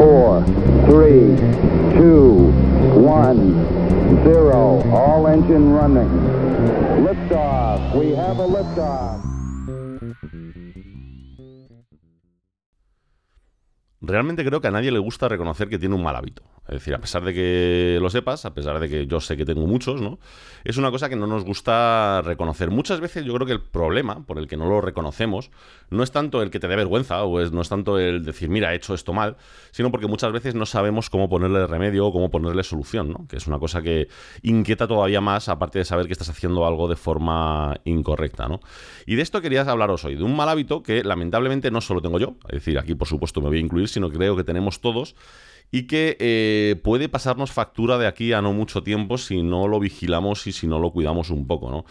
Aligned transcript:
four, 0.00 0.42
three, 0.88 1.36
two, 1.98 2.50
one, 2.98 3.52
zero. 4.24 4.80
All 4.92 5.26
engine 5.26 5.72
running. 5.72 6.08
Liftoff. 7.04 7.94
We 7.94 8.12
have 8.12 8.38
a 8.38 8.46
liftoff. 8.46 9.29
Realmente 14.02 14.44
creo 14.44 14.60
que 14.60 14.68
a 14.68 14.70
nadie 14.70 14.90
le 14.90 14.98
gusta 14.98 15.28
reconocer 15.28 15.68
que 15.68 15.78
tiene 15.78 15.94
un 15.94 16.02
mal 16.02 16.16
hábito. 16.16 16.42
Es 16.70 16.74
decir, 16.74 16.94
a 16.94 17.00
pesar 17.00 17.24
de 17.24 17.34
que 17.34 17.98
lo 18.00 18.10
sepas, 18.10 18.44
a 18.44 18.54
pesar 18.54 18.78
de 18.78 18.88
que 18.88 19.06
yo 19.06 19.20
sé 19.20 19.36
que 19.36 19.44
tengo 19.44 19.66
muchos, 19.66 20.00
¿no? 20.00 20.20
Es 20.62 20.76
una 20.76 20.92
cosa 20.92 21.08
que 21.08 21.16
no 21.16 21.26
nos 21.26 21.44
gusta 21.44 22.22
reconocer. 22.22 22.70
Muchas 22.70 23.00
veces 23.00 23.24
yo 23.24 23.34
creo 23.34 23.46
que 23.46 23.52
el 23.52 23.60
problema 23.60 24.24
por 24.24 24.38
el 24.38 24.46
que 24.46 24.56
no 24.56 24.66
lo 24.68 24.80
reconocemos 24.80 25.50
no 25.90 26.04
es 26.04 26.12
tanto 26.12 26.42
el 26.42 26.50
que 26.50 26.60
te 26.60 26.68
dé 26.68 26.76
vergüenza 26.76 27.24
o 27.24 27.40
es, 27.40 27.50
no 27.50 27.60
es 27.60 27.68
tanto 27.68 27.98
el 27.98 28.24
decir, 28.24 28.48
mira, 28.48 28.72
he 28.72 28.76
hecho 28.76 28.94
esto 28.94 29.12
mal, 29.12 29.36
sino 29.72 29.90
porque 29.90 30.06
muchas 30.06 30.30
veces 30.30 30.54
no 30.54 30.64
sabemos 30.64 31.10
cómo 31.10 31.28
ponerle 31.28 31.66
remedio 31.66 32.06
o 32.06 32.12
cómo 32.12 32.30
ponerle 32.30 32.62
solución, 32.62 33.10
¿no? 33.10 33.26
Que 33.26 33.36
es 33.36 33.48
una 33.48 33.58
cosa 33.58 33.82
que 33.82 34.06
inquieta 34.42 34.86
todavía 34.86 35.20
más, 35.20 35.48
aparte 35.48 35.80
de 35.80 35.84
saber 35.84 36.06
que 36.06 36.12
estás 36.12 36.28
haciendo 36.28 36.64
algo 36.66 36.88
de 36.88 36.96
forma 36.96 37.80
incorrecta, 37.84 38.46
¿no? 38.46 38.60
Y 39.06 39.16
de 39.16 39.22
esto 39.22 39.42
querías 39.42 39.66
hablaros 39.66 40.04
hoy, 40.04 40.14
de 40.14 40.22
un 40.22 40.36
mal 40.36 40.48
hábito 40.48 40.84
que 40.84 41.02
lamentablemente 41.02 41.72
no 41.72 41.80
solo 41.80 42.00
tengo 42.00 42.20
yo, 42.20 42.36
es 42.48 42.54
decir, 42.54 42.78
aquí 42.78 42.94
por 42.94 43.08
supuesto 43.08 43.40
me 43.40 43.48
voy 43.48 43.58
a 43.58 43.60
incluir, 43.60 43.88
sino 43.92 44.10
creo 44.10 44.36
que 44.36 44.44
tenemos 44.44 44.80
todos 44.80 45.14
y 45.72 45.86
que 45.86 46.16
eh, 46.18 46.80
puede 46.82 47.08
pasarnos 47.08 47.52
factura 47.52 47.96
de 47.96 48.06
aquí 48.06 48.32
a 48.32 48.42
no 48.42 48.52
mucho 48.52 48.82
tiempo 48.82 49.18
si 49.18 49.42
no 49.42 49.68
lo 49.68 49.78
vigilamos 49.78 50.46
y 50.46 50.52
si 50.52 50.66
no 50.66 50.78
lo 50.78 50.90
cuidamos 50.90 51.30
un 51.30 51.46
poco, 51.46 51.70
¿no? 51.70 51.84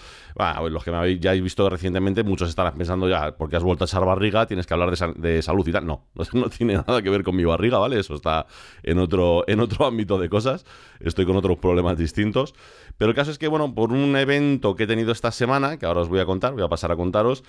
los 0.70 0.84
que 0.84 0.92
me 0.92 0.98
habéis, 0.98 1.20
ya 1.20 1.32
habéis 1.32 1.44
visto 1.44 1.70
recientemente, 1.70 2.24
muchos 2.24 2.50
estarán 2.50 2.76
pensando 2.76 3.10
ya, 3.10 3.36
porque 3.38 3.56
has 3.56 3.64
vuelto 3.64 3.84
a 3.84 3.88
echar 3.88 4.06
barriga, 4.06 4.46
tienes 4.46 4.66
que 4.66 4.74
hablar 4.74 4.92
de, 5.16 5.42
salud 5.42 5.68
y 5.68 5.72
tal. 5.72 5.86
No, 5.86 6.06
no 6.34 6.50
tiene 6.50 6.76
nada 6.76 7.02
que 7.02 7.10
ver 7.10 7.24
con 7.24 7.36
mi 7.36 7.44
barriga, 7.44 7.78
¿vale? 7.78 8.00
Eso 8.00 8.16
está 8.16 8.48
en 8.84 9.00
otro, 9.00 9.44
en 9.48 9.60
otro 9.60 9.86
ámbito 9.86 10.18
de 10.18 10.30
cosas. 10.30 10.66
Estoy 11.00 11.26
con 11.26 11.36
otros 11.36 11.58
problemas 11.58 11.98
distintos. 11.98 12.54
Pero 12.98 13.10
el 13.10 13.16
caso 13.16 13.32
es 13.32 13.38
que, 13.38 13.48
bueno, 13.48 13.74
por 13.74 13.92
un 13.92 14.16
evento 14.16 14.76
que 14.76 14.84
he 14.84 14.88
tenido 14.88 15.12
esta 15.12 15.32
semana, 15.32 15.78
que 15.78 15.86
ahora 15.86 16.02
os 16.02 16.10
voy 16.10 16.20
a 16.20 16.26
contar, 16.26 16.54
voy 16.54 16.64
a 16.64 16.70
pasar 16.70 16.92
a 16.92 16.96
contaros, 16.96 17.44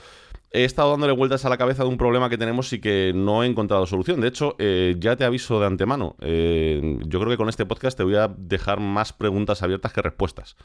he 0.52 0.64
estado 0.64 0.90
dándole 0.90 1.12
vueltas 1.12 1.44
a 1.44 1.48
la 1.48 1.56
cabeza 1.56 1.84
de 1.84 1.88
un 1.88 1.96
problema 1.96 2.28
que 2.28 2.36
tenemos 2.36 2.72
y 2.72 2.80
que 2.80 3.12
no 3.14 3.42
he 3.42 3.46
encontrado 3.46 3.86
solución. 3.86 4.20
De 4.20 4.28
hecho, 4.28 4.56
eh, 4.58 4.96
ya 4.98 5.16
te 5.16 5.24
aviso 5.24 5.60
de 5.60 5.66
antemano. 5.66 6.16
Eh, 6.20 6.98
yo 7.06 7.20
creo 7.20 7.30
que 7.30 7.36
con 7.36 7.48
este 7.48 7.66
podcast 7.66 7.96
te 7.96 8.02
voy 8.02 8.16
a 8.16 8.28
dejar 8.28 8.80
más 8.80 9.12
preguntas 9.12 9.62
abiertas 9.62 9.92
que 9.92 10.02
respuestas. 10.02 10.56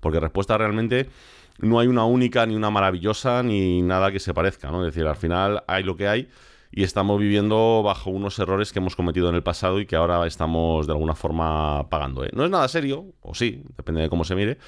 Porque 0.00 0.18
respuestas 0.18 0.58
realmente 0.58 1.10
no 1.58 1.78
hay 1.78 1.88
una 1.88 2.04
única, 2.04 2.46
ni 2.46 2.56
una 2.56 2.70
maravillosa, 2.70 3.42
ni 3.42 3.82
nada 3.82 4.10
que 4.10 4.18
se 4.18 4.32
parezca. 4.32 4.70
¿no? 4.70 4.84
Es 4.84 4.94
decir, 4.94 5.06
al 5.06 5.16
final 5.16 5.62
hay 5.66 5.82
lo 5.82 5.96
que 5.96 6.08
hay 6.08 6.28
y 6.72 6.82
estamos 6.82 7.20
viviendo 7.20 7.82
bajo 7.84 8.10
unos 8.10 8.38
errores 8.38 8.72
que 8.72 8.80
hemos 8.80 8.96
cometido 8.96 9.28
en 9.28 9.36
el 9.36 9.42
pasado 9.42 9.78
y 9.78 9.86
que 9.86 9.94
ahora 9.94 10.26
estamos 10.26 10.86
de 10.86 10.92
alguna 10.92 11.14
forma 11.14 11.88
pagando. 11.90 12.24
¿eh? 12.24 12.30
No 12.32 12.44
es 12.44 12.50
nada 12.50 12.66
serio, 12.66 13.12
o 13.20 13.34
sí, 13.34 13.62
depende 13.76 14.00
de 14.00 14.08
cómo 14.08 14.24
se 14.24 14.34
mire 14.34 14.58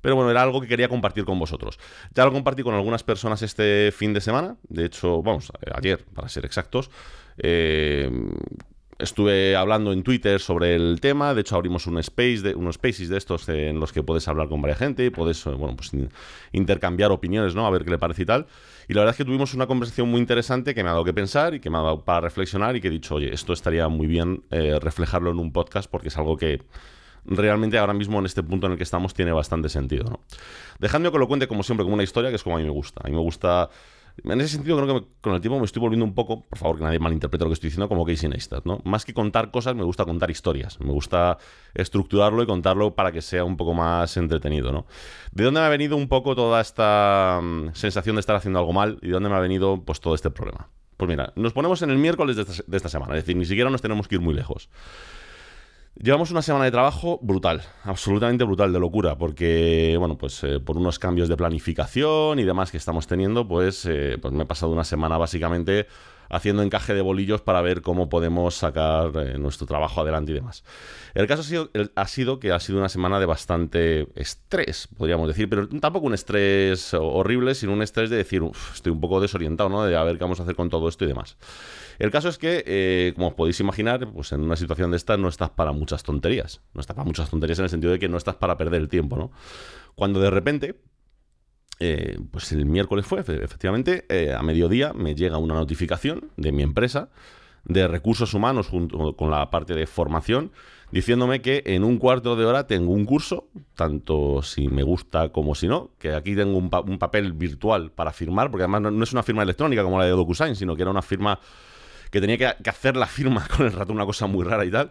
pero 0.00 0.16
bueno, 0.16 0.30
era 0.30 0.42
algo 0.42 0.60
que 0.60 0.68
quería 0.68 0.88
compartir 0.88 1.24
con 1.24 1.38
vosotros. 1.38 1.78
Ya 2.14 2.24
lo 2.24 2.32
compartí 2.32 2.62
con 2.62 2.74
algunas 2.74 3.02
personas 3.02 3.42
este 3.42 3.92
fin 3.92 4.14
de 4.14 4.20
semana. 4.20 4.56
De 4.68 4.86
hecho, 4.86 5.22
vamos, 5.22 5.52
ayer, 5.74 6.04
para 6.14 6.28
ser 6.28 6.44
exactos. 6.44 6.90
Eh, 7.38 8.10
estuve 8.98 9.54
hablando 9.54 9.92
en 9.92 10.02
Twitter 10.02 10.40
sobre 10.40 10.74
el 10.74 11.00
tema. 11.00 11.34
De 11.34 11.42
hecho, 11.42 11.56
abrimos 11.56 11.86
un 11.86 11.98
space 11.98 12.40
de, 12.42 12.54
unos 12.54 12.76
spaces 12.76 13.08
de 13.08 13.16
estos 13.16 13.48
en 13.48 13.78
los 13.80 13.92
que 13.92 14.02
puedes 14.02 14.26
hablar 14.28 14.48
con 14.48 14.60
varias 14.60 14.78
gente 14.78 15.04
y 15.04 15.10
puedes, 15.10 15.46
eh, 15.46 15.50
bueno, 15.50 15.76
pues 15.76 15.92
intercambiar 16.52 17.12
opiniones, 17.12 17.54
¿no? 17.54 17.66
A 17.66 17.70
ver 17.70 17.84
qué 17.84 17.90
le 17.90 17.98
parece 17.98 18.22
y 18.22 18.26
tal. 18.26 18.46
Y 18.88 18.94
la 18.94 19.02
verdad 19.02 19.14
es 19.14 19.18
que 19.18 19.24
tuvimos 19.24 19.54
una 19.54 19.66
conversación 19.66 20.10
muy 20.10 20.20
interesante 20.20 20.74
que 20.74 20.82
me 20.82 20.88
ha 20.88 20.92
dado 20.92 21.04
que 21.04 21.12
pensar 21.12 21.54
y 21.54 21.60
que 21.60 21.70
me 21.70 21.78
ha 21.78 21.82
dado 21.82 22.04
para 22.04 22.20
reflexionar 22.20 22.74
y 22.74 22.80
que 22.80 22.88
he 22.88 22.90
dicho, 22.90 23.16
oye, 23.16 23.32
esto 23.32 23.52
estaría 23.52 23.88
muy 23.88 24.06
bien 24.06 24.44
eh, 24.50 24.78
reflejarlo 24.80 25.30
en 25.30 25.38
un 25.38 25.52
podcast 25.52 25.90
porque 25.90 26.08
es 26.08 26.16
algo 26.16 26.36
que 26.36 26.62
realmente 27.28 27.78
ahora 27.78 27.94
mismo 27.94 28.18
en 28.18 28.26
este 28.26 28.42
punto 28.42 28.66
en 28.66 28.72
el 28.72 28.78
que 28.78 28.84
estamos 28.84 29.14
tiene 29.14 29.32
bastante 29.32 29.68
sentido. 29.68 30.04
¿no? 30.04 30.20
Dejadme 30.78 31.10
que 31.10 31.18
lo 31.18 31.28
cuente 31.28 31.48
como 31.48 31.62
siempre, 31.62 31.84
como 31.84 31.94
una 31.94 32.02
historia 32.02 32.30
que 32.30 32.36
es 32.36 32.42
como 32.42 32.56
a 32.56 32.58
mí 32.58 32.64
me 32.64 32.70
gusta. 32.70 33.02
A 33.04 33.08
mí 33.08 33.14
me 33.14 33.20
gusta... 33.20 33.70
En 34.24 34.40
ese 34.40 34.56
sentido 34.56 34.76
creo 34.76 35.00
que 35.00 35.06
con 35.20 35.34
el 35.34 35.40
tiempo 35.40 35.60
me 35.60 35.64
estoy 35.64 35.80
volviendo 35.80 36.04
un 36.04 36.12
poco, 36.12 36.44
por 36.44 36.58
favor 36.58 36.78
que 36.78 36.82
nadie 36.82 36.98
malinterprete 36.98 37.44
lo 37.44 37.50
que 37.50 37.54
estoy 37.54 37.68
diciendo, 37.68 37.88
como 37.88 38.04
Casey 38.04 38.28
Neistat, 38.28 38.64
¿no? 38.64 38.80
Más 38.84 39.04
que 39.04 39.14
contar 39.14 39.52
cosas, 39.52 39.76
me 39.76 39.84
gusta 39.84 40.04
contar 40.04 40.28
historias. 40.28 40.80
Me 40.80 40.90
gusta 40.90 41.38
estructurarlo 41.72 42.42
y 42.42 42.46
contarlo 42.46 42.96
para 42.96 43.12
que 43.12 43.22
sea 43.22 43.44
un 43.44 43.56
poco 43.56 43.74
más 43.74 44.16
entretenido, 44.16 44.72
¿no? 44.72 44.86
¿De 45.30 45.44
dónde 45.44 45.60
me 45.60 45.66
ha 45.66 45.68
venido 45.68 45.96
un 45.96 46.08
poco 46.08 46.34
toda 46.34 46.60
esta 46.60 47.38
mm, 47.40 47.74
sensación 47.74 48.16
de 48.16 48.20
estar 48.20 48.34
haciendo 48.34 48.58
algo 48.58 48.72
mal 48.72 48.98
y 49.02 49.06
de 49.06 49.12
dónde 49.12 49.28
me 49.28 49.36
ha 49.36 49.40
venido 49.40 49.84
pues 49.84 50.00
todo 50.00 50.16
este 50.16 50.30
problema? 50.30 50.68
Pues 50.96 51.08
mira, 51.08 51.32
nos 51.36 51.52
ponemos 51.52 51.80
en 51.82 51.90
el 51.90 51.98
miércoles 51.98 52.34
de 52.34 52.42
esta, 52.42 52.64
de 52.66 52.76
esta 52.76 52.88
semana, 52.88 53.14
es 53.14 53.22
decir, 53.22 53.36
ni 53.36 53.44
siquiera 53.44 53.70
nos 53.70 53.80
tenemos 53.80 54.08
que 54.08 54.16
ir 54.16 54.20
muy 54.20 54.34
lejos. 54.34 54.68
Llevamos 56.00 56.30
una 56.30 56.42
semana 56.42 56.64
de 56.64 56.70
trabajo 56.70 57.18
brutal, 57.22 57.60
absolutamente 57.82 58.44
brutal, 58.44 58.72
de 58.72 58.78
locura, 58.78 59.18
porque, 59.18 59.96
bueno, 59.98 60.16
pues 60.16 60.44
eh, 60.44 60.60
por 60.60 60.76
unos 60.76 61.00
cambios 61.00 61.28
de 61.28 61.36
planificación 61.36 62.38
y 62.38 62.44
demás 62.44 62.70
que 62.70 62.76
estamos 62.76 63.08
teniendo, 63.08 63.48
pues, 63.48 63.84
eh, 63.84 64.16
pues 64.22 64.32
me 64.32 64.44
he 64.44 64.46
pasado 64.46 64.70
una 64.70 64.84
semana 64.84 65.18
básicamente 65.18 65.88
haciendo 66.28 66.62
encaje 66.62 66.94
de 66.94 67.00
bolillos 67.00 67.40
para 67.40 67.60
ver 67.62 67.82
cómo 67.82 68.08
podemos 68.08 68.54
sacar 68.54 69.12
eh, 69.16 69.38
nuestro 69.38 69.66
trabajo 69.66 70.00
adelante 70.00 70.32
y 70.32 70.34
demás. 70.34 70.64
El 71.14 71.26
caso 71.26 71.42
ha 71.94 72.06
sido, 72.06 72.40
que 72.40 72.52
ha 72.52 72.60
sido 72.60 72.78
una 72.78 72.88
semana 72.88 73.18
de 73.18 73.26
bastante 73.26 74.08
estrés, 74.14 74.88
podríamos 74.96 75.28
decir, 75.28 75.48
pero 75.48 75.68
tampoco 75.68 76.06
un 76.06 76.14
estrés 76.14 76.94
horrible, 76.94 77.54
sino 77.54 77.72
un 77.72 77.82
estrés 77.82 78.10
de 78.10 78.16
decir, 78.16 78.42
estoy 78.74 78.92
un 78.92 79.00
poco 79.00 79.20
desorientado, 79.20 79.68
¿no? 79.68 79.84
De 79.84 79.96
a 79.96 80.04
ver 80.04 80.18
qué 80.18 80.24
vamos 80.24 80.40
a 80.40 80.42
hacer 80.42 80.54
con 80.54 80.70
todo 80.70 80.88
esto 80.88 81.04
y 81.04 81.08
demás. 81.08 81.36
El 81.98 82.12
caso 82.12 82.28
es 82.28 82.38
que, 82.38 82.62
eh, 82.66 83.12
como 83.16 83.28
os 83.28 83.34
podéis 83.34 83.58
imaginar, 83.58 84.08
pues 84.12 84.30
en 84.32 84.42
una 84.42 84.56
situación 84.56 84.92
de 84.92 84.96
esta 84.96 85.16
no 85.16 85.28
estás 85.28 85.50
para 85.50 85.72
muchas 85.72 86.04
tonterías. 86.04 86.60
No 86.72 86.80
estás 86.80 86.94
para 86.94 87.04
muchas 87.04 87.28
tonterías 87.28 87.58
en 87.58 87.64
el 87.64 87.70
sentido 87.70 87.92
de 87.92 87.98
que 87.98 88.08
no 88.08 88.16
estás 88.16 88.36
para 88.36 88.56
perder 88.56 88.80
el 88.80 88.88
tiempo, 88.88 89.16
¿no? 89.16 89.32
Cuando 89.96 90.20
de 90.20 90.30
repente, 90.30 90.76
eh, 91.80 92.18
pues 92.30 92.52
el 92.52 92.66
miércoles 92.66 93.06
fue, 93.06 93.20
efectivamente, 93.20 94.04
eh, 94.08 94.34
a 94.34 94.42
mediodía 94.42 94.92
me 94.92 95.14
llega 95.14 95.38
una 95.38 95.54
notificación 95.54 96.30
de 96.36 96.52
mi 96.52 96.62
empresa 96.62 97.10
de 97.64 97.86
recursos 97.86 98.34
humanos 98.34 98.68
junto 98.68 99.16
con 99.16 99.30
la 99.30 99.50
parte 99.50 99.74
de 99.74 99.86
formación 99.86 100.52
diciéndome 100.90 101.42
que 101.42 101.62
en 101.66 101.84
un 101.84 101.98
cuarto 101.98 102.36
de 102.36 102.44
hora 102.44 102.66
tengo 102.66 102.92
un 102.92 103.04
curso, 103.04 103.48
tanto 103.74 104.42
si 104.42 104.68
me 104.68 104.82
gusta 104.82 105.30
como 105.30 105.54
si 105.54 105.68
no, 105.68 105.90
que 105.98 106.14
aquí 106.14 106.34
tengo 106.34 106.56
un, 106.56 106.70
papel 106.70 107.32
virtual 107.32 107.90
para 107.90 108.12
firmar, 108.12 108.50
porque 108.50 108.64
además 108.64 108.92
no, 108.92 109.02
es 109.02 109.12
una 109.12 109.22
firma 109.22 109.42
electrónica 109.42 109.82
como 109.82 109.98
la 109.98 110.04
de 110.04 110.12
DocuSign, 110.12 110.56
sino 110.56 110.76
que 110.76 110.82
era 110.82 110.90
una 110.90 111.02
firma 111.02 111.38
que 112.10 112.20
tenía 112.20 112.38
que, 112.38 112.70
hacer 112.70 112.96
la 112.96 113.06
firma 113.06 113.46
con 113.56 113.66
el 113.66 113.72
ratón, 113.72 113.96
una 113.96 114.06
cosa 114.06 114.26
muy 114.26 114.44
rara 114.44 114.64
y 114.64 114.70
tal, 114.70 114.88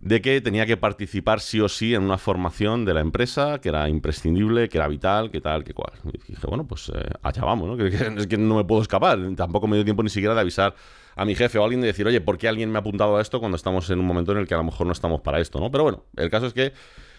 de 0.00 0.20
que 0.20 0.40
tenía 0.40 0.66
que 0.66 0.76
participar 0.76 1.40
sí 1.40 1.60
o 1.60 1.68
sí 1.68 1.94
en 1.94 2.02
una 2.02 2.18
formación 2.18 2.84
de 2.84 2.94
la 2.94 3.00
empresa, 3.00 3.60
que 3.60 3.70
era 3.70 3.88
imprescindible, 3.88 4.68
que 4.68 4.78
era 4.78 4.88
vital, 4.88 5.30
que 5.30 5.40
tal, 5.40 5.64
que 5.64 5.74
cual. 5.74 5.92
Y 6.04 6.32
dije, 6.32 6.46
bueno, 6.46 6.66
pues 6.66 6.90
eh, 6.94 7.10
allá 7.22 7.42
vamos, 7.42 7.76
¿no? 7.76 7.84
Es 8.16 8.26
que 8.26 8.36
no 8.36 8.56
me 8.56 8.64
puedo 8.64 8.82
escapar. 8.82 9.18
Tampoco 9.36 9.66
me 9.66 9.76
dio 9.76 9.84
tiempo 9.84 10.02
ni 10.02 10.10
siquiera 10.10 10.34
de 10.34 10.40
avisar 10.40 10.74
a 11.14 11.24
mi 11.24 11.34
jefe 11.34 11.58
o 11.58 11.62
a 11.62 11.64
alguien 11.64 11.80
de 11.80 11.88
decir, 11.88 12.06
oye, 12.06 12.20
¿por 12.20 12.36
qué 12.38 12.48
alguien 12.48 12.70
me 12.70 12.78
ha 12.78 12.80
apuntado 12.80 13.16
a 13.16 13.22
esto 13.22 13.40
cuando 13.40 13.56
estamos 13.56 13.88
en 13.90 13.98
un 13.98 14.06
momento 14.06 14.32
en 14.32 14.38
el 14.38 14.46
que 14.46 14.54
a 14.54 14.58
lo 14.58 14.64
mejor 14.64 14.86
no 14.86 14.92
estamos 14.92 15.22
para 15.22 15.40
esto, 15.40 15.58
¿no? 15.60 15.70
Pero 15.70 15.84
bueno, 15.84 16.04
el 16.16 16.30
caso 16.30 16.46
es 16.46 16.52
que 16.52 16.72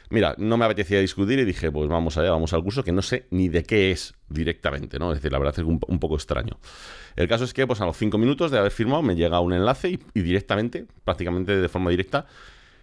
Mira, 0.09 0.35
no 0.37 0.55
me 0.55 0.63
apetecía 0.63 1.01
discutir 1.01 1.37
y 1.39 1.43
dije, 1.43 1.69
pues 1.69 1.89
vamos 1.89 2.17
allá, 2.17 2.31
vamos 2.31 2.53
al 2.53 2.63
curso, 2.63 2.81
que 2.81 2.93
no 2.93 3.01
sé 3.01 3.27
ni 3.29 3.49
de 3.49 3.63
qué 3.63 3.91
es 3.91 4.13
directamente, 4.29 4.99
¿no? 4.99 5.11
Es 5.11 5.17
decir, 5.17 5.33
la 5.33 5.37
verdad 5.37 5.53
es 5.57 5.65
un, 5.65 5.81
un 5.85 5.99
poco 5.99 6.15
extraño. 6.15 6.59
El 7.17 7.27
caso 7.27 7.43
es 7.43 7.53
que, 7.53 7.67
pues 7.67 7.81
a 7.81 7.85
los 7.85 7.97
cinco 7.97 8.17
minutos 8.17 8.49
de 8.49 8.57
haber 8.57 8.71
firmado, 8.71 9.01
me 9.01 9.15
llega 9.15 9.41
un 9.41 9.51
enlace 9.51 9.89
y, 10.13 10.21
directamente, 10.21 10.85
prácticamente 11.03 11.57
de 11.57 11.67
forma 11.67 11.89
directa, 11.89 12.25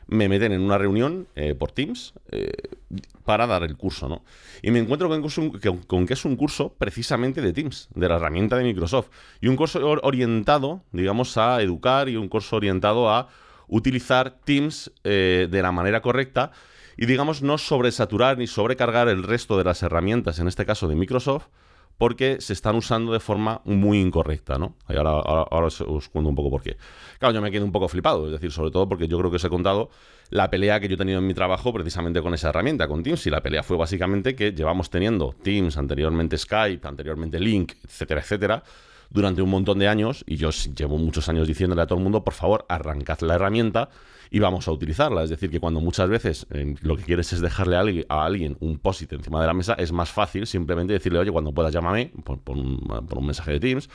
me 0.06 0.28
meten 0.28 0.52
en 0.52 0.60
una 0.60 0.78
reunión 0.78 1.26
eh, 1.34 1.54
por 1.54 1.72
Teams 1.72 2.14
eh, 2.30 2.52
para 3.24 3.46
dar 3.46 3.62
el 3.62 3.76
curso, 3.76 4.08
¿no? 4.08 4.22
Y 4.62 4.70
me 4.70 4.78
encuentro 4.78 5.08
con 5.08 6.06
que, 6.06 6.14
es 6.14 6.24
un 6.24 6.36
curso 6.36 6.74
precisamente 6.78 7.40
de 7.40 7.52
Teams, 7.52 7.88
de 7.94 8.08
la 8.08 8.16
herramienta 8.16 8.56
de 8.56 8.64
Microsoft. 8.64 9.08
Y 9.40 9.48
un 9.48 9.56
curso 9.56 9.80
orientado, 10.02 10.82
digamos, 10.92 11.36
a 11.38 11.60
educar 11.62 12.08
y 12.08 12.16
un 12.16 12.28
curso 12.28 12.56
orientado 12.56 13.10
a 13.10 13.28
utilizar 13.68 14.38
Teams 14.44 14.92
eh, 15.04 15.48
de 15.50 15.62
la 15.62 15.72
manera 15.72 16.02
correcta 16.02 16.52
y 16.96 17.06
digamos 17.06 17.42
no 17.42 17.58
sobresaturar 17.58 18.38
ni 18.38 18.46
sobrecargar 18.46 19.08
el 19.08 19.22
resto 19.22 19.58
de 19.58 19.64
las 19.64 19.82
herramientas, 19.82 20.38
en 20.38 20.48
este 20.48 20.64
caso 20.64 20.86
de 20.86 20.94
Microsoft, 20.94 21.46
porque 21.98 22.40
se 22.40 22.52
están 22.52 22.76
usando 22.76 23.12
de 23.12 23.20
forma 23.20 23.60
muy 23.64 24.00
incorrecta, 24.00 24.58
¿no? 24.58 24.76
Ahora, 24.86 25.66
os, 25.66 26.08
cuento 26.08 26.28
un 26.28 26.34
poco 26.34 26.50
por 26.50 26.62
qué. 26.62 26.76
Claro, 27.18 27.34
yo 27.34 27.40
me 27.40 27.50
quedo 27.50 27.64
un 27.64 27.72
poco 27.72 27.88
flipado, 27.88 28.26
es 28.26 28.32
decir, 28.32 28.50
sobre 28.50 28.70
todo 28.70 28.88
porque 28.88 29.08
yo 29.08 29.18
creo 29.18 29.30
que 29.30 29.36
os 29.36 29.44
he 29.44 29.48
contado 29.48 29.90
la 30.30 30.50
pelea 30.50 30.80
que 30.80 30.88
yo 30.88 30.94
he 30.94 30.98
tenido 30.98 31.18
en 31.18 31.26
mi 31.26 31.34
trabajo 31.34 31.72
precisamente 31.72 32.20
con 32.20 32.34
esa 32.34 32.48
herramienta, 32.48 32.88
con 32.88 33.02
Teams, 33.02 33.26
y 33.26 33.30
la 33.30 33.42
pelea 33.42 33.62
fue 33.62 33.76
básicamente 33.76 34.34
que 34.34 34.52
llevamos 34.52 34.90
teniendo 34.90 35.34
Teams, 35.42 35.76
anteriormente 35.76 36.36
Skype, 36.36 36.86
anteriormente 36.86 37.38
Link, 37.38 37.74
etcétera, 37.84 38.20
etcétera, 38.20 38.62
durante 39.10 39.42
un 39.42 39.50
montón 39.50 39.78
de 39.78 39.88
años, 39.88 40.24
y 40.26 40.36
yo 40.36 40.50
llevo 40.50 40.98
muchos 40.98 41.28
años 41.28 41.46
diciéndole 41.46 41.82
a 41.82 41.86
todo 41.86 41.98
el 41.98 42.04
mundo, 42.04 42.24
por 42.24 42.34
favor, 42.34 42.66
arrancad 42.68 43.20
la 43.20 43.34
herramienta 43.34 43.88
y 44.30 44.40
vamos 44.40 44.66
a 44.66 44.72
utilizarla. 44.72 45.22
Es 45.22 45.30
decir, 45.30 45.50
que 45.50 45.60
cuando 45.60 45.80
muchas 45.80 46.08
veces 46.08 46.46
eh, 46.50 46.74
lo 46.82 46.96
que 46.96 47.04
quieres 47.04 47.32
es 47.32 47.40
dejarle 47.40 48.04
a 48.08 48.24
alguien, 48.24 48.56
un 48.60 48.78
post 48.78 49.12
encima 49.12 49.40
de 49.40 49.46
la 49.46 49.54
mesa, 49.54 49.74
es 49.74 49.92
más 49.92 50.10
fácil 50.10 50.46
simplemente 50.46 50.92
decirle, 50.92 51.18
oye, 51.20 51.30
cuando 51.30 51.52
puedas 51.52 51.72
llámame 51.72 52.12
por, 52.24 52.38
un, 52.56 53.26
mensaje 53.26 53.52
de 53.52 53.60
Teams. 53.60 53.88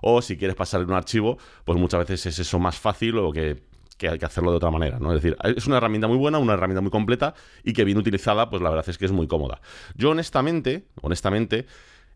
O 0.00 0.20
si 0.20 0.36
quieres 0.36 0.56
pasarle 0.56 0.86
un 0.86 0.94
archivo, 0.94 1.38
pues 1.64 1.78
muchas 1.78 2.00
veces 2.00 2.26
es 2.26 2.38
eso 2.38 2.58
más 2.58 2.76
fácil 2.76 3.18
o 3.18 3.32
que 3.32 3.62
que 3.96 4.08
hay 4.08 4.18
que 4.18 4.26
hacerlo 4.26 4.50
de 4.50 4.56
otra 4.56 4.70
manera, 4.70 4.98
¿no? 4.98 5.12
Es 5.12 5.22
decir, 5.22 5.36
es 5.56 5.66
una 5.66 5.76
herramienta 5.76 6.08
muy 6.08 6.16
buena, 6.16 6.38
una 6.38 6.54
herramienta 6.54 6.80
muy 6.80 6.90
completa 6.90 7.34
y 7.62 7.72
que 7.72 7.84
bien 7.84 7.96
utilizada, 7.96 8.50
pues 8.50 8.60
la 8.60 8.70
verdad 8.70 8.84
es 8.88 8.98
que 8.98 9.04
es 9.04 9.12
muy 9.12 9.26
cómoda. 9.26 9.60
Yo 9.94 10.10
honestamente, 10.10 10.86
honestamente, 11.00 11.66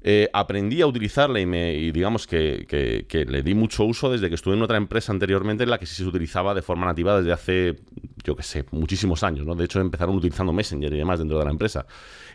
eh, 0.03 0.29
aprendí 0.33 0.81
a 0.81 0.87
utilizarla 0.87 1.41
y, 1.41 1.47
me, 1.47 1.73
digamos 1.93 2.27
que, 2.27 3.27
le 3.29 3.43
di 3.43 3.55
mucho 3.55 3.85
uso 3.85 4.11
desde 4.11 4.29
que 4.29 4.37
estuve 4.37 4.55
en 4.55 4.63
otra 4.63 4.77
empresa 4.77 5.13
anteriormente 5.13 5.65
en 5.65 5.71
la 5.71 5.79
que 5.79 5.87
sí 5.87 5.97
se 5.97 6.05
utilizaba 6.05 6.55
de 6.55 6.63
forma 6.63 6.87
nativa 6.87 7.19
desde 7.19 7.33
hace, 7.33 7.77
yo 8.23 8.37
qué 8.37 8.43
sé, 8.43 8.65
muchísimos 8.71 9.25
años, 9.25 9.45
¿no? 9.45 9.55
De 9.55 9.65
hecho, 9.65 9.81
empezaron 9.81 10.17
utilizando 10.17 10.53
Messenger 10.53 10.93
y 10.93 10.99
demás 10.99 11.19
dentro 11.19 11.39
de 11.39 11.45
la 11.45 11.51
empresa. 11.51 11.87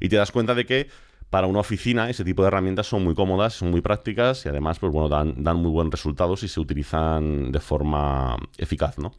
Y 0.02 0.10
te 0.10 0.18
das 0.18 0.32
cuenta 0.32 0.54
de 0.54 0.66
que 0.66 0.90
para 1.30 1.48
una 1.48 1.60
oficina 1.60 2.10
ese 2.10 2.24
tipo 2.24 2.44
de 2.44 2.50
herramientas 2.50 2.86
son 2.86 3.04
muy 3.04 3.16
cómodas, 3.16 3.54
son 3.54 3.72
muy 3.72 3.82
prácticas 3.82 4.46
y 4.46 4.50
además, 4.50 4.80
pues 4.80 4.92
bueno, 4.92 5.10
dan, 5.10 5.44
dan 5.44 5.58
muy 5.58 5.72
buenos 5.72 5.92
resultados 5.92 6.44
y 6.44 6.48
se 6.48 6.60
utilizan 6.60 7.52
de 7.52 7.60
forma 7.60 8.38
eficaz, 8.58 9.00
¿no? 9.00 9.14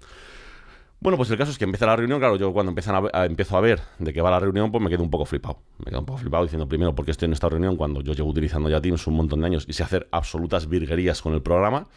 Bueno, 1.05 1.19
pues 1.19 1.31
el 1.31 1.37
caso 1.37 1.51
es 1.51 1.59
que 1.59 1.65
empieza 1.65 1.85
la 1.85 1.97
reunión, 1.97 2.19
claro, 2.19 2.37
yo 2.37 2.51
cuando 2.55 2.73
a, 2.73 3.27
empiezo 3.27 3.59
a 3.59 3.61
ver 3.61 3.83
de 3.99 4.15
qué 4.15 4.23
va 4.23 4.31
la 4.31 4.41
reunión, 4.41 4.73
pues 4.73 4.83
me 4.83 4.89
quedo 4.89 5.03
un 5.03 5.11
poco 5.11 5.27
flipado. 5.27 5.59
Me 5.85 5.91
quedo 5.91 6.01
un 6.01 6.07
poco 6.07 6.19
flipado 6.19 6.45
diciendo 6.45 6.67
primero 6.67 6.95
porque 6.95 7.11
estoy 7.11 7.27
en 7.27 7.35
esta 7.35 7.47
reunión 7.47 7.77
cuando 7.77 8.01
yo 8.01 8.15
llevo 8.15 8.31
utilizando 8.31 8.71
ya 8.71 8.81
Teams 8.81 9.07
un 9.07 9.17
montón 9.17 9.43
de 9.43 9.47
años 9.49 9.67
y 9.69 9.75
sé 9.75 9.83
hacer 9.83 10.09
absolutas 10.13 10.67
virguerías 10.67 11.21
con 11.21 11.35
el 11.35 11.43
programa. 11.43 11.89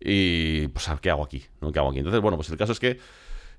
Y 0.00 0.66
pues, 0.66 0.90
¿qué 1.00 1.08
hago 1.08 1.22
aquí? 1.22 1.44
¿no? 1.60 1.70
¿Qué 1.70 1.78
hago 1.78 1.90
aquí? 1.90 1.98
Entonces, 1.98 2.20
bueno, 2.20 2.36
pues 2.36 2.50
el 2.50 2.56
caso 2.56 2.72
es 2.72 2.80
que 2.80 2.98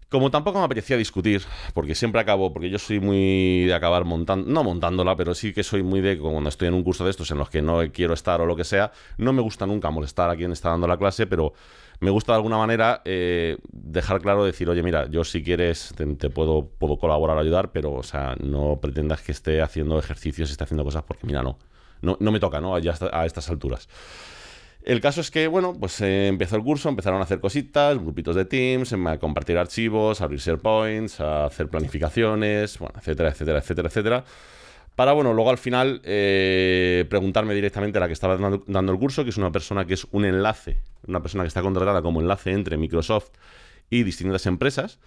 como 0.10 0.32
tampoco 0.32 0.60
me 0.60 0.66
apetecía 0.66 0.96
discutir, 0.96 1.44
porque 1.74 1.96
siempre 1.96 2.22
acabo, 2.22 2.54
porque 2.54 2.70
yo 2.70 2.80
soy 2.80 3.00
muy 3.00 3.66
de 3.66 3.74
acabar 3.74 4.06
montando, 4.06 4.50
no 4.50 4.64
montándola, 4.64 5.16
pero 5.16 5.36
sí 5.36 5.54
que 5.54 5.64
soy 5.64 5.84
muy 5.84 6.00
de 6.02 6.18
cuando 6.18 6.50
estoy 6.50 6.70
en 6.70 6.76
un 6.76 6.84
curso 6.84 7.04
de 7.04 7.12
estos 7.12 7.30
en 7.32 7.38
los 7.38 7.50
que 7.50 7.62
no 7.62 7.82
quiero 7.92 8.14
estar 8.14 8.40
o 8.40 8.46
lo 8.46 8.56
que 8.56 8.64
sea, 8.64 8.92
no 9.18 9.34
me 9.34 9.42
gusta 9.42 9.66
nunca 9.66 9.90
molestar 9.90 10.30
a 10.30 10.36
quien 10.36 10.52
está 10.52 10.70
dando 10.70 10.88
la 10.88 10.98
clase, 10.98 11.28
pero 11.28 11.54
me 12.00 12.10
gusta 12.10 12.32
de 12.32 12.38
alguna 12.38 12.58
manera 12.58 13.02
eh, 13.06 13.58
dejar 13.64 14.22
claro, 14.22 14.46
decir, 14.46 14.70
oye, 14.70 14.84
mira, 14.84 15.10
yo 15.10 15.24
si 15.24 15.44
quieres 15.44 15.94
te, 15.96 16.30
puedo, 16.30 16.70
puedo 16.78 16.98
colaborar, 16.98 17.38
ayudar, 17.38 17.72
pero, 17.72 17.94
o 17.94 18.04
sea, 18.04 18.36
no 18.40 18.80
pretendas 18.80 19.22
que 19.22 19.32
esté 19.32 19.62
haciendo 19.62 20.00
ejercicios, 20.00 20.52
esté 20.52 20.64
haciendo 20.64 20.84
cosas, 20.84 21.04
porque 21.04 21.26
mira, 21.26 21.44
no, 21.44 21.58
no, 22.02 22.32
me 22.32 22.40
toca, 22.40 22.62
¿no? 22.62 22.78
Ya 22.80 22.96
a 23.12 23.26
estas 23.26 23.50
alturas. 23.50 23.90
El 24.88 25.02
caso 25.02 25.20
es 25.20 25.32
que, 25.32 25.48
bueno, 25.48 25.76
pues 25.78 26.00
eh, 26.00 26.30
empezó 26.30 26.56
el 26.56 26.64
curso, 26.64 26.88
empezaron 26.88 27.20
a 27.20 27.26
hacer 27.26 27.42
cositas, 27.42 27.98
grupitos 27.98 28.38
de 28.38 28.46
Teams, 28.46 28.94
a 28.94 29.18
compartir 29.20 29.58
archivos, 29.58 30.22
a 30.22 30.24
abrir 30.24 30.40
SharePoints, 30.40 31.20
a 31.20 31.48
hacer 31.48 31.68
planificaciones, 31.68 32.80
bueno, 32.80 32.96
etcétera, 32.98 33.32
etcétera, 33.32 33.60
etcétera, 33.60 33.90
etcétera. 33.90 34.24
Para, 34.96 35.12
bueno, 35.12 35.34
luego 35.34 35.50
al 35.50 35.58
final 35.58 36.00
eh, 36.06 37.04
preguntarme 37.10 37.54
directamente 37.54 37.98
a 37.98 38.00
la 38.00 38.08
que 38.08 38.14
estaba 38.14 38.38
dando, 38.38 38.94
el 38.94 38.98
curso, 38.98 39.26
que 39.26 39.32
es 39.32 39.36
una 39.36 39.52
persona 39.52 39.84
que 39.84 39.96
es 39.96 40.08
un 40.12 40.24
enlace, 40.24 40.78
una 41.06 41.22
persona 41.22 41.44
que 41.44 41.50
está 41.50 41.62
contratada 41.62 42.02
como 42.02 42.22
enlace 42.22 42.54
entre 42.54 42.78
Microsoft 42.78 43.32
y 43.90 44.04
distintas 44.04 44.46
empresas, 44.46 45.00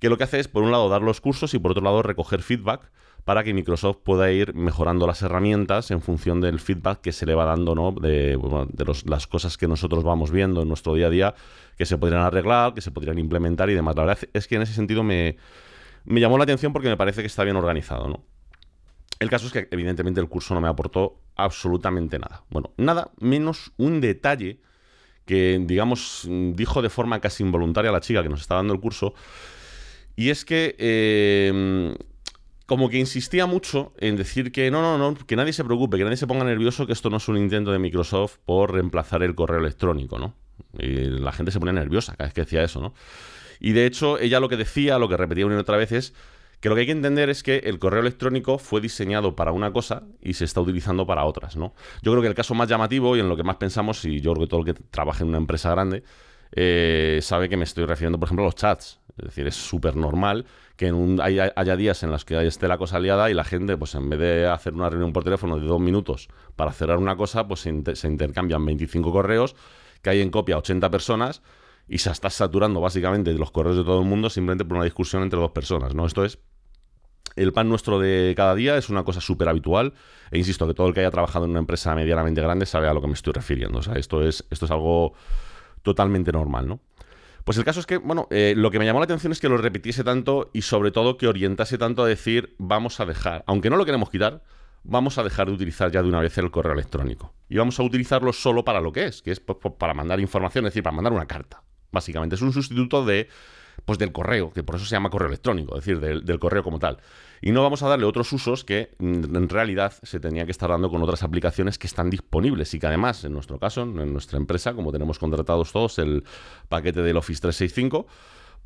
que 0.00 0.08
lo 0.08 0.16
que 0.16 0.24
hace 0.24 0.40
es, 0.40 0.48
por 0.48 0.62
un 0.62 0.70
lado, 0.70 0.88
dar 0.88 1.02
los 1.02 1.20
cursos 1.20 1.52
y 1.52 1.58
por 1.58 1.72
otro 1.72 1.84
lado, 1.84 2.02
recoger 2.02 2.40
feedback 2.40 2.90
para 3.26 3.42
que 3.42 3.52
Microsoft 3.52 3.96
pueda 4.04 4.30
ir 4.30 4.54
mejorando 4.54 5.04
las 5.04 5.20
herramientas 5.20 5.90
en 5.90 6.00
función 6.00 6.40
del 6.40 6.60
feedback 6.60 7.00
que 7.00 7.10
se 7.10 7.26
le 7.26 7.34
va 7.34 7.44
dando, 7.44 7.74
¿no? 7.74 7.90
De, 7.90 8.38
las 9.04 9.26
cosas 9.26 9.58
que 9.58 9.66
nosotros 9.66 10.04
vamos 10.04 10.30
viendo 10.30 10.62
en 10.62 10.68
nuestro 10.68 10.94
día 10.94 11.08
a 11.08 11.10
día, 11.10 11.34
que 11.76 11.86
se 11.86 11.98
podrían 11.98 12.22
arreglar, 12.22 12.72
que 12.72 12.80
se 12.80 12.92
podrían 12.92 13.18
implementar 13.18 13.68
y 13.68 13.74
demás. 13.74 13.96
La 13.96 14.04
verdad 14.04 14.28
es 14.32 14.46
que 14.46 14.54
en 14.54 14.62
ese 14.62 14.74
sentido 14.74 15.02
me, 15.02 15.38
llamó 16.04 16.38
la 16.38 16.44
atención 16.44 16.72
porque 16.72 16.88
me 16.88 16.96
parece 16.96 17.20
que 17.20 17.26
está 17.26 17.42
bien 17.42 17.56
organizado, 17.56 18.06
¿no? 18.06 18.22
El 19.18 19.28
caso 19.28 19.48
es 19.48 19.52
que 19.52 19.66
evidentemente 19.72 20.20
el 20.20 20.28
curso 20.28 20.54
no 20.54 20.60
me 20.60 20.68
aportó 20.68 21.18
absolutamente 21.34 22.20
nada. 22.20 22.44
Bueno, 22.48 22.74
nada 22.76 23.10
menos 23.18 23.72
un 23.76 24.00
detalle 24.00 24.60
que, 25.24 25.60
digamos, 25.66 26.28
dijo 26.54 26.80
de 26.80 26.90
forma 26.90 27.20
casi 27.20 27.42
involuntaria 27.42 27.90
la 27.90 28.00
chica 28.00 28.22
que 28.22 28.28
nos 28.28 28.42
está 28.42 28.54
dando 28.54 28.72
el 28.72 28.78
curso. 28.78 29.14
Y 30.14 30.30
es 30.30 30.44
que, 30.44 30.76
em, 30.78 31.96
como 32.66 32.88
que 32.88 32.98
insistía 32.98 33.46
mucho 33.46 33.92
en 33.98 34.16
decir 34.16 34.52
que 34.52 34.70
no, 34.70 34.82
no, 34.82 34.98
no, 34.98 35.16
que 35.26 35.36
nadie 35.36 35.52
se 35.52 35.64
preocupe, 35.64 35.96
que 35.96 36.04
nadie 36.04 36.16
se 36.16 36.26
ponga 36.26 36.44
nervioso, 36.44 36.86
que 36.86 36.92
esto 36.92 37.10
no 37.10 37.16
es 37.16 37.28
un 37.28 37.38
intento 37.38 37.70
de 37.70 37.78
Microsoft 37.78 38.38
por 38.44 38.72
reemplazar 38.72 39.22
el 39.22 39.34
correo 39.34 39.60
electrónico, 39.60 40.18
¿no? 40.18 40.34
Y 40.78 41.04
la 41.04 41.32
gente 41.32 41.52
se 41.52 41.60
ponía 41.60 41.72
nerviosa 41.72 42.14
cada 42.16 42.26
vez 42.26 42.34
que 42.34 42.40
decía 42.42 42.64
eso, 42.64 42.80
¿no? 42.80 42.94
Y 43.60 43.72
de 43.72 43.86
hecho, 43.86 44.18
ella 44.18 44.40
lo 44.40 44.48
que 44.48 44.56
decía, 44.56 44.98
lo 44.98 45.08
que 45.08 45.16
repetía 45.16 45.46
una 45.46 45.54
y 45.54 45.58
otra 45.58 45.76
vez 45.76 45.92
es 45.92 46.14
que 46.60 46.68
lo 46.68 46.74
que 46.74 46.82
hay 46.82 46.86
que 46.86 46.92
entender 46.92 47.30
es 47.30 47.42
que 47.42 47.58
el 47.58 47.78
correo 47.78 48.00
electrónico 48.00 48.58
fue 48.58 48.80
diseñado 48.80 49.36
para 49.36 49.52
una 49.52 49.72
cosa 49.72 50.02
y 50.20 50.34
se 50.34 50.44
está 50.44 50.60
utilizando 50.60 51.06
para 51.06 51.24
otras, 51.24 51.56
¿no? 51.56 51.74
Yo 52.02 52.12
creo 52.12 52.22
que 52.22 52.28
el 52.28 52.34
caso 52.34 52.54
más 52.54 52.68
llamativo 52.68 53.16
y 53.16 53.20
en 53.20 53.28
lo 53.28 53.36
que 53.36 53.44
más 53.44 53.56
pensamos, 53.56 54.04
y 54.04 54.20
yo 54.20 54.32
creo 54.32 54.46
que 54.46 54.50
todo 54.50 54.60
el 54.60 54.66
que 54.66 54.74
trabaja 54.90 55.22
en 55.22 55.28
una 55.28 55.38
empresa 55.38 55.70
grande 55.70 56.02
eh, 56.52 57.20
sabe 57.22 57.48
que 57.48 57.56
me 57.56 57.64
estoy 57.64 57.84
refiriendo, 57.84 58.18
por 58.18 58.26
ejemplo, 58.26 58.44
a 58.44 58.48
los 58.48 58.54
chats. 58.54 59.00
Es 59.18 59.24
decir, 59.24 59.46
es 59.46 59.54
súper 59.54 59.96
normal 59.96 60.44
que 60.76 60.92
haya, 61.22 61.76
días 61.76 62.02
en 62.02 62.10
los 62.10 62.24
que 62.24 62.46
esté 62.46 62.68
la 62.68 62.76
cosa 62.76 63.00
liada 63.00 63.30
y 63.30 63.34
la 63.34 63.44
gente, 63.44 63.76
pues 63.76 63.94
en 63.94 64.10
vez 64.10 64.18
de 64.18 64.46
hacer 64.46 64.74
una 64.74 64.90
reunión 64.90 65.12
por 65.12 65.24
teléfono 65.24 65.58
de 65.58 65.66
dos 65.66 65.80
minutos 65.80 66.28
para 66.54 66.70
cerrar 66.72 66.98
una 66.98 67.16
cosa, 67.16 67.48
pues 67.48 67.60
se, 67.60 67.70
intercambian 67.70 68.64
25 68.64 69.10
correos, 69.10 69.56
que 70.02 70.10
hay 70.10 70.20
en 70.20 70.30
copia 70.30 70.58
80 70.58 70.90
personas 70.90 71.42
y 71.88 71.98
se 71.98 72.10
está 72.10 72.28
saturando 72.28 72.80
básicamente 72.80 73.32
los 73.32 73.50
correos 73.50 73.76
de 73.76 73.84
todo 73.84 74.00
el 74.00 74.06
mundo 74.06 74.28
simplemente 74.28 74.64
por 74.64 74.76
una 74.76 74.84
discusión 74.84 75.22
entre 75.22 75.38
dos 75.38 75.52
personas, 75.52 75.94
¿no? 75.94 76.04
Esto 76.04 76.24
es 76.24 76.38
el 77.36 77.52
pan 77.52 77.68
nuestro 77.68 77.98
de 77.98 78.34
cada 78.36 78.54
día, 78.54 78.76
es 78.76 78.90
una 78.90 79.04
cosa 79.04 79.20
súper 79.20 79.48
habitual 79.48 79.94
e 80.30 80.38
insisto 80.38 80.66
que 80.66 80.74
todo 80.74 80.88
el 80.88 80.94
que 80.94 81.00
haya 81.00 81.10
trabajado 81.10 81.44
en 81.46 81.52
una 81.52 81.60
empresa 81.60 81.94
medianamente 81.94 82.40
grande 82.42 82.66
sabe 82.66 82.88
a 82.88 82.94
lo 82.94 83.00
que 83.00 83.06
me 83.06 83.14
estoy 83.14 83.32
refiriendo, 83.32 83.78
o 83.78 83.82
sea, 83.82 83.94
esto 83.94 84.22
es, 84.22 84.44
esto 84.50 84.66
es 84.66 84.70
algo 84.70 85.14
totalmente 85.82 86.32
normal, 86.32 86.68
¿no? 86.68 86.80
Pues 87.46 87.56
el 87.58 87.64
caso 87.64 87.78
es 87.78 87.86
que, 87.86 87.98
bueno, 87.98 88.26
eh, 88.32 88.54
lo 88.56 88.72
que 88.72 88.80
me 88.80 88.84
llamó 88.84 88.98
la 88.98 89.04
atención 89.04 89.30
es 89.30 89.38
que 89.38 89.48
lo 89.48 89.56
repitiese 89.56 90.02
tanto 90.02 90.50
y 90.52 90.62
sobre 90.62 90.90
todo 90.90 91.16
que 91.16 91.28
orientase 91.28 91.78
tanto 91.78 92.02
a 92.02 92.08
decir, 92.08 92.56
vamos 92.58 92.98
a 92.98 93.06
dejar, 93.06 93.44
aunque 93.46 93.70
no 93.70 93.76
lo 93.76 93.86
queremos 93.86 94.10
quitar, 94.10 94.42
vamos 94.82 95.16
a 95.16 95.22
dejar 95.22 95.46
de 95.46 95.52
utilizar 95.52 95.92
ya 95.92 96.02
de 96.02 96.08
una 96.08 96.20
vez 96.20 96.36
el 96.38 96.50
correo 96.50 96.72
electrónico. 96.72 97.34
Y 97.48 97.56
vamos 97.56 97.78
a 97.78 97.84
utilizarlo 97.84 98.32
solo 98.32 98.64
para 98.64 98.80
lo 98.80 98.90
que 98.90 99.04
es, 99.04 99.22
que 99.22 99.30
es 99.30 99.38
pues, 99.38 99.58
para 99.78 99.94
mandar 99.94 100.18
información, 100.18 100.66
es 100.66 100.72
decir, 100.72 100.82
para 100.82 100.96
mandar 100.96 101.12
una 101.12 101.28
carta. 101.28 101.62
Básicamente, 101.92 102.34
es 102.34 102.42
un 102.42 102.52
sustituto 102.52 103.04
de, 103.04 103.28
pues, 103.84 103.98
del 103.98 104.12
correo, 104.12 104.52
que 104.52 104.62
por 104.62 104.76
eso 104.76 104.84
se 104.84 104.92
llama 104.92 105.10
correo 105.10 105.28
electrónico, 105.28 105.76
es 105.76 105.84
decir, 105.84 106.00
del, 106.00 106.38
correo 106.38 106.62
como 106.62 106.78
tal. 106.78 106.98
Y 107.40 107.52
no 107.52 107.62
vamos 107.62 107.82
a 107.82 107.88
darle 107.88 108.06
otros 108.06 108.32
usos 108.32 108.64
que 108.64 108.94
mm, 108.98 109.36
en 109.36 109.48
realidad 109.48 109.92
se 110.02 110.20
tenía 110.20 110.44
que 110.44 110.50
estar 110.50 110.70
dando 110.70 110.90
con 110.90 111.02
otras 111.02 111.22
aplicaciones 111.22 111.78
que 111.78 111.86
están 111.86 112.10
disponibles 112.10 112.72
y 112.74 112.80
que 112.80 112.86
además, 112.86 113.24
en 113.24 113.32
nuestro 113.32 113.58
caso, 113.58 113.82
en 113.82 114.12
nuestra 114.12 114.38
empresa, 114.38 114.74
como 114.74 114.92
tenemos 114.92 115.18
contratados 115.18 115.72
todos 115.72 115.98
el 115.98 116.24
paquete 116.68 117.02
del 117.02 117.16
Office 117.16 117.40
365, 117.40 118.06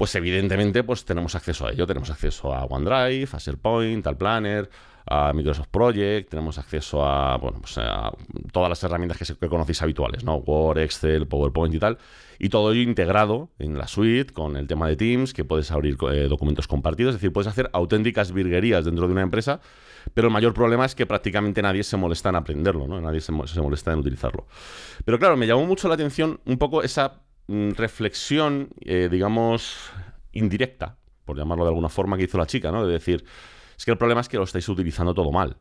pues 0.00 0.14
evidentemente 0.14 0.82
pues 0.82 1.04
tenemos 1.04 1.34
acceso 1.34 1.66
a 1.66 1.72
ello. 1.72 1.86
Tenemos 1.86 2.08
acceso 2.08 2.54
a 2.54 2.64
OneDrive, 2.64 3.28
a 3.32 3.36
SharePoint, 3.36 4.06
al 4.06 4.16
Planner, 4.16 4.70
a 5.06 5.32
Microsoft 5.32 5.68
Project, 5.68 6.30
tenemos 6.30 6.58
acceso 6.58 7.04
a, 7.04 7.36
bueno, 7.36 7.58
pues 7.60 7.78
a 7.78 8.12
todas 8.52 8.68
las 8.68 8.82
herramientas 8.84 9.18
que, 9.18 9.48
conocéis 9.48 9.82
habituales, 9.82 10.24
¿no? 10.24 10.36
Word, 10.36 10.78
Excel, 10.78 11.26
PowerPoint 11.26 11.74
y 11.74 11.78
tal. 11.78 11.98
Y 12.38 12.48
todo 12.48 12.72
ello 12.72 12.82
integrado 12.82 13.50
en 13.58 13.76
la 13.76 13.86
suite 13.86 14.32
con 14.32 14.56
el 14.56 14.66
tema 14.66 14.88
de 14.88 14.96
Teams, 14.96 15.34
que 15.34 15.44
puedes 15.44 15.70
abrir 15.70 15.96
eh, 16.12 16.26
documentos 16.28 16.66
compartidos, 16.66 17.14
es 17.14 17.20
decir, 17.20 17.32
puedes 17.32 17.48
hacer 17.48 17.68
auténticas 17.72 18.32
virguerías 18.32 18.84
dentro 18.84 19.06
de 19.06 19.12
una 19.12 19.22
empresa, 19.22 19.60
pero 20.14 20.28
el 20.28 20.32
mayor 20.32 20.54
problema 20.54 20.84
es 20.84 20.94
que 20.94 21.06
prácticamente 21.06 21.60
nadie 21.60 21.82
se 21.82 21.96
molesta 21.96 22.30
en 22.30 22.36
aprenderlo, 22.36 22.86
¿no? 22.86 23.00
Nadie 23.00 23.20
se, 23.20 23.32
molesta 23.32 23.92
en 23.92 23.98
utilizarlo. 23.98 24.46
Pero 25.04 25.18
claro, 25.18 25.36
me 25.36 25.46
llamó 25.46 25.66
mucho 25.66 25.88
la 25.88 25.94
atención 25.94 26.40
un 26.46 26.56
poco 26.56 26.82
esa 26.82 27.20
mm, 27.48 27.72
reflexión, 27.72 28.70
eh, 28.80 29.08
digamos, 29.10 29.76
indirecta, 30.32 30.96
por 31.24 31.36
llamarlo 31.36 31.64
de 31.64 31.70
alguna 31.70 31.88
forma, 31.88 32.16
que 32.16 32.24
hizo 32.24 32.38
la 32.38 32.46
chica, 32.46 32.70
¿no? 32.72 32.86
De 32.86 32.92
decir, 32.92 33.24
es 33.80 33.86
que 33.86 33.92
el 33.92 33.96
problema 33.96 34.20
es 34.20 34.28
que 34.28 34.36
lo 34.36 34.42
estáis 34.42 34.68
utilizando 34.68 35.14
todo 35.14 35.32
mal. 35.32 35.56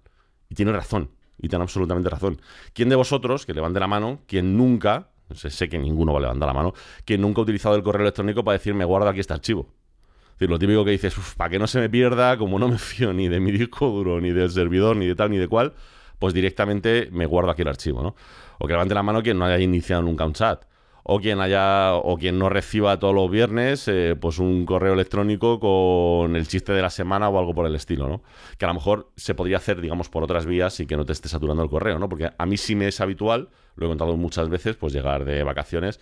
Y 0.50 0.56
tiene 0.56 0.74
razón. 0.74 1.10
Y 1.38 1.48
tiene 1.48 1.64
absolutamente 1.64 2.10
razón. 2.10 2.42
¿Quién 2.74 2.90
de 2.90 2.98
vosotros, 2.98 3.46
que 3.46 3.54
levante 3.54 3.80
la 3.80 3.88
mano, 3.88 4.24
quien 4.28 4.58
nunca, 4.58 5.12
sé 5.34 5.70
que 5.70 5.80
ninguno 5.80 6.12
va 6.12 6.20
a 6.20 6.22
levantar 6.24 6.48
la 6.48 6.54
mano, 6.54 6.74
quien 7.06 7.22
nunca 7.22 7.40
ha 7.40 7.44
utilizado 7.44 7.78
el 7.78 7.82
correo 7.82 8.02
electrónico 8.02 8.44
para 8.44 8.58
decir 8.58 8.74
me 8.74 8.84
guardo 8.84 9.08
aquí 9.08 9.22
este 9.22 9.32
archivo? 9.32 9.74
Es 10.32 10.32
decir, 10.34 10.50
lo 10.50 10.60
típico 10.60 10.84
que 10.84 10.92
dices, 10.92 11.16
para 11.38 11.50
que 11.50 11.60
no 11.60 11.68
se 11.68 11.80
me 11.80 11.90
pierda, 11.90 12.38
como 12.38 12.60
no 12.60 12.68
me 12.68 12.78
fío 12.78 13.14
ni 13.14 13.30
de 13.30 13.40
mi 13.40 13.54
disco 13.54 13.88
duro, 13.88 14.20
ni 14.20 14.32
del 14.32 14.52
servidor, 14.52 14.98
ni 14.98 15.08
de 15.08 15.16
tal, 15.16 15.32
ni 15.32 15.38
de 15.38 15.48
cual, 15.48 15.74
pues 16.20 16.34
directamente 16.34 17.08
me 17.14 17.26
guardo 17.26 17.52
aquí 17.52 17.62
el 17.62 17.70
archivo, 17.70 18.04
¿no? 18.04 18.18
O 18.58 18.68
que 18.68 18.74
levante 18.74 18.96
la 18.96 19.02
mano 19.02 19.24
quien 19.24 19.40
no 19.40 19.46
haya 19.46 19.64
iniciado 19.64 20.02
nunca 20.02 20.26
un 20.26 20.34
chat 20.34 20.66
o 21.12 21.20
quien 21.20 21.42
haya 21.42 21.96
o 21.96 22.18
quien 22.18 22.38
no 22.38 22.50
reciba 22.50 23.00
todos 23.00 23.16
los 23.16 23.32
viernes 23.32 23.88
eh, 23.88 24.16
pues 24.20 24.38
un 24.38 24.66
correo 24.66 24.94
electrónico 24.94 25.60
con 25.60 26.36
el 26.36 26.48
chiste 26.48 26.72
de 26.72 26.84
la 26.84 26.92
semana 26.92 27.30
o 27.30 27.40
algo 27.40 27.56
por 27.56 27.66
el 27.66 27.76
estilo, 27.76 28.08
¿no? 28.08 28.22
Que 28.58 28.66
a 28.66 28.68
lo 28.68 28.76
mejor 28.76 29.12
se 29.16 29.34
podría 29.34 29.58
hacer, 29.58 29.82
digamos, 29.82 30.08
por 30.08 30.24
otras 30.24 30.46
vías 30.46 30.80
y 30.80 30.86
que 30.86 30.96
no 30.96 31.06
te 31.06 31.14
esté 31.14 31.28
saturando 31.28 31.64
el 31.64 31.70
correo, 31.70 31.98
¿no? 31.98 32.08
Porque 32.08 32.30
a 32.38 32.46
mí 32.46 32.58
sí 32.58 32.76
me 32.76 32.88
es 32.88 33.02
habitual, 33.02 33.50
lo 33.76 33.88
he 33.88 33.90
contado 33.90 34.16
muchas 34.18 34.50
veces, 34.50 34.76
pues 34.76 34.94
llegar 34.94 35.26
de 35.26 35.42
vacaciones 35.44 36.00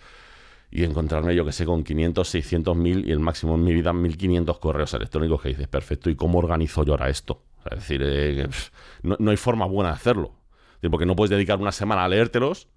y 0.70 0.84
encontrarme, 0.84 1.34
yo 1.34 1.44
que 1.46 1.52
sé, 1.52 1.64
con 1.64 1.84
500, 1.84 2.28
600, 2.28 2.76
1000 2.76 3.08
y 3.08 3.12
el 3.12 3.20
máximo 3.20 3.54
en 3.54 3.64
mi 3.64 3.72
vida 3.72 3.94
1500 3.94 4.58
correos 4.58 4.92
electrónicos 4.92 5.40
que 5.40 5.48
dices, 5.48 5.68
perfecto, 5.68 6.10
¿y 6.10 6.16
cómo 6.16 6.38
organizo 6.38 6.84
yo 6.84 6.92
ahora 6.92 7.08
esto? 7.08 7.44
es 7.70 7.78
decir, 7.78 8.02
eh, 8.04 8.48
no, 9.02 9.30
hay 9.30 9.36
forma 9.36 9.66
buena 9.66 9.90
de 9.90 9.96
hacerlo. 9.96 10.34
Porque 10.90 11.06
no 11.06 11.16
puedes 11.16 11.30
dedicar 11.30 11.58
una 11.58 11.72
semana 11.72 12.04
a 12.04 12.08
leértelos 12.08 12.68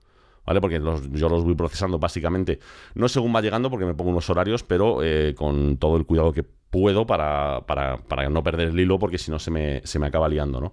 ¿vale? 0.46 0.62
Porque 0.62 0.80
yo 0.80 1.30
los 1.30 1.44
voy 1.44 1.56
procesando 1.56 2.00
básicamente, 2.00 2.60
no 2.96 3.08
según 3.08 3.36
va 3.36 3.42
llegando, 3.42 3.70
porque 3.70 3.86
me 3.86 3.94
pongo 3.94 4.12
unos 4.12 4.30
horarios, 4.30 4.64
pero 4.64 5.04
eh, 5.04 5.36
con 5.36 5.78
todo 5.78 5.98
el 5.98 6.06
cuidado 6.06 6.34
que 6.34 6.44
puedo 6.44 7.06
para, 7.06 7.62
para, 7.68 7.98
para 7.98 8.30
no 8.30 8.44
perder 8.44 8.70
el 8.70 8.80
hilo, 8.80 8.98
porque 8.98 9.18
si 9.18 9.30
no 9.32 9.40
se 9.40 9.52
me, 9.52 9.82
se 9.86 10.00
me 10.00 10.08
acaba 10.08 10.30
liando, 10.30 10.62
¿no? 10.62 10.72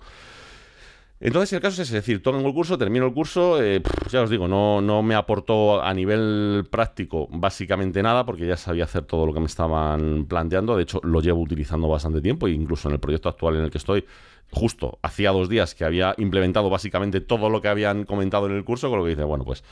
Entonces 1.20 1.52
el 1.52 1.60
caso 1.60 1.82
es, 1.82 1.90
decir, 1.90 2.22
tomo 2.22 2.46
el 2.46 2.54
curso, 2.54 2.78
termino 2.78 3.04
el 3.06 3.12
curso, 3.12 3.60
eh, 3.60 3.82
ya 4.08 4.22
os 4.22 4.30
digo, 4.30 4.46
no, 4.46 4.80
no 4.80 5.02
me 5.02 5.16
aportó 5.16 5.82
a 5.82 5.92
nivel 5.92 6.68
práctico 6.70 7.26
básicamente 7.32 8.00
nada 8.04 8.24
porque 8.24 8.46
ya 8.46 8.56
sabía 8.56 8.84
hacer 8.84 9.02
todo 9.02 9.26
lo 9.26 9.34
que 9.34 9.40
me 9.40 9.46
estaban 9.46 10.26
planteando, 10.26 10.76
de 10.76 10.84
hecho 10.84 11.00
lo 11.02 11.20
llevo 11.20 11.40
utilizando 11.40 11.88
bastante 11.88 12.20
tiempo 12.20 12.46
e 12.46 12.52
incluso 12.52 12.88
en 12.88 12.94
el 12.94 13.00
proyecto 13.00 13.28
actual 13.28 13.56
en 13.56 13.62
el 13.62 13.70
que 13.72 13.78
estoy, 13.78 14.04
justo 14.52 15.00
hacía 15.02 15.32
dos 15.32 15.48
días 15.48 15.74
que 15.74 15.84
había 15.84 16.14
implementado 16.18 16.70
básicamente 16.70 17.20
todo 17.20 17.50
lo 17.50 17.60
que 17.60 17.68
habían 17.68 18.04
comentado 18.04 18.46
en 18.46 18.52
el 18.52 18.64
curso, 18.64 18.88
con 18.88 19.00
lo 19.00 19.04
que 19.04 19.10
dice, 19.10 19.24
bueno, 19.24 19.44
pues 19.44 19.64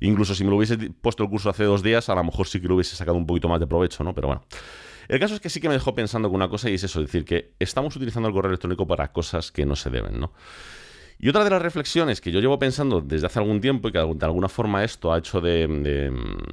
incluso 0.00 0.34
si 0.34 0.42
me 0.42 0.50
lo 0.50 0.56
hubiese 0.56 0.78
puesto 0.88 1.22
el 1.22 1.28
curso 1.28 1.50
hace 1.50 1.64
dos 1.64 1.82
días, 1.82 2.08
a 2.08 2.14
lo 2.14 2.24
mejor 2.24 2.46
sí 2.46 2.62
que 2.62 2.68
lo 2.68 2.76
hubiese 2.76 2.96
sacado 2.96 3.18
un 3.18 3.26
poquito 3.26 3.48
más 3.48 3.60
de 3.60 3.66
provecho, 3.66 4.04
¿no? 4.04 4.14
Pero 4.14 4.28
bueno. 4.28 4.42
El 5.06 5.20
caso 5.20 5.34
es 5.34 5.40
que 5.42 5.50
sí 5.50 5.60
que 5.60 5.68
me 5.68 5.74
dejó 5.74 5.94
pensando 5.94 6.30
con 6.30 6.36
una 6.36 6.48
cosa 6.48 6.70
y 6.70 6.74
es 6.74 6.82
eso, 6.84 6.98
es 7.00 7.08
decir, 7.08 7.26
que 7.26 7.52
estamos 7.58 7.94
utilizando 7.94 8.26
el 8.26 8.34
correo 8.34 8.48
electrónico 8.48 8.86
para 8.86 9.12
cosas 9.12 9.52
que 9.52 9.66
no 9.66 9.76
se 9.76 9.90
deben, 9.90 10.18
¿no? 10.18 10.32
Y 11.18 11.28
otra 11.28 11.44
de 11.44 11.50
las 11.50 11.62
reflexiones 11.62 12.20
que 12.20 12.30
yo 12.30 12.40
llevo 12.40 12.58
pensando 12.58 13.00
desde 13.00 13.26
hace 13.26 13.38
algún 13.38 13.60
tiempo 13.60 13.88
y 13.88 13.92
que 13.92 13.98
de 13.98 14.26
alguna 14.26 14.48
forma 14.48 14.84
esto 14.84 15.12
ha 15.12 15.18
hecho 15.18 15.40
de, 15.40 16.12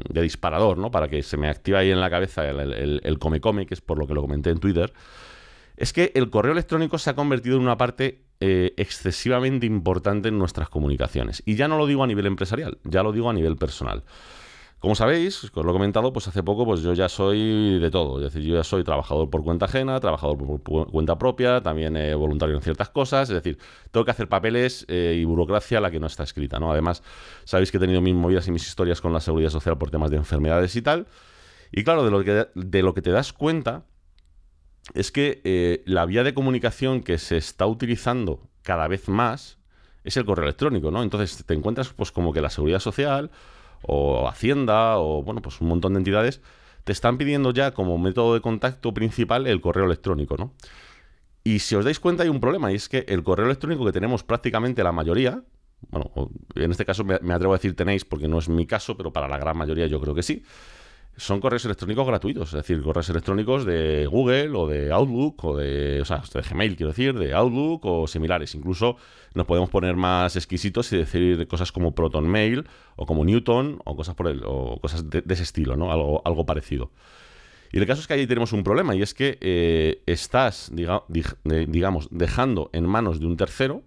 disparador, 0.09 0.77
¿no? 0.77 0.91
Para 0.91 1.07
que 1.07 1.23
se 1.23 1.37
me 1.37 1.49
active 1.49 1.77
ahí 1.77 1.91
en 1.91 1.99
la 1.99 2.09
cabeza 2.09 2.47
el, 2.47 3.17
come 3.19 3.41
come, 3.41 3.65
que 3.65 3.73
es 3.73 3.81
por 3.81 3.97
lo 3.97 4.07
que 4.07 4.13
lo 4.13 4.21
comenté 4.21 4.49
en 4.49 4.59
Twitter, 4.59 4.93
es 5.75 5.93
que 5.93 6.11
el 6.15 6.29
correo 6.29 6.51
electrónico 6.51 6.97
se 6.97 7.09
ha 7.09 7.15
convertido 7.15 7.57
en 7.57 7.63
una 7.63 7.77
parte 7.77 8.21
eh, 8.39 8.73
excesivamente 8.77 9.65
importante 9.65 10.29
en 10.29 10.37
nuestras 10.37 10.69
comunicaciones. 10.69 11.41
Y 11.45 11.55
ya 11.55 11.67
no 11.67 11.77
lo 11.77 11.87
digo 11.87 12.03
a 12.03 12.07
nivel 12.07 12.27
empresarial, 12.27 12.77
ya 12.83 13.03
lo 13.03 13.11
digo 13.11 13.29
a 13.29 13.33
nivel 13.33 13.57
personal. 13.57 14.03
Como 14.81 14.95
sabéis, 14.95 15.43
os 15.43 15.51
lo 15.53 15.69
he 15.69 15.73
comentado, 15.73 16.11
pues 16.11 16.27
hace 16.27 16.41
poco 16.41 16.65
pues 16.65 16.81
yo 16.81 16.93
ya 16.93 17.07
soy 17.07 17.77
de 17.77 17.91
todo. 17.91 18.17
Es 18.17 18.33
decir, 18.33 18.41
yo 18.41 18.55
ya 18.55 18.63
soy 18.63 18.83
trabajador 18.83 19.29
por 19.29 19.43
cuenta 19.43 19.65
ajena, 19.65 19.99
trabajador 19.99 20.59
por, 20.63 20.89
cuenta 20.89 21.19
propia, 21.19 21.61
también 21.61 21.95
eh, 21.95 22.15
voluntario 22.15 22.55
en 22.55 22.63
ciertas 22.63 22.89
cosas. 22.89 23.29
Es 23.29 23.35
decir, 23.35 23.59
tengo 23.91 24.05
que 24.05 24.09
hacer 24.09 24.27
papeles 24.27 24.87
eh, 24.89 25.19
y 25.21 25.23
burocracia 25.23 25.79
la 25.79 25.91
que 25.91 25.99
no 25.99 26.07
está 26.07 26.23
escrita. 26.23 26.59
¿no? 26.59 26.71
Además, 26.71 27.03
sabéis 27.43 27.69
que 27.69 27.77
he 27.77 27.79
tenido 27.79 28.01
mis 28.01 28.15
movidas 28.15 28.47
y 28.47 28.51
mis 28.51 28.67
historias 28.67 29.01
con 29.01 29.13
la 29.13 29.19
seguridad 29.19 29.51
social 29.51 29.77
por 29.77 29.91
temas 29.91 30.09
de 30.09 30.17
enfermedades 30.17 30.75
y 30.75 30.81
tal. 30.81 31.05
Y 31.71 31.83
claro, 31.83 32.03
de 32.03 32.81
lo 32.81 32.93
que, 32.95 33.01
te 33.03 33.11
das 33.11 33.33
cuenta 33.33 33.85
es 34.95 35.11
que 35.11 35.41
eh, 35.43 35.83
la 35.85 36.07
vía 36.07 36.23
de 36.23 36.33
comunicación 36.33 37.03
que 37.03 37.19
se 37.19 37.37
está 37.37 37.67
utilizando 37.67 38.49
cada 38.63 38.87
vez 38.87 39.09
más 39.09 39.59
es 40.03 40.17
el 40.17 40.25
correo 40.25 40.45
electrónico, 40.45 40.89
¿no? 40.89 41.03
Entonces 41.03 41.45
te 41.45 41.53
encuentras 41.53 41.93
pues 41.93 42.11
como 42.11 42.33
que 42.33 42.41
la 42.41 42.49
seguridad 42.49 42.79
social 42.79 43.29
o 43.83 44.27
Hacienda 44.27 44.97
o 44.97 45.23
bueno, 45.23 45.41
pues 45.41 45.61
un 45.61 45.67
montón 45.67 45.93
de 45.93 45.99
entidades 45.99 46.41
te 46.83 46.91
están 46.91 47.17
pidiendo 47.17 47.51
ya 47.51 47.71
como 47.73 47.97
método 47.97 48.33
de 48.33 48.41
contacto 48.41 48.93
principal 48.93 49.47
el 49.47 49.61
correo 49.61 49.85
electrónico, 49.85 50.37
¿no? 50.37 50.53
Y 51.43 51.59
si 51.59 51.75
os 51.75 51.85
dais 51.85 51.99
cuenta 51.99 52.23
hay 52.23 52.29
un 52.29 52.39
problema 52.39 52.71
y 52.71 52.75
es 52.75 52.87
que 52.87 53.05
el 53.07 53.23
correo 53.23 53.45
electrónico 53.45 53.85
que 53.85 53.91
tenemos 53.91 54.23
prácticamente 54.23 54.83
la 54.83 54.91
mayoría, 54.91 55.43
bueno, 55.89 56.11
en 56.55 56.71
este 56.71 56.85
caso 56.85 57.03
me, 57.03 57.33
atrevo 57.33 57.53
a 57.53 57.57
decir 57.57 57.75
tenéis 57.75 58.05
porque 58.05 58.27
no 58.27 58.37
es 58.37 58.49
mi 58.49 58.67
caso, 58.67 58.95
pero 58.95 59.11
para 59.11 59.27
la 59.27 59.37
gran 59.37 59.57
mayoría 59.57 59.87
yo 59.87 59.99
creo 59.99 60.13
que 60.13 60.23
sí, 60.23 60.43
son 61.17 61.39
correos 61.39 61.65
electrónicos 61.65 62.07
gratuitos, 62.07 62.49
es 62.49 62.53
decir, 62.53 62.81
correos 62.81 63.09
electrónicos 63.09 63.65
de 63.65 64.07
Google 64.07 64.49
o 64.55 64.67
de 64.67 64.91
Outlook 64.91 65.43
o 65.45 65.57
de, 65.57 66.01
o 66.01 66.05
sea, 66.05 66.23
de 66.33 66.41
Gmail, 66.41 66.75
quiero 66.75 66.91
decir, 66.91 67.17
de 67.17 67.33
Outlook 67.33 67.85
o 67.85 68.07
similares. 68.07 68.55
Incluso 68.55 68.97
nos 69.33 69.45
podemos 69.45 69.69
poner 69.69 69.95
más 69.95 70.35
exquisitos 70.35 70.91
y 70.93 70.97
decir 70.97 71.47
cosas 71.47 71.71
como 71.71 71.93
Proton 71.93 72.27
Mail 72.27 72.67
o 72.95 73.05
como 73.05 73.23
Newton 73.23 73.81
o 73.85 73.95
cosas 73.95 74.15
por 74.15 74.27
el, 74.27 74.41
o 74.45 74.79
cosas 74.79 75.09
de, 75.09 75.23
ese 75.29 75.43
estilo, 75.43 75.75
¿no? 75.75 75.91
Algo, 75.91 76.21
algo 76.25 76.45
parecido. 76.45 76.91
Y 77.71 77.77
el 77.77 77.87
caso 77.87 78.01
es 78.01 78.07
que 78.07 78.13
ahí 78.13 78.27
tenemos 78.27 78.51
un 78.51 78.63
problema 78.63 78.95
y 78.95 79.01
es 79.01 79.13
que 79.13 79.37
eh, 79.41 80.03
estás, 80.05 80.71
digamos, 80.73 82.07
dejando 82.11 82.69
en 82.73 82.85
manos 82.85 83.19
de 83.19 83.25
un 83.27 83.37
tercero 83.37 83.83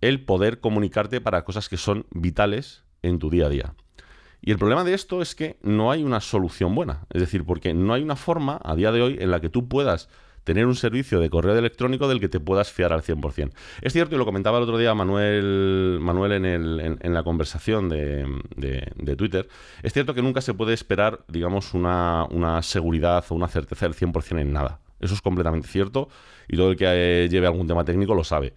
el 0.00 0.24
poder 0.24 0.60
comunicarte 0.60 1.20
para 1.20 1.44
cosas 1.44 1.68
que 1.68 1.76
son 1.76 2.06
vitales 2.10 2.84
en 3.02 3.18
tu 3.18 3.30
día 3.30 3.46
a 3.46 3.48
día. 3.48 3.74
Y 4.42 4.50
el 4.50 4.58
problema 4.58 4.84
de 4.84 4.94
esto 4.94 5.22
es 5.22 5.34
que 5.34 5.58
no 5.62 5.90
hay 5.90 6.02
una 6.02 6.20
solución 6.20 6.74
buena. 6.74 7.06
Es 7.10 7.20
decir, 7.20 7.44
porque 7.44 7.74
no 7.74 7.92
hay 7.92 8.02
una 8.02 8.16
forma 8.16 8.60
a 8.64 8.74
día 8.74 8.92
de 8.92 9.02
hoy 9.02 9.18
en 9.20 9.30
la 9.30 9.40
que 9.40 9.50
tú 9.50 9.68
puedas 9.68 10.08
tener 10.44 10.66
un 10.66 10.74
servicio 10.74 11.20
de 11.20 11.30
correo 11.30 11.56
electrónico 11.56 12.08
del 12.08 12.20
que 12.20 12.28
te 12.28 12.40
puedas 12.40 12.72
fiar 12.72 12.92
al 12.92 13.02
100%. 13.02 13.52
Es 13.82 13.92
cierto, 13.92 14.14
y 14.14 14.18
lo 14.18 14.24
comentaba 14.24 14.58
el 14.58 14.64
otro 14.64 14.78
día 14.78 14.94
Manuel, 14.94 15.98
Manuel 16.00 16.32
en, 16.32 16.44
el, 16.44 16.98
en, 17.00 17.14
la 17.14 17.22
conversación 17.22 17.88
de, 17.88 18.26
de, 18.56 19.16
Twitter, 19.16 19.48
es 19.82 19.92
cierto 19.92 20.14
que 20.14 20.22
nunca 20.22 20.40
se 20.40 20.54
puede 20.54 20.72
esperar, 20.72 21.20
digamos, 21.28 21.74
una, 21.74 22.26
una 22.30 22.62
seguridad 22.62 23.24
o 23.28 23.34
una 23.34 23.48
certeza 23.48 23.86
del 23.86 23.94
100% 23.94 24.40
en 24.40 24.52
nada. 24.52 24.80
Eso 24.98 25.14
es 25.14 25.22
completamente 25.22 25.68
cierto 25.68 26.08
y 26.48 26.56
todo 26.56 26.70
el 26.70 26.76
que 26.76 26.86
eh, 26.86 27.28
lleve 27.28 27.46
algún 27.46 27.66
tema 27.66 27.84
técnico 27.84 28.14
lo 28.14 28.24
sabe. 28.24 28.54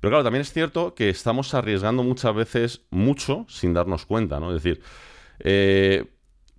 Pero 0.00 0.10
claro, 0.10 0.24
también 0.24 0.42
es 0.42 0.52
cierto 0.52 0.94
que 0.94 1.08
estamos 1.08 1.54
arriesgando 1.54 2.02
muchas 2.02 2.34
veces 2.34 2.82
mucho 2.90 3.46
sin 3.48 3.72
darnos 3.72 4.04
cuenta, 4.04 4.38
¿no? 4.38 4.54
Es 4.54 4.62
decir, 4.62 4.82
eh, 5.40 6.04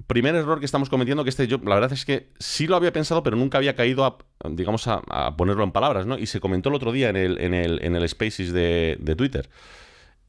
primer 0.08 0.36
error 0.36 0.60
que 0.60 0.66
estamos 0.66 0.90
cometiendo, 0.90 1.24
que 1.24 1.30
este 1.30 1.48
yo, 1.48 1.60
la 1.64 1.76
verdad 1.76 1.92
es 1.92 2.06
que 2.06 2.30
sí 2.40 2.66
lo 2.66 2.76
había 2.76 2.94
pensado, 2.94 3.24
pero 3.24 3.36
nunca 3.36 3.58
había 3.58 3.76
caído 3.76 4.06
a, 4.06 4.18
digamos, 4.50 4.88
a, 4.88 5.36
ponerlo 5.36 5.64
en 5.64 5.72
palabras, 5.72 6.06
¿no? 6.06 6.18
Y 6.18 6.26
se 6.28 6.40
comentó 6.40 6.70
el 6.70 6.76
otro 6.76 6.92
día 6.92 7.10
en 7.10 7.18
el, 7.18 7.40
en 7.40 7.54
el, 7.54 7.84
en 7.84 7.96
el 7.96 8.08
Spaces 8.08 8.54
de, 8.54 9.16
Twitter. 9.18 9.50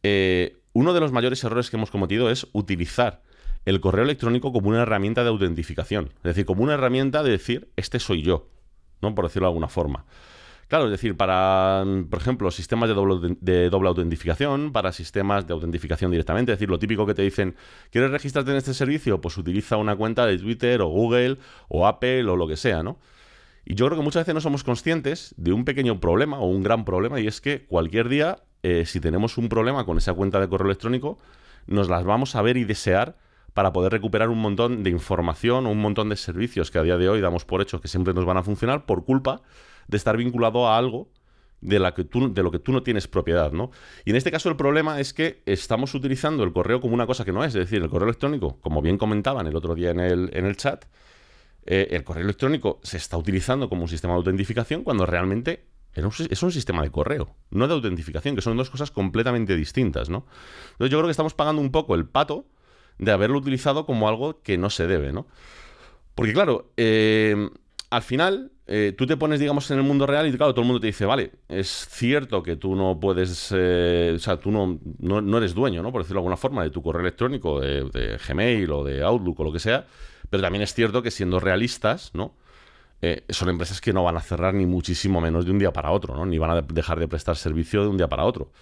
Eh, 0.02 0.56
uno 0.72 0.92
de 0.92 1.00
los 1.00 1.12
mayores 1.12 1.42
errores 1.44 1.70
que 1.70 1.76
hemos 1.76 1.90
cometido 1.90 2.30
es 2.30 2.48
utilizar 2.52 3.22
el 3.64 3.80
correo 3.80 4.04
electrónico 4.04 4.52
como 4.52 4.68
una 4.68 4.82
herramienta 4.82 5.22
de 5.22 5.28
autentificación. 5.28 6.12
Es 6.18 6.22
decir, 6.22 6.44
como 6.44 6.62
una 6.62 6.74
herramienta 6.74 7.22
de 7.22 7.30
decir, 7.30 7.70
este 7.76 8.00
soy 8.00 8.22
yo, 8.22 8.48
¿no? 9.00 9.14
Por 9.14 9.26
decirlo 9.26 9.46
de 9.46 9.50
alguna 9.50 9.68
forma. 9.68 10.06
Claro, 10.68 10.84
es 10.84 10.90
decir, 10.90 11.16
para, 11.16 11.82
por 12.10 12.20
ejemplo, 12.20 12.50
sistemas 12.50 12.90
de 12.90 12.94
doble, 12.94 13.38
de 13.40 13.70
doble 13.70 13.88
autentificación, 13.88 14.70
para 14.70 14.92
sistemas 14.92 15.46
de 15.46 15.54
autentificación 15.54 16.10
directamente, 16.10 16.52
es 16.52 16.58
decir, 16.58 16.68
lo 16.68 16.78
típico 16.78 17.06
que 17.06 17.14
te 17.14 17.22
dicen, 17.22 17.56
¿quieres 17.90 18.10
registrarte 18.10 18.50
en 18.50 18.58
este 18.58 18.74
servicio? 18.74 19.18
Pues 19.18 19.38
utiliza 19.38 19.78
una 19.78 19.96
cuenta 19.96 20.26
de 20.26 20.36
Twitter 20.36 20.82
o 20.82 20.88
Google 20.88 21.38
o 21.68 21.86
Apple 21.86 22.24
o 22.26 22.36
lo 22.36 22.46
que 22.46 22.58
sea, 22.58 22.82
¿no? 22.82 22.98
Y 23.64 23.76
yo 23.76 23.86
creo 23.86 23.96
que 23.98 24.04
muchas 24.04 24.22
veces 24.22 24.34
no 24.34 24.42
somos 24.42 24.62
conscientes 24.62 25.34
de 25.38 25.52
un 25.52 25.64
pequeño 25.64 26.00
problema 26.00 26.38
o 26.38 26.46
un 26.46 26.62
gran 26.62 26.84
problema 26.84 27.18
y 27.18 27.26
es 27.26 27.40
que 27.40 27.64
cualquier 27.64 28.10
día, 28.10 28.42
eh, 28.62 28.84
si 28.84 29.00
tenemos 29.00 29.38
un 29.38 29.48
problema 29.48 29.86
con 29.86 29.96
esa 29.96 30.12
cuenta 30.12 30.38
de 30.38 30.48
correo 30.48 30.66
electrónico, 30.66 31.18
nos 31.66 31.88
las 31.88 32.04
vamos 32.04 32.36
a 32.36 32.42
ver 32.42 32.58
y 32.58 32.64
desear 32.64 33.16
para 33.54 33.72
poder 33.72 33.92
recuperar 33.92 34.28
un 34.28 34.38
montón 34.38 34.82
de 34.82 34.90
información 34.90 35.66
o 35.66 35.70
un 35.70 35.80
montón 35.80 36.10
de 36.10 36.16
servicios 36.16 36.70
que 36.70 36.78
a 36.78 36.82
día 36.82 36.98
de 36.98 37.08
hoy 37.08 37.20
damos 37.22 37.46
por 37.46 37.62
hecho 37.62 37.80
que 37.80 37.88
siempre 37.88 38.12
nos 38.12 38.26
van 38.26 38.36
a 38.36 38.42
funcionar 38.42 38.84
por 38.84 39.04
culpa 39.04 39.40
de 39.88 39.96
estar 39.96 40.16
vinculado 40.16 40.68
a 40.68 40.78
algo 40.78 41.10
de, 41.60 41.78
lo 41.80 41.92
que 41.94 42.58
tú 42.58 42.72
no 42.72 42.82
tienes 42.82 43.08
propiedad, 43.08 43.52
¿no? 43.52 43.70
Y 44.04 44.10
en 44.10 44.16
este 44.16 44.30
caso 44.30 44.48
el 44.48 44.56
problema 44.56 45.00
es 45.00 45.12
que 45.12 45.42
estamos 45.44 45.94
utilizando 45.94 46.44
el 46.44 46.52
correo 46.52 46.80
como 46.80 46.94
una 46.94 47.06
cosa 47.06 47.24
que 47.24 47.32
no 47.32 47.42
es, 47.42 47.48
es 47.48 47.64
decir, 47.64 47.82
el 47.82 47.90
correo 47.90 48.08
electrónico, 48.08 48.58
como 48.60 48.80
bien 48.80 48.96
comentaban 48.96 49.46
el 49.46 49.56
otro 49.56 49.74
día 49.74 49.90
en 49.90 50.00
el, 50.00 50.30
en 50.32 50.46
el 50.46 50.56
chat, 50.56 50.84
eh, 51.66 51.88
el 51.90 52.04
correo 52.04 52.24
electrónico 52.24 52.80
se 52.82 52.96
está 52.96 53.16
utilizando 53.16 53.68
como 53.68 53.82
un 53.82 53.88
sistema 53.88 54.14
de 54.14 54.18
autentificación 54.18 54.84
cuando 54.84 55.04
realmente 55.04 55.66
es 55.94 56.42
un 56.42 56.52
sistema 56.52 56.82
de 56.82 56.90
correo, 56.90 57.34
no 57.50 57.66
de 57.66 57.74
autentificación, 57.74 58.36
que 58.36 58.42
son 58.42 58.56
dos 58.56 58.70
cosas 58.70 58.92
completamente 58.92 59.56
distintas, 59.56 60.08
¿no? 60.08 60.26
Entonces 60.72 60.92
yo 60.92 60.98
creo 60.98 61.06
que 61.06 61.10
estamos 61.10 61.34
pagando 61.34 61.60
un 61.60 61.72
poco 61.72 61.96
el 61.96 62.06
pato 62.06 62.46
de 62.98 63.10
haberlo 63.10 63.38
utilizado 63.38 63.84
como 63.84 64.08
algo 64.08 64.40
que 64.42 64.58
no 64.58 64.70
se 64.70 64.86
debe, 64.86 65.12
¿no? 65.12 65.26
Porque 66.14 66.32
claro, 66.32 66.70
eh, 66.76 67.50
al 67.90 68.02
final 68.02 68.52
eh, 68.70 68.92
tú 68.96 69.06
te 69.06 69.16
pones, 69.16 69.40
digamos, 69.40 69.70
en 69.70 69.78
el 69.78 69.84
mundo 69.84 70.06
real 70.06 70.26
y 70.26 70.36
claro, 70.36 70.52
todo 70.52 70.60
el 70.60 70.66
mundo 70.66 70.80
te 70.80 70.88
dice, 70.88 71.06
vale, 71.06 71.32
es 71.48 71.88
cierto 71.88 72.42
que 72.42 72.56
tú 72.56 72.76
no 72.76 73.00
puedes, 73.00 73.50
eh, 73.56 74.12
o 74.14 74.18
sea, 74.18 74.38
tú 74.38 74.50
no, 74.50 74.78
no, 74.98 75.38
eres 75.38 75.54
dueño, 75.54 75.82
¿no? 75.82 75.90
Por 75.90 76.02
decirlo 76.02 76.20
de 76.20 76.24
alguna 76.24 76.36
forma, 76.36 76.62
de 76.64 76.70
tu 76.70 76.82
correo 76.82 77.00
electrónico, 77.00 77.60
de, 77.60 78.18
Gmail 78.28 78.70
o 78.70 78.84
de 78.84 79.02
Outlook 79.02 79.40
o 79.40 79.44
lo 79.44 79.52
que 79.52 79.58
sea, 79.58 79.86
pero 80.28 80.42
también 80.42 80.60
es 80.60 80.74
cierto 80.74 81.02
que 81.02 81.10
siendo 81.10 81.40
realistas, 81.40 82.10
¿no? 82.12 82.34
Eh, 83.00 83.24
son 83.30 83.48
empresas 83.48 83.80
que 83.80 83.94
no 83.94 84.04
van 84.04 84.18
a 84.18 84.20
cerrar 84.20 84.52
ni 84.52 84.66
muchísimo 84.66 85.20
menos 85.22 85.46
de 85.46 85.52
un 85.52 85.58
día 85.58 85.72
para 85.72 85.90
otro, 85.90 86.14
¿no? 86.14 86.26
Ni 86.26 86.36
van 86.36 86.50
a 86.50 86.60
dejar 86.60 87.00
de 87.00 87.08
prestar 87.08 87.36
servicio 87.36 87.80
de 87.80 87.88
un 87.88 87.96
día 87.96 88.08
para 88.08 88.24
otro. 88.24 88.52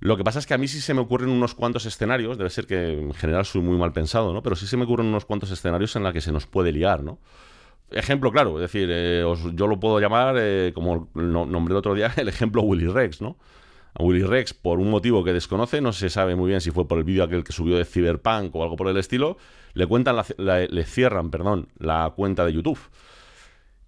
Lo 0.00 0.16
que 0.16 0.24
pasa 0.24 0.40
es 0.40 0.46
que 0.46 0.54
a 0.54 0.58
mí 0.58 0.66
sí 0.66 0.80
se 0.80 0.92
me 0.92 1.00
ocurren 1.00 1.30
unos 1.30 1.54
cuantos 1.54 1.86
escenarios, 1.86 2.36
debe 2.36 2.50
ser 2.50 2.66
que 2.66 2.94
en 2.94 3.14
general 3.14 3.44
soy 3.46 3.60
muy 3.60 3.78
mal 3.78 3.92
pensado, 3.92 4.32
¿no? 4.32 4.42
Pero 4.42 4.56
sí 4.56 4.66
se 4.66 4.76
me 4.76 4.84
ocurren 4.84 5.06
unos 5.06 5.24
cuantos 5.24 5.52
escenarios 5.52 5.94
en 5.94 6.02
los 6.02 6.12
que 6.12 6.20
se 6.20 6.32
nos 6.32 6.46
puede 6.46 6.72
liar, 6.72 7.04
¿no? 7.04 7.20
Ejemplo 7.90 8.32
claro, 8.32 8.56
es 8.56 8.62
decir, 8.62 8.88
eh, 8.90 9.24
yo 9.54 9.66
lo 9.68 9.78
puedo 9.78 10.00
llamar, 10.00 10.36
eh, 10.38 10.72
como 10.74 11.08
nombré 11.14 11.72
el 11.72 11.78
otro 11.78 11.94
día, 11.94 12.12
el 12.16 12.28
ejemplo 12.28 12.62
Willy 12.62 12.88
Rex, 12.88 13.20
¿no? 13.20 13.36
A 13.94 14.02
Willy 14.02 14.24
Rex, 14.24 14.52
por 14.54 14.80
un 14.80 14.90
motivo 14.90 15.22
que 15.22 15.32
desconoce, 15.32 15.80
no 15.80 15.92
se 15.92 16.10
sabe 16.10 16.34
muy 16.34 16.48
bien 16.48 16.60
si 16.60 16.70
fue 16.70 16.86
por 16.88 16.98
el 16.98 17.04
vídeo 17.04 17.24
aquel 17.24 17.44
que 17.44 17.52
subió 17.52 17.78
de 17.78 17.84
Cyberpunk 17.84 18.54
o 18.54 18.62
algo 18.62 18.76
por 18.76 18.88
el 18.88 18.96
estilo, 18.96 19.38
le 19.72 19.86
cuentan, 19.86 20.16
le 20.36 20.84
cierran, 20.84 21.30
perdón, 21.30 21.68
la 21.78 22.12
cuenta 22.14 22.44
de 22.44 22.52
YouTube. 22.52 22.78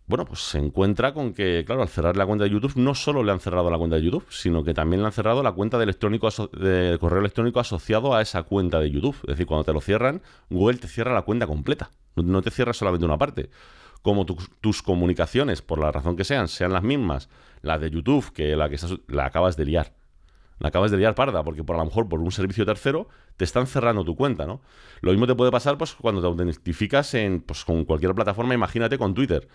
bueno, 0.06 0.24
pues 0.24 0.40
se 0.40 0.58
encuentra 0.58 1.12
con 1.12 1.34
que, 1.34 1.64
claro, 1.66 1.82
al 1.82 1.88
cerrar 1.88 2.16
la 2.16 2.24
cuenta 2.24 2.44
de 2.44 2.50
YouTube, 2.50 2.76
no 2.76 2.94
solo 2.94 3.22
le 3.22 3.32
han 3.32 3.40
cerrado 3.40 3.70
la 3.70 3.76
cuenta 3.76 3.96
de 3.96 4.02
YouTube, 4.02 4.24
sino 4.30 4.64
que 4.64 4.72
también 4.72 5.02
le 5.02 5.06
han 5.06 5.12
cerrado 5.12 5.42
la 5.42 5.52
cuenta 5.52 5.76
de, 5.76 5.84
electrónico 5.84 6.28
de 6.52 6.96
correo 6.98 7.20
electrónico 7.20 7.60
asociado 7.60 8.14
a 8.14 8.22
esa 8.22 8.44
cuenta 8.44 8.80
de 8.80 8.90
YouTube. 8.90 9.16
Es 9.22 9.28
decir, 9.28 9.46
cuando 9.46 9.64
te 9.64 9.72
lo 9.74 9.82
cierran, 9.82 10.22
Google 10.48 10.78
te 10.78 10.88
cierra 10.88 11.12
la 11.12 11.22
cuenta 11.22 11.46
completa. 11.46 11.90
No 12.16 12.40
te 12.40 12.50
cierra 12.50 12.72
solamente 12.72 13.04
una 13.04 13.18
parte. 13.18 13.50
Como 14.02 14.24
tus 14.24 14.82
comunicaciones, 14.82 15.60
por 15.60 15.78
la 15.78 15.90
razón 15.92 16.16
que 16.16 16.24
sean, 16.24 16.48
sean 16.48 16.72
las 16.72 16.82
mismas, 16.82 17.28
las 17.62 17.80
de 17.80 17.90
YouTube, 17.90 18.32
que 18.32 18.56
la 18.56 18.68
que 18.68 18.78
la 19.08 19.26
acabas 19.26 19.56
de 19.56 19.64
liar. 19.64 19.94
La 20.60 20.68
acabas 20.68 20.90
de 20.90 20.96
liar 20.96 21.14
parda, 21.14 21.44
porque 21.44 21.62
por 21.62 21.76
a 21.76 21.80
lo 21.80 21.84
mejor 21.84 22.08
por 22.08 22.20
un 22.20 22.32
servicio 22.32 22.64
tercero 22.66 23.08
te 23.36 23.44
están 23.44 23.66
cerrando 23.66 24.04
tu 24.04 24.16
cuenta, 24.16 24.46
¿no? 24.46 24.60
Lo 25.00 25.12
mismo 25.12 25.26
te 25.26 25.34
puede 25.34 25.50
pasar 25.52 25.78
pues, 25.78 25.94
cuando 25.94 26.20
te 26.20 26.26
autentificas 26.26 27.14
en, 27.14 27.40
pues, 27.40 27.64
con 27.64 27.84
cualquier 27.84 28.14
plataforma, 28.14 28.54
imagínate 28.54 28.98
con 28.98 29.14
Twitter 29.14 29.48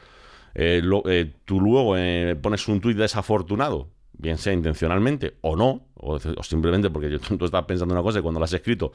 eh, 0.55 0.81
eh, 1.05 1.33
tú 1.45 1.59
luego 1.59 1.97
eh, 1.97 2.35
pones 2.39 2.67
un 2.67 2.79
tuit 2.79 2.97
desafortunado, 2.97 3.89
bien 4.13 4.37
sea 4.37 4.53
intencionalmente 4.53 5.37
o 5.41 5.55
no, 5.55 5.87
o, 5.95 6.19
simplemente 6.43 6.89
porque 6.89 7.19
tú 7.37 7.45
estás 7.45 7.65
pensando 7.65 7.93
una 7.93 8.03
cosa 8.03 8.19
y 8.19 8.21
cuando 8.21 8.39
la 8.39 8.45
has 8.45 8.53
escrito, 8.53 8.91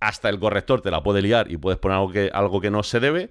hasta 0.00 0.28
el 0.28 0.40
corrector 0.40 0.80
te 0.80 0.90
la 0.90 1.02
puede 1.02 1.22
liar 1.22 1.50
y 1.50 1.56
puedes 1.58 1.78
poner 1.78 1.98
algo 1.98 2.12
que, 2.12 2.30
algo 2.32 2.60
que 2.60 2.70
no 2.70 2.82
se 2.82 3.00
debe. 3.00 3.30